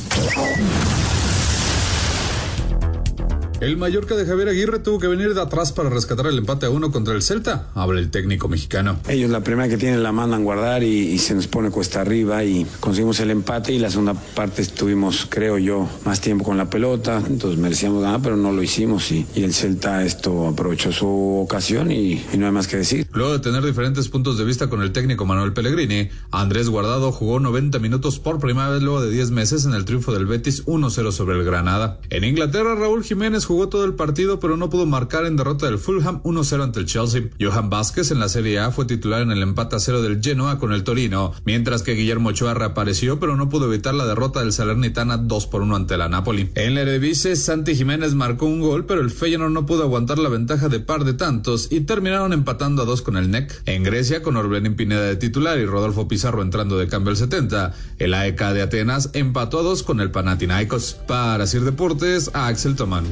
El 3.59 3.78
Mallorca 3.78 4.14
de 4.16 4.26
Javier 4.26 4.50
Aguirre 4.50 4.80
tuvo 4.80 4.98
que 4.98 5.07
venir 5.07 5.32
de 5.32 5.40
atrás 5.40 5.72
para 5.72 5.88
rescatar 5.88 6.26
el 6.26 6.36
empate 6.36 6.66
a 6.66 6.70
uno 6.70 6.92
contra 6.92 7.14
el 7.14 7.22
Celta. 7.22 7.68
Habla 7.74 8.00
el 8.00 8.11
técnico 8.11 8.48
mexicano. 8.48 9.00
Ellos 9.09 9.30
la 9.30 9.40
primera 9.40 9.66
que 9.66 9.78
tienen 9.78 10.02
la 10.02 10.12
mandan 10.12 10.44
guardar 10.44 10.82
y, 10.82 10.88
y 10.88 11.18
se 11.18 11.34
nos 11.34 11.46
pone 11.46 11.70
cuesta 11.70 12.02
arriba 12.02 12.44
y 12.44 12.66
conseguimos 12.80 13.18
el 13.20 13.30
empate 13.30 13.72
y 13.72 13.78
la 13.78 13.90
segunda 13.90 14.12
parte 14.12 14.61
estuvimos, 14.61 15.26
creo 15.30 15.57
yo, 15.57 15.88
más 16.04 16.20
tiempo 16.20 16.44
con 16.44 16.59
la 16.59 16.68
pelota, 16.68 17.22
entonces 17.26 17.59
merecíamos 17.59 18.02
ganar, 18.02 18.20
pero 18.22 18.36
no 18.36 18.52
lo 18.52 18.62
hicimos 18.62 19.11
y, 19.11 19.24
y 19.34 19.42
el 19.42 19.54
Celta 19.54 20.04
esto 20.04 20.48
aprovechó 20.48 20.92
su 20.92 21.09
ocasión 21.42 21.90
y, 21.90 22.22
y 22.30 22.36
no 22.36 22.44
hay 22.44 22.52
más 22.52 22.68
que 22.68 22.76
decir. 22.76 23.07
Luego 23.12 23.32
de 23.32 23.38
tener 23.38 23.64
diferentes 23.64 24.11
puntos 24.11 24.36
de 24.36 24.44
vista 24.44 24.68
con 24.68 24.82
el 24.82 24.92
técnico 24.92 25.24
Manuel 25.24 25.54
Pellegrini, 25.54 26.11
Andrés 26.30 26.68
Guardado 26.68 27.11
jugó 27.11 27.40
90 27.40 27.78
minutos 27.78 28.18
por 28.18 28.38
primera 28.38 28.68
vez 28.68 28.82
luego 28.82 29.00
de 29.00 29.11
10 29.11 29.30
meses 29.30 29.64
en 29.64 29.72
el 29.72 29.86
triunfo 29.86 30.12
del 30.12 30.26
Betis 30.26 30.66
1-0 30.66 31.11
sobre 31.11 31.36
el 31.36 31.44
Granada. 31.44 32.00
En 32.11 32.22
Inglaterra, 32.22 32.74
Raúl 32.74 33.02
Jiménez 33.02 33.45
jugó 33.47 33.68
todo 33.68 33.84
el 33.84 33.94
partido 33.94 34.40
pero 34.40 34.57
no 34.57 34.68
pudo 34.68 34.86
marcar 34.86 35.24
en 35.24 35.36
derrota 35.36 35.66
del 35.66 35.78
Fulham 35.78 36.22
1-0 36.22 36.62
ante 36.62 36.80
el 36.80 36.86
Chelsea. 36.86 37.30
Johan 37.40 37.70
Vázquez 37.70 38.11
en 38.11 38.20
la 38.20 38.28
Serie 38.28 38.59
A 38.59 38.70
fue 38.70 38.84
titular 38.84 39.22
en 39.22 39.30
el 39.30 39.42
empate 39.42 39.76
a 39.76 39.80
cero 39.80 40.03
del 40.03 40.20
Genoa 40.22 40.59
con 40.59 40.72
el 40.72 40.84
Torino, 40.84 41.32
mientras 41.44 41.82
que 41.82 41.94
Guillermo 41.94 42.30
Ochoa 42.30 42.55
reapareció 42.55 43.18
pero 43.18 43.36
no 43.36 43.49
pudo 43.49 43.72
evitar 43.72 43.94
la 43.94 44.07
derrota 44.07 44.40
del 44.40 44.53
Salernitana 44.53 45.16
2 45.16 45.47
por 45.47 45.62
1 45.62 45.76
ante 45.76 45.97
la 45.97 46.09
Napoli. 46.09 46.51
En 46.55 46.74
la 46.74 46.82
Eredivisie, 46.82 47.36
Santi 47.36 47.74
Jiménez 47.74 48.14
marcó 48.14 48.47
un 48.47 48.61
gol, 48.61 48.84
pero 48.86 49.01
el 49.01 49.11
Feyenoord 49.11 49.53
no 49.53 49.66
pudo 49.66 49.82
aguantar 49.82 50.18
la 50.18 50.28
ventaja 50.28 50.68
de 50.68 50.80
par 50.80 51.05
de 51.05 51.14
tantos 51.14 51.68
y 51.70 51.80
terminaron 51.80 52.32
empatando 52.32 52.82
a 52.82 52.84
dos 52.84 53.03
con 53.03 53.16
el 53.16 53.30
NEC. 53.30 53.62
En 53.66 53.82
Grecia, 53.82 54.22
con 54.22 54.36
Orbelín 54.36 54.74
Pineda 54.74 55.03
de 55.03 55.16
titular 55.16 55.59
y 55.59 55.66
Rodolfo 55.66 56.09
Pizarro 56.09 56.42
entrando 56.42 56.78
de 56.78 56.88
cambio 56.88 57.11
al 57.11 57.16
70, 57.16 57.74
el 57.99 58.14
AEK 58.14 58.40
de 58.53 58.62
Atenas 58.62 59.11
empató 59.12 59.61
a 59.61 59.62
dos 59.62 59.82
con 59.82 60.01
el 60.01 60.11
Panathinaikos. 60.11 60.97
Para 61.07 61.47
Sir 61.47 61.62
Deportes, 61.62 62.30
Axel 62.34 62.76
Tomán. 62.76 63.05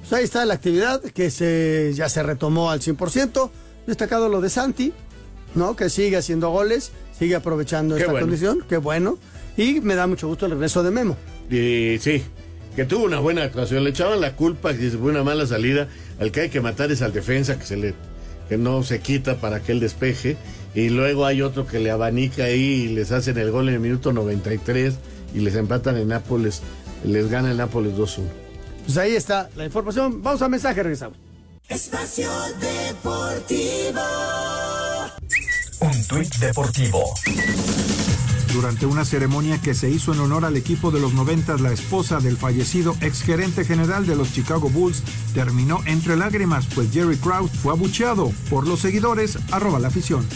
Pues 0.00 0.12
ahí 0.12 0.24
está 0.24 0.44
la 0.44 0.52
actividad 0.54 1.00
que 1.00 1.30
se, 1.30 1.92
ya 1.94 2.08
se 2.08 2.22
retomó 2.22 2.70
al 2.70 2.80
100%. 2.80 3.50
Destacado 3.86 4.28
lo 4.28 4.42
de 4.42 4.50
Santi, 4.50 4.92
¿no? 5.54 5.74
Que 5.74 5.88
sigue 5.88 6.18
haciendo 6.18 6.50
goles, 6.50 6.92
sigue 7.18 7.34
aprovechando 7.34 7.94
Qué 7.94 8.02
esta 8.02 8.12
bueno. 8.12 8.26
condición, 8.26 8.64
qué 8.68 8.76
bueno. 8.76 9.18
Y 9.56 9.80
me 9.80 9.94
da 9.94 10.06
mucho 10.06 10.28
gusto 10.28 10.44
el 10.46 10.52
regreso 10.52 10.82
de 10.82 10.90
Memo. 10.90 11.16
Y 11.50 11.96
sí, 11.98 12.22
que 12.76 12.84
tuvo 12.84 13.04
una 13.04 13.20
buena 13.20 13.42
actuación. 13.42 13.84
Le 13.84 13.90
echaban 13.90 14.20
la 14.20 14.36
culpa 14.36 14.74
que 14.74 14.90
fue 14.90 15.10
una 15.10 15.22
mala 15.22 15.46
salida. 15.46 15.88
Al 16.20 16.30
que 16.30 16.42
hay 16.42 16.48
que 16.50 16.60
matar 16.60 16.92
es 16.92 17.00
al 17.00 17.12
defensa 17.12 17.58
que 17.58 17.64
se 17.64 17.76
le 17.76 17.94
que 18.48 18.58
no 18.58 18.82
se 18.82 19.00
quita 19.00 19.36
para 19.40 19.60
que 19.60 19.72
él 19.72 19.80
despeje. 19.80 20.36
Y 20.74 20.90
luego 20.90 21.24
hay 21.24 21.40
otro 21.40 21.66
que 21.66 21.78
le 21.78 21.90
abanica 21.90 22.44
ahí 22.44 22.84
y 22.84 22.88
les 22.88 23.12
hacen 23.12 23.38
el 23.38 23.50
gol 23.50 23.68
en 23.68 23.76
el 23.76 23.80
minuto 23.80 24.12
93 24.12 24.94
y 25.34 25.40
les 25.40 25.54
empatan 25.54 25.96
en 25.96 26.08
Nápoles. 26.08 26.60
Les 27.02 27.30
gana 27.30 27.50
el 27.50 27.56
Nápoles 27.56 27.94
2-1. 27.94 28.41
Pues 28.84 28.96
ahí 28.96 29.14
está 29.14 29.48
la 29.56 29.64
información. 29.64 30.22
Vamos 30.22 30.42
a 30.42 30.48
mensaje, 30.48 30.82
regresamos. 30.82 31.16
Espacio 31.68 32.30
Deportivo. 32.60 34.00
Un 35.80 36.06
tuit 36.06 36.34
deportivo. 36.36 37.14
Durante 38.52 38.84
una 38.84 39.04
ceremonia 39.04 39.58
que 39.62 39.72
se 39.72 39.88
hizo 39.88 40.12
en 40.12 40.20
honor 40.20 40.44
al 40.44 40.56
equipo 40.56 40.90
de 40.90 41.00
los 41.00 41.14
90, 41.14 41.56
la 41.56 41.72
esposa 41.72 42.20
del 42.20 42.36
fallecido 42.36 42.94
exgerente 43.00 43.64
general 43.64 44.06
de 44.06 44.14
los 44.14 44.32
Chicago 44.32 44.68
Bulls 44.68 45.02
terminó 45.32 45.80
entre 45.86 46.16
lágrimas, 46.16 46.66
pues 46.74 46.92
Jerry 46.92 47.16
Krause 47.16 47.50
fue 47.50 47.72
abucheado 47.72 48.30
por 48.50 48.68
los 48.68 48.80
seguidores, 48.80 49.38
arroba 49.50 49.78
la 49.78 49.88
afición. 49.88 50.26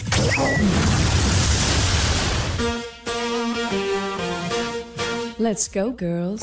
Let's 5.38 5.70
go, 5.72 5.94
girls. 5.94 6.42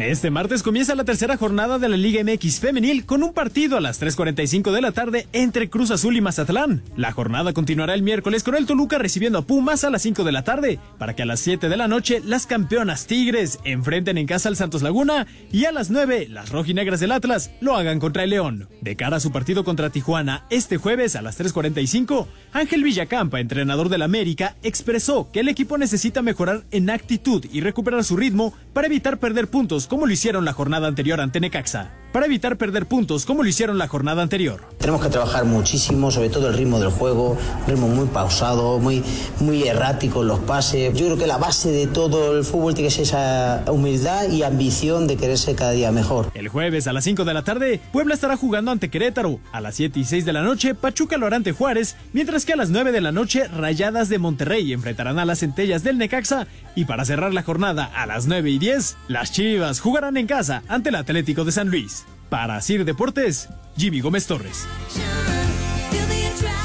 Este 0.00 0.30
martes 0.30 0.62
comienza 0.62 0.94
la 0.94 1.04
tercera 1.04 1.36
jornada 1.36 1.78
de 1.78 1.86
la 1.86 1.98
Liga 1.98 2.24
MX 2.24 2.60
Femenil 2.60 3.04
con 3.04 3.22
un 3.22 3.34
partido 3.34 3.76
a 3.76 3.82
las 3.82 4.00
3.45 4.00 4.72
de 4.72 4.80
la 4.80 4.92
tarde 4.92 5.26
entre 5.34 5.68
Cruz 5.68 5.90
Azul 5.90 6.16
y 6.16 6.22
Mazatlán. 6.22 6.82
La 6.96 7.12
jornada 7.12 7.52
continuará 7.52 7.92
el 7.92 8.02
miércoles 8.02 8.42
con 8.42 8.54
el 8.56 8.64
Toluca 8.64 8.96
recibiendo 8.96 9.38
a 9.38 9.42
Pumas 9.42 9.84
a 9.84 9.90
las 9.90 10.00
5 10.00 10.24
de 10.24 10.32
la 10.32 10.42
tarde 10.42 10.78
para 10.96 11.14
que 11.14 11.22
a 11.22 11.26
las 11.26 11.40
7 11.40 11.68
de 11.68 11.76
la 11.76 11.86
noche 11.86 12.22
las 12.24 12.46
campeonas 12.46 13.06
Tigres 13.06 13.58
enfrenten 13.64 14.16
en 14.16 14.26
casa 14.26 14.48
al 14.48 14.56
Santos 14.56 14.80
Laguna 14.80 15.26
y 15.52 15.66
a 15.66 15.72
las 15.72 15.90
9 15.90 16.28
las 16.30 16.48
rojinegras 16.48 17.00
del 17.00 17.12
Atlas 17.12 17.50
lo 17.60 17.76
hagan 17.76 18.00
contra 18.00 18.24
el 18.24 18.30
León. 18.30 18.68
De 18.80 18.96
cara 18.96 19.18
a 19.18 19.20
su 19.20 19.32
partido 19.32 19.64
contra 19.64 19.90
Tijuana 19.90 20.46
este 20.48 20.78
jueves 20.78 21.14
a 21.14 21.20
las 21.20 21.38
3.45, 21.38 22.26
Ángel 22.52 22.84
Villacampa, 22.84 23.38
entrenador 23.38 23.90
del 23.90 24.00
América, 24.00 24.56
expresó 24.62 25.30
que 25.30 25.40
el 25.40 25.48
equipo 25.48 25.76
necesita 25.76 26.22
mejorar 26.22 26.64
en 26.70 26.88
actitud 26.88 27.44
y 27.52 27.60
recuperar 27.60 28.02
su 28.02 28.16
ritmo 28.16 28.54
para 28.72 28.86
evitar 28.86 29.18
perder 29.18 29.48
puntos 29.48 29.89
como 29.90 30.06
lo 30.06 30.12
hicieron 30.12 30.44
la 30.44 30.52
jornada 30.52 30.86
anterior 30.86 31.20
ante 31.20 31.40
Necaxa. 31.40 31.90
Para 32.12 32.26
evitar 32.26 32.56
perder 32.56 32.86
puntos 32.86 33.24
como 33.24 33.44
lo 33.44 33.48
hicieron 33.48 33.78
la 33.78 33.86
jornada 33.86 34.22
anterior. 34.22 34.62
Tenemos 34.78 35.00
que 35.00 35.08
trabajar 35.10 35.44
muchísimo, 35.44 36.10
sobre 36.10 36.28
todo 36.28 36.48
el 36.48 36.54
ritmo 36.54 36.80
del 36.80 36.90
juego, 36.90 37.36
ritmo 37.68 37.86
muy 37.86 38.06
pausado, 38.06 38.78
muy, 38.80 39.04
muy 39.38 39.68
errático 39.68 40.22
en 40.22 40.28
los 40.28 40.40
pases. 40.40 40.92
Yo 40.94 41.06
creo 41.06 41.18
que 41.18 41.26
la 41.28 41.38
base 41.38 41.70
de 41.70 41.86
todo 41.86 42.36
el 42.36 42.44
fútbol 42.44 42.74
tiene 42.74 42.88
que 42.88 42.94
ser 42.94 43.02
esa 43.04 43.64
humildad 43.70 44.28
y 44.28 44.42
ambición 44.42 45.06
de 45.06 45.16
querer 45.16 45.38
ser 45.38 45.54
cada 45.54 45.70
día 45.70 45.92
mejor. 45.92 46.32
El 46.34 46.48
jueves 46.48 46.88
a 46.88 46.92
las 46.92 47.04
5 47.04 47.24
de 47.24 47.34
la 47.34 47.44
tarde, 47.44 47.80
Puebla 47.92 48.14
estará 48.14 48.36
jugando 48.36 48.72
ante 48.72 48.88
Querétaro. 48.88 49.38
A 49.52 49.60
las 49.60 49.76
7 49.76 50.00
y 50.00 50.04
6 50.04 50.24
de 50.24 50.32
la 50.32 50.42
noche, 50.42 50.74
Pachuca 50.74 51.16
lo 51.16 51.26
hará 51.26 51.36
ante 51.36 51.52
Juárez, 51.52 51.96
mientras 52.12 52.44
que 52.44 52.54
a 52.54 52.56
las 52.56 52.70
9 52.70 52.90
de 52.90 53.00
la 53.00 53.12
noche, 53.12 53.46
Rayadas 53.46 54.08
de 54.08 54.18
Monterrey 54.18 54.72
enfrentarán 54.72 55.18
a 55.20 55.24
las 55.24 55.38
centellas 55.40 55.84
del 55.84 55.98
Necaxa. 55.98 56.48
Y 56.74 56.84
para 56.86 57.04
cerrar 57.04 57.32
la 57.34 57.42
jornada 57.42 57.84
a 57.94 58.06
las 58.06 58.26
9 58.26 58.50
y 58.50 58.58
10, 58.58 58.96
las 59.08 59.32
Chivas 59.32 59.80
jugarán 59.80 60.16
en 60.16 60.26
casa 60.26 60.62
ante 60.68 60.88
el 60.88 60.94
Atlético 60.96 61.44
de 61.44 61.52
San 61.52 61.68
Luis. 61.68 61.99
Para 62.28 62.60
Sir 62.60 62.84
Deportes, 62.84 63.48
Jimmy 63.76 64.00
Gómez 64.00 64.26
Torres. 64.26 64.66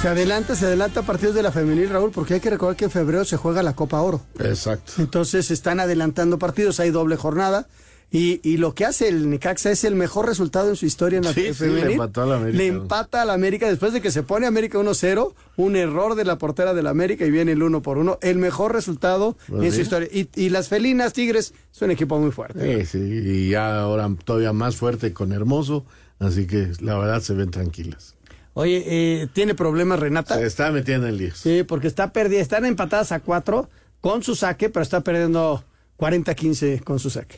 Se 0.01 0.09
adelanta, 0.09 0.55
se 0.55 0.67
adelanta 0.67 1.01
partidos 1.01 1.33
de 1.33 1.41
la 1.41 1.51
femenil, 1.51 1.89
Raúl, 1.89 2.11
porque 2.11 2.35
hay 2.35 2.39
que 2.39 2.51
recordar 2.51 2.75
que 2.75 2.85
en 2.85 2.91
febrero 2.91 3.25
se 3.25 3.37
juega 3.37 3.63
la 3.63 3.73
Copa 3.73 3.99
Oro. 4.01 4.21
Exacto. 4.37 4.93
Entonces 4.99 5.49
están 5.49 5.79
adelantando 5.79 6.37
partidos, 6.37 6.79
hay 6.79 6.91
doble 6.91 7.15
jornada. 7.15 7.67
Y, 8.15 8.39
y 8.43 8.57
lo 8.57 8.73
que 8.73 8.85
hace 8.85 9.09
el 9.09 9.29
Necaxa 9.29 9.71
es 9.71 9.83
el 9.83 9.95
mejor 9.95 10.25
resultado 10.25 10.69
en 10.69 10.75
su 10.75 10.85
historia 10.85 11.17
en 11.17 11.25
la 11.25 11.33
Sí, 11.33 11.53
sí, 11.53 11.65
le 11.67 11.91
empató 11.93 12.21
a 12.23 12.25
la 12.25 12.35
América. 12.37 12.57
Le 12.57 12.67
empata 12.67 13.21
a 13.21 13.25
la 13.25 13.33
América 13.33 13.67
después 13.67 13.91
de 13.91 13.99
que 14.01 14.09
se 14.09 14.23
pone 14.23 14.47
América 14.47 14.77
1-0, 14.79 15.33
un 15.57 15.75
error 15.75 16.15
de 16.15 16.23
la 16.23 16.37
portera 16.37 16.73
de 16.73 16.81
la 16.81 16.91
América 16.91 17.25
y 17.25 17.31
viene 17.31 17.51
el 17.51 17.61
1 17.61 17.81
por 17.81 17.97
1. 17.97 18.19
El 18.21 18.37
mejor 18.37 18.73
resultado 18.73 19.35
Pues 19.47 19.63
en 19.65 19.71
sí. 19.71 19.75
su 19.75 19.81
historia. 19.81 20.07
Y, 20.11 20.29
y 20.35 20.49
las 20.49 20.69
felinas 20.69 21.11
Tigres 21.13 21.53
es 21.73 21.81
un 21.81 21.91
equipo 21.91 22.17
muy 22.19 22.31
fuerte. 22.31 22.85
Sí, 22.85 22.97
sí, 22.97 22.99
y 22.99 23.49
ya 23.49 23.81
ahora 23.81 24.09
todavía 24.23 24.53
más 24.53 24.77
fuerte 24.77 25.11
con 25.13 25.33
Hermoso, 25.33 25.85
así 26.19 26.47
que 26.47 26.71
la 26.79 26.97
verdad 26.97 27.21
se 27.21 27.33
ven 27.33 27.51
tranquilas. 27.51 28.15
Oye, 28.53 28.83
eh, 28.87 29.27
¿tiene 29.33 29.55
problemas 29.55 29.99
Renata? 29.99 30.37
Se 30.37 30.45
está 30.45 30.71
metiendo 30.71 31.07
en 31.07 31.17
líos. 31.17 31.37
Sí, 31.37 31.63
porque 31.67 31.87
está 31.87 32.13
perdida, 32.13 32.39
están 32.39 32.63
empatadas 32.65 33.11
a 33.11 33.19
4 33.19 33.69
con 33.99 34.23
su 34.23 34.35
saque, 34.35 34.69
pero 34.69 34.83
está 34.83 35.01
perdiendo 35.01 35.65
40-15 35.97 36.81
con 36.83 36.99
su 36.99 37.09
saque. 37.09 37.37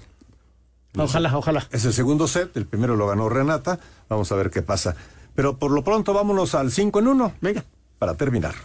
Ojalá, 0.97 1.37
ojalá. 1.37 1.67
Es 1.71 1.85
el 1.85 1.93
segundo 1.93 2.27
set, 2.27 2.55
el 2.57 2.65
primero 2.65 2.95
lo 2.95 3.07
ganó 3.07 3.29
Renata. 3.29 3.79
Vamos 4.09 4.31
a 4.31 4.35
ver 4.35 4.49
qué 4.49 4.61
pasa. 4.61 4.95
Pero 5.35 5.57
por 5.57 5.71
lo 5.71 5.83
pronto 5.83 6.13
vámonos 6.13 6.55
al 6.55 6.71
5 6.71 6.99
en 6.99 7.07
1. 7.07 7.33
Venga. 7.41 7.63
Para 7.99 8.15
terminar. 8.15 8.55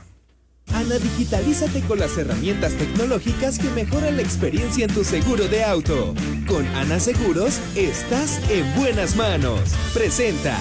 Ana, 0.69 0.97
digitalízate 0.97 1.81
con 1.83 1.99
las 1.99 2.17
herramientas 2.17 2.73
tecnológicas 2.75 3.59
que 3.59 3.69
mejoran 3.71 4.17
la 4.17 4.23
experiencia 4.23 4.87
en 4.87 4.95
tu 4.95 5.05
seguro 5.05 5.49
de 5.49 5.65
auto. 5.65 6.15
Con 6.47 6.67
Ana 6.69 7.01
Seguros, 7.01 7.61
estás 7.75 8.41
en 8.49 8.75
buenas 8.77 9.17
manos. 9.17 9.61
Presenta. 9.93 10.57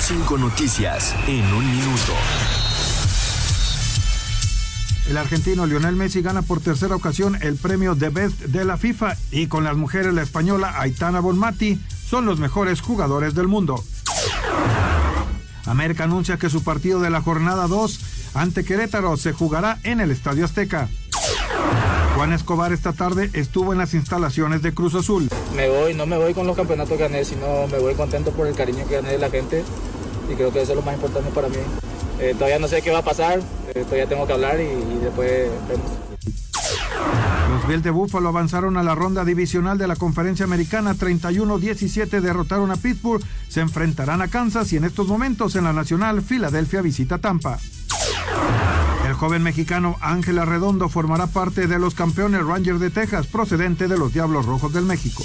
Cinco 0.00 0.38
noticias 0.38 1.14
en 1.28 1.44
un 1.54 1.70
minuto. 1.70 2.71
El 5.12 5.18
argentino 5.18 5.66
Lionel 5.66 5.94
Messi 5.94 6.22
gana 6.22 6.40
por 6.40 6.62
tercera 6.62 6.96
ocasión 6.96 7.36
el 7.42 7.56
premio 7.56 7.94
The 7.94 8.08
Best 8.08 8.40
de 8.44 8.64
la 8.64 8.78
FIFA 8.78 9.18
y 9.30 9.46
con 9.46 9.62
las 9.62 9.76
mujeres 9.76 10.14
la 10.14 10.22
española 10.22 10.80
Aitana 10.80 11.20
Bonmati 11.20 11.78
son 12.08 12.24
los 12.24 12.38
mejores 12.38 12.80
jugadores 12.80 13.34
del 13.34 13.46
mundo. 13.46 13.84
América 15.66 16.04
anuncia 16.04 16.38
que 16.38 16.48
su 16.48 16.64
partido 16.64 16.98
de 16.98 17.10
la 17.10 17.20
jornada 17.20 17.66
2 17.66 18.00
ante 18.32 18.64
Querétaro 18.64 19.18
se 19.18 19.34
jugará 19.34 19.78
en 19.82 20.00
el 20.00 20.10
Estadio 20.10 20.46
Azteca. 20.46 20.88
Juan 22.16 22.32
Escobar 22.32 22.72
esta 22.72 22.94
tarde 22.94 23.28
estuvo 23.34 23.74
en 23.74 23.80
las 23.80 23.92
instalaciones 23.92 24.62
de 24.62 24.72
Cruz 24.72 24.94
Azul. 24.94 25.28
Me 25.54 25.68
voy, 25.68 25.92
no 25.92 26.06
me 26.06 26.16
voy 26.16 26.32
con 26.32 26.46
los 26.46 26.56
campeonatos 26.56 26.96
que 26.96 27.02
gané, 27.02 27.26
sino 27.26 27.66
me 27.70 27.78
voy 27.78 27.94
contento 27.96 28.30
por 28.30 28.46
el 28.46 28.54
cariño 28.54 28.88
que 28.88 28.94
gané 28.94 29.10
de 29.10 29.18
la 29.18 29.28
gente 29.28 29.62
y 30.32 30.34
creo 30.36 30.50
que 30.50 30.62
eso 30.62 30.72
es 30.72 30.76
lo 30.76 30.82
más 30.82 30.94
importante 30.94 31.30
para 31.32 31.50
mí. 31.50 31.58
Eh, 32.18 32.32
todavía 32.32 32.58
no 32.58 32.68
sé 32.68 32.80
qué 32.80 32.90
va 32.90 33.00
a 33.00 33.04
pasar, 33.04 33.40
todavía 33.74 34.06
tengo 34.06 34.26
que 34.26 34.32
hablar 34.32 34.60
y, 34.60 34.64
y 34.64 34.98
después 35.02 35.50
vemos. 35.68 35.90
Los 37.50 37.68
Bills 37.68 37.82
de 37.82 37.90
Buffalo 37.90 38.28
avanzaron 38.28 38.76
a 38.76 38.82
la 38.82 38.94
ronda 38.94 39.24
divisional 39.24 39.78
de 39.78 39.86
la 39.86 39.96
conferencia 39.96 40.44
americana 40.44 40.94
31-17 40.94 42.20
derrotaron 42.20 42.70
a 42.70 42.76
Pittsburgh, 42.76 43.22
se 43.48 43.60
enfrentarán 43.60 44.22
a 44.22 44.28
Kansas 44.28 44.72
y 44.72 44.76
en 44.76 44.84
estos 44.84 45.06
momentos 45.06 45.54
en 45.56 45.64
la 45.64 45.72
nacional 45.72 46.22
Filadelfia 46.22 46.80
visita 46.80 47.18
Tampa. 47.18 47.58
El 49.06 49.14
joven 49.14 49.42
mexicano 49.42 49.96
Ángel 50.00 50.38
Arredondo 50.38 50.88
formará 50.88 51.26
parte 51.26 51.66
de 51.66 51.78
los 51.78 51.94
campeones 51.94 52.44
Rangers 52.44 52.80
de 52.80 52.90
Texas 52.90 53.26
procedente 53.26 53.88
de 53.88 53.98
los 53.98 54.12
Diablos 54.12 54.46
Rojos 54.46 54.72
del 54.72 54.84
México. 54.84 55.22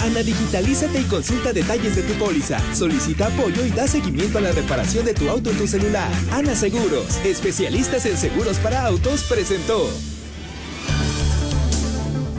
Ana, 0.00 0.22
digitalízate 0.22 1.00
y 1.00 1.04
consulta 1.04 1.52
detalles 1.52 1.96
de 1.96 2.02
tu 2.02 2.14
póliza. 2.14 2.58
Solicita 2.74 3.26
apoyo 3.26 3.64
y 3.64 3.70
da 3.70 3.86
seguimiento 3.86 4.38
a 4.38 4.40
la 4.40 4.52
reparación 4.52 5.04
de 5.04 5.14
tu 5.14 5.28
auto 5.28 5.50
en 5.50 5.58
tu 5.58 5.66
celular. 5.66 6.10
Ana 6.32 6.54
Seguros, 6.54 7.16
especialistas 7.24 8.06
en 8.06 8.16
seguros 8.16 8.58
para 8.58 8.86
autos, 8.86 9.24
presentó. 9.24 9.88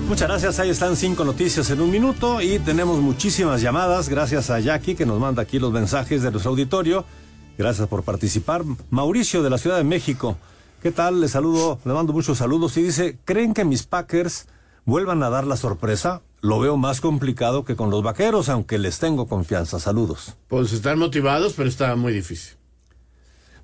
Muchas 0.08 0.28
gracias, 0.28 0.60
ahí 0.60 0.70
están 0.70 0.96
cinco 0.98 1.24
noticias 1.24 1.70
en 1.70 1.82
un 1.82 1.90
minuto 1.90 2.42
y 2.42 2.60
tenemos 2.60 3.00
muchísimas 3.00 3.62
llamadas. 3.62 4.10
Gracias 4.10 4.50
a 4.50 4.60
Jackie 4.60 4.96
que 4.96 5.06
nos 5.06 5.20
manda 5.20 5.42
aquí 5.42 5.60
los 5.60 5.72
mensajes 5.72 6.22
de 6.22 6.32
nuestro 6.32 6.52
auditorio. 6.52 7.06
Gracias 7.58 7.88
por 7.88 8.04
participar. 8.04 8.64
Mauricio 8.90 9.44
de 9.44 9.50
la 9.50 9.58
Ciudad 9.58 9.78
de 9.78 9.84
México 9.84 10.38
¿Qué 10.82 10.92
tal? 10.92 11.22
Le 11.22 11.28
saludo, 11.28 11.78
le 11.86 11.94
mando 11.94 12.12
muchos 12.12 12.40
saludos 12.40 12.76
y 12.76 12.82
dice, 12.82 13.20
¿creen 13.24 13.54
que 13.54 13.64
mis 13.64 13.84
Packers 13.84 14.48
vuelvan 14.84 15.22
a 15.22 15.30
dar 15.30 15.46
la 15.46 15.56
sorpresa? 15.56 16.24
Lo 16.42 16.60
veo 16.60 16.76
más 16.76 17.02
complicado 17.02 17.64
que 17.64 17.76
con 17.76 17.92
los 17.92 18.02
Vaqueros, 18.02 18.50
aunque 18.50 18.80
les 18.80 18.98
tengo 18.98 19.28
confianza. 19.28 19.80
Saludos. 19.80 20.36
Pues 20.48 20.74
están 20.74 20.98
motivados, 20.98 21.54
pero 21.54 21.70
está 21.70 21.96
muy 21.96 22.14
difícil. 22.14 22.58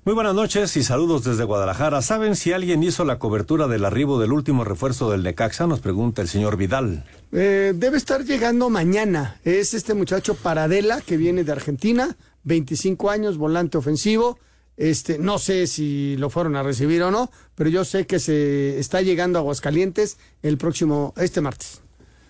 Muy 0.04 0.14
buenas 0.14 0.34
noches 0.34 0.74
y 0.76 0.84
saludos 0.84 1.24
desde 1.24 1.42
Guadalajara. 1.44 2.00
¿Saben 2.02 2.36
si 2.36 2.52
alguien 2.52 2.82
hizo 2.82 3.04
la 3.04 3.18
cobertura 3.18 3.66
del 3.66 3.84
arribo 3.84 4.20
del 4.20 4.32
último 4.32 4.64
refuerzo 4.64 5.10
del 5.10 5.24
Necaxa? 5.24 5.66
Nos 5.66 5.80
pregunta 5.80 6.22
el 6.22 6.28
señor 6.28 6.56
Vidal. 6.56 7.04
Eh, 7.32 7.74
debe 7.74 7.98
estar 7.98 8.24
llegando 8.24 8.70
mañana. 8.70 9.40
Es 9.44 9.74
este 9.74 9.92
muchacho 9.94 10.34
Paradela 10.34 11.00
que 11.00 11.16
viene 11.16 11.42
de 11.44 11.52
Argentina, 11.52 12.16
25 12.44 13.10
años, 13.10 13.36
volante 13.36 13.76
ofensivo. 13.76 14.38
Este, 14.76 15.18
no 15.18 15.40
sé 15.40 15.66
si 15.66 16.16
lo 16.16 16.30
fueron 16.30 16.54
a 16.54 16.62
recibir 16.62 17.02
o 17.02 17.10
no, 17.10 17.30
pero 17.56 17.68
yo 17.68 17.84
sé 17.84 18.06
que 18.06 18.20
se 18.20 18.78
está 18.78 19.02
llegando 19.02 19.38
a 19.38 19.42
Aguascalientes 19.42 20.16
el 20.42 20.56
próximo, 20.56 21.12
este 21.16 21.40
martes. 21.40 21.82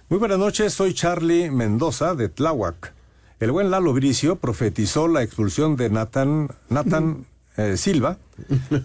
Muy 0.08 0.18
buenas 0.18 0.38
noches, 0.38 0.72
soy 0.72 0.94
Charlie 0.94 1.50
Mendoza 1.50 2.14
de 2.14 2.30
Tláhuac. 2.30 2.94
El 3.40 3.52
buen 3.52 3.70
Lalo 3.70 3.92
Bricio 3.92 4.36
profetizó 4.36 5.06
la 5.06 5.22
expulsión 5.22 5.76
de 5.76 5.90
Nathan, 5.90 6.48
Nathan 6.70 7.26
eh, 7.58 7.76
Silva, 7.76 8.16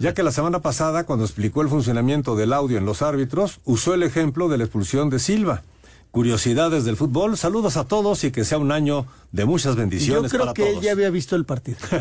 ya 0.00 0.12
que 0.12 0.22
la 0.22 0.32
semana 0.32 0.60
pasada, 0.60 1.04
cuando 1.04 1.24
explicó 1.24 1.62
el 1.62 1.70
funcionamiento 1.70 2.36
del 2.36 2.52
audio 2.52 2.76
en 2.76 2.84
los 2.84 3.00
árbitros, 3.00 3.60
usó 3.64 3.94
el 3.94 4.02
ejemplo 4.02 4.50
de 4.50 4.58
la 4.58 4.64
expulsión 4.64 5.08
de 5.08 5.18
Silva. 5.18 5.62
Curiosidades 6.10 6.84
del 6.84 6.96
fútbol, 6.96 7.38
saludos 7.38 7.78
a 7.78 7.84
todos 7.84 8.22
y 8.22 8.30
que 8.30 8.44
sea 8.44 8.58
un 8.58 8.70
año 8.70 9.06
de 9.32 9.46
muchas 9.46 9.76
bendiciones 9.76 10.30
Yo 10.30 10.38
creo 10.38 10.40
para 10.42 10.52
que 10.52 10.62
todos. 10.62 10.76
él 10.76 10.82
ya 10.82 10.92
había 10.92 11.08
visto 11.10 11.36
el 11.36 11.46
partido. 11.46 11.78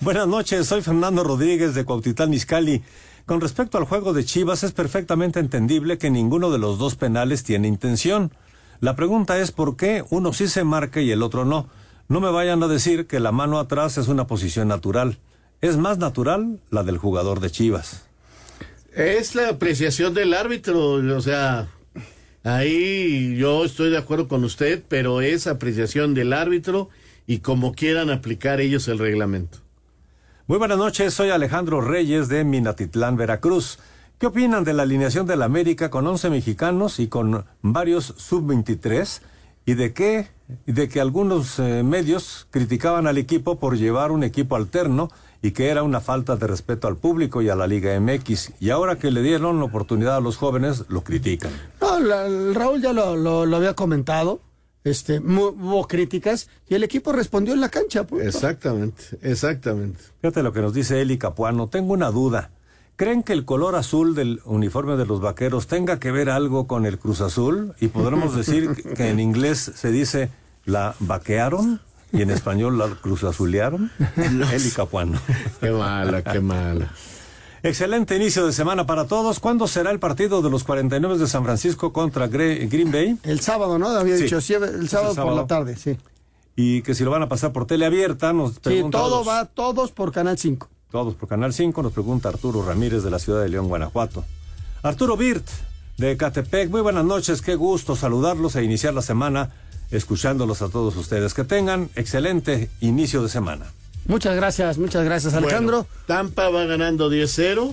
Buenas 0.00 0.26
noches, 0.26 0.66
soy 0.66 0.80
Fernando 0.80 1.22
Rodríguez 1.22 1.74
de 1.74 1.84
Cuautitlán 1.84 2.32
Izcalli. 2.32 2.82
Con 3.26 3.40
respecto 3.40 3.78
al 3.78 3.84
juego 3.84 4.12
de 4.12 4.24
Chivas, 4.24 4.64
es 4.64 4.72
perfectamente 4.72 5.38
entendible 5.38 5.98
que 5.98 6.10
ninguno 6.10 6.50
de 6.50 6.58
los 6.58 6.78
dos 6.78 6.96
penales 6.96 7.44
tiene 7.44 7.68
intención. 7.68 8.32
La 8.80 8.96
pregunta 8.96 9.38
es 9.38 9.52
por 9.52 9.76
qué 9.76 10.04
uno 10.10 10.32
sí 10.32 10.48
se 10.48 10.64
marca 10.64 11.00
y 11.00 11.12
el 11.12 11.22
otro 11.22 11.44
no. 11.44 11.68
No 12.08 12.20
me 12.20 12.30
vayan 12.30 12.62
a 12.62 12.68
decir 12.68 13.06
que 13.06 13.20
la 13.20 13.30
mano 13.30 13.60
atrás 13.60 13.96
es 13.96 14.08
una 14.08 14.26
posición 14.26 14.68
natural. 14.68 15.18
Es 15.60 15.76
más 15.76 15.98
natural 15.98 16.60
la 16.70 16.82
del 16.82 16.98
jugador 16.98 17.38
de 17.38 17.50
Chivas. 17.50 18.04
Es 18.92 19.36
la 19.36 19.48
apreciación 19.48 20.12
del 20.12 20.34
árbitro, 20.34 20.94
o 20.94 21.20
sea, 21.20 21.68
ahí 22.42 23.36
yo 23.36 23.64
estoy 23.64 23.90
de 23.90 23.98
acuerdo 23.98 24.28
con 24.28 24.42
usted, 24.44 24.82
pero 24.88 25.20
es 25.20 25.46
apreciación 25.46 26.12
del 26.12 26.32
árbitro 26.32 26.90
y 27.26 27.38
como 27.38 27.72
quieran 27.72 28.10
aplicar 28.10 28.60
ellos 28.60 28.88
el 28.88 28.98
reglamento. 28.98 29.61
Muy 30.46 30.58
buenas 30.58 30.78
noches, 30.78 31.14
soy 31.14 31.30
Alejandro 31.30 31.80
Reyes 31.80 32.28
de 32.28 32.44
Minatitlán, 32.44 33.16
Veracruz. 33.16 33.78
¿Qué 34.18 34.26
opinan 34.26 34.64
de 34.64 34.72
la 34.72 34.82
alineación 34.82 35.26
del 35.26 35.42
América 35.42 35.90
con 35.90 36.06
11 36.06 36.30
mexicanos 36.30 36.98
y 37.00 37.08
con 37.08 37.44
varios 37.62 38.14
sub-23? 38.16 39.20
¿Y 39.64 39.74
de 39.74 39.92
qué? 39.92 40.28
De 40.66 40.88
que 40.88 41.00
algunos 41.00 41.58
eh, 41.58 41.82
medios 41.82 42.46
criticaban 42.50 43.06
al 43.06 43.18
equipo 43.18 43.58
por 43.58 43.76
llevar 43.78 44.10
un 44.10 44.22
equipo 44.24 44.56
alterno 44.56 45.10
y 45.40 45.52
que 45.52 45.68
era 45.70 45.82
una 45.82 46.00
falta 46.00 46.36
de 46.36 46.46
respeto 46.46 46.86
al 46.88 46.96
público 46.96 47.42
y 47.42 47.48
a 47.48 47.56
la 47.56 47.66
Liga 47.66 47.98
MX. 47.98 48.52
Y 48.60 48.70
ahora 48.70 48.96
que 48.98 49.10
le 49.10 49.22
dieron 49.22 49.58
la 49.58 49.64
oportunidad 49.64 50.16
a 50.16 50.20
los 50.20 50.36
jóvenes, 50.36 50.84
lo 50.88 51.02
critican. 51.02 51.52
No, 51.80 51.98
la- 52.00 52.28
Raúl 52.52 52.82
ya 52.82 52.92
lo- 52.92 53.46
lo 53.46 53.56
había 53.56 53.74
comentado. 53.74 54.40
Este, 54.84 55.20
mu- 55.20 55.48
hubo 55.48 55.86
críticas 55.86 56.48
y 56.68 56.74
el 56.74 56.82
equipo 56.84 57.12
respondió 57.12 57.54
en 57.54 57.60
la 57.60 57.68
cancha. 57.68 58.04
punto. 58.04 58.24
Exactamente, 58.24 59.04
exactamente. 59.22 60.00
Fíjate 60.20 60.42
lo 60.42 60.52
que 60.52 60.60
nos 60.60 60.74
dice 60.74 61.00
Eli 61.00 61.18
Capuano. 61.18 61.68
Tengo 61.68 61.92
una 61.92 62.10
duda. 62.10 62.50
¿Creen 62.96 63.22
que 63.22 63.32
el 63.32 63.44
color 63.44 63.74
azul 63.76 64.14
del 64.14 64.40
uniforme 64.44 64.96
de 64.96 65.06
los 65.06 65.20
vaqueros 65.20 65.66
tenga 65.66 65.98
que 65.98 66.10
ver 66.12 66.28
algo 66.30 66.66
con 66.66 66.84
el 66.84 66.98
Cruz 66.98 67.20
Azul? 67.20 67.74
Y 67.80 67.88
podremos 67.88 68.36
decir 68.36 68.70
que- 68.96 69.08
en 69.08 69.18
inglés 69.20 69.72
se 69.74 69.90
dice 69.90 70.30
la 70.64 70.94
vaquearon 71.00 71.80
y 72.12 72.22
en 72.22 72.30
español 72.30 72.76
la 72.76 72.88
Cruz 73.00 73.24
Azulearon. 73.24 73.90
Eli 74.52 74.70
Capuano. 74.70 75.18
Qué 75.60 75.70
mala, 75.70 76.22
qué 76.22 76.40
mala. 76.40 76.92
Excelente 77.62 78.16
inicio 78.16 78.44
de 78.44 78.52
semana 78.52 78.86
para 78.86 79.06
todos. 79.06 79.38
¿Cuándo 79.38 79.68
será 79.68 79.92
el 79.92 80.00
partido 80.00 80.42
de 80.42 80.50
los 80.50 80.64
49 80.64 81.16
de 81.18 81.26
San 81.28 81.44
Francisco 81.44 81.92
contra 81.92 82.28
Gre- 82.28 82.68
Green 82.68 82.90
Bay? 82.90 83.16
El 83.22 83.40
sábado, 83.40 83.78
¿no? 83.78 83.88
Había 83.88 84.16
Sí. 84.16 84.24
dicho, 84.24 84.40
sí, 84.40 84.54
el 84.54 84.88
sábado, 84.88 85.14
por 85.14 85.34
la 85.36 85.46
tarde, 85.46 85.76
sí. 85.76 85.96
Y 86.56 86.82
que 86.82 86.94
si 86.94 87.04
lo 87.04 87.10
van 87.12 87.22
a 87.22 87.28
pasar 87.28 87.52
por 87.52 87.66
tele 87.66 87.86
abierta, 87.86 88.32
nos 88.32 88.54
Sí, 88.54 88.58
pregunta 88.62 88.98
todo 88.98 89.18
los- 89.18 89.28
va, 89.28 89.44
todos 89.46 89.92
por 89.92 90.10
Canal 90.12 90.38
5. 90.38 90.68
Todos 90.90 91.14
por 91.14 91.28
Canal 91.28 91.52
5, 91.54 91.82
nos 91.82 91.92
pregunta 91.92 92.28
Arturo 92.28 92.62
Ramírez 92.64 93.04
de 93.04 93.10
la 93.10 93.18
ciudad 93.18 93.40
de 93.42 93.48
León, 93.48 93.68
Guanajuato. 93.68 94.24
Arturo 94.82 95.16
Birt, 95.16 95.46
de 95.98 96.16
Catepec, 96.16 96.68
muy 96.68 96.80
buenas 96.80 97.04
noches, 97.04 97.40
qué 97.42 97.54
gusto 97.54 97.94
saludarlos 97.94 98.56
e 98.56 98.64
iniciar 98.64 98.92
la 98.92 99.02
semana 99.02 99.50
escuchándolos 99.92 100.62
a 100.62 100.68
todos 100.68 100.96
ustedes. 100.96 101.32
Que 101.32 101.44
tengan 101.44 101.88
excelente 101.94 102.70
inicio 102.80 103.22
de 103.22 103.28
semana. 103.28 103.66
Muchas 104.06 104.34
gracias, 104.36 104.78
muchas 104.78 105.04
gracias, 105.04 105.34
Alejandro. 105.34 105.86
Bueno, 105.86 106.04
Tampa 106.06 106.48
va 106.48 106.64
ganando 106.64 107.10
10-0, 107.10 107.72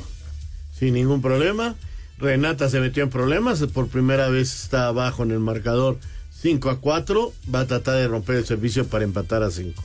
sin 0.77 0.93
ningún 0.93 1.21
problema. 1.21 1.75
Renata 2.17 2.69
se 2.69 2.79
metió 2.79 3.03
en 3.03 3.09
problemas, 3.09 3.59
por 3.73 3.87
primera 3.87 4.29
vez 4.29 4.63
está 4.63 4.87
abajo 4.87 5.23
en 5.23 5.31
el 5.31 5.39
marcador 5.39 5.97
5 6.41 6.69
a 6.69 6.79
4. 6.79 7.33
Va 7.53 7.61
a 7.61 7.67
tratar 7.67 7.95
de 7.95 8.07
romper 8.07 8.35
el 8.37 8.45
servicio 8.45 8.87
para 8.87 9.03
empatar 9.03 9.43
a 9.43 9.51
5. 9.51 9.83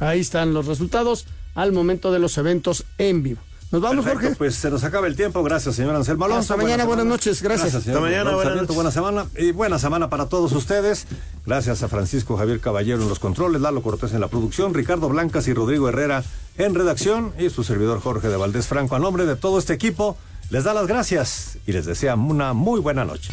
Ahí 0.00 0.20
están 0.20 0.52
los 0.52 0.66
resultados 0.66 1.26
al 1.54 1.72
momento 1.72 2.12
de 2.12 2.18
los 2.18 2.36
eventos 2.38 2.84
en 2.98 3.22
vivo. 3.22 3.40
Nos 3.72 3.82
vamos, 3.82 4.04
Perfecto, 4.04 4.20
Jorge. 4.28 4.36
Pues 4.38 4.54
se 4.54 4.70
nos 4.70 4.84
acaba 4.84 5.06
el 5.08 5.16
tiempo. 5.16 5.42
Gracias, 5.42 5.74
señor 5.74 5.96
Anselmo 5.96 6.24
Alonso. 6.24 6.54
Hasta 6.54 6.62
mañana, 6.62 6.84
buenas 6.84 7.04
noches, 7.06 7.42
gracias. 7.42 7.70
señor 7.70 7.88
Hasta 7.88 8.00
mañana, 8.00 8.34
buenas 8.34 8.54
noches. 8.54 8.74
buena 8.74 8.90
semana. 8.92 9.26
Y 9.36 9.50
buena 9.50 9.78
semana 9.78 10.08
para 10.08 10.26
todos 10.26 10.52
ustedes. 10.52 11.06
Gracias 11.44 11.82
a 11.82 11.88
Francisco 11.88 12.36
Javier 12.36 12.60
Caballero 12.60 13.02
en 13.02 13.08
los 13.08 13.18
controles, 13.18 13.60
Lalo 13.60 13.82
Cortés 13.82 14.12
en 14.12 14.20
la 14.20 14.28
producción, 14.28 14.72
Ricardo 14.72 15.08
Blancas 15.08 15.48
y 15.48 15.54
Rodrigo 15.54 15.88
Herrera 15.88 16.22
en 16.58 16.74
redacción 16.74 17.32
y 17.38 17.50
su 17.50 17.64
servidor 17.64 18.00
Jorge 18.00 18.28
de 18.28 18.36
Valdés 18.36 18.68
Franco. 18.68 18.94
A 18.94 18.98
nombre 19.00 19.26
de 19.26 19.34
todo 19.34 19.58
este 19.58 19.72
equipo, 19.72 20.16
les 20.50 20.62
da 20.62 20.72
las 20.72 20.86
gracias 20.86 21.58
y 21.66 21.72
les 21.72 21.86
desea 21.86 22.14
una 22.14 22.52
muy 22.52 22.80
buena 22.80 23.04
noche. 23.04 23.32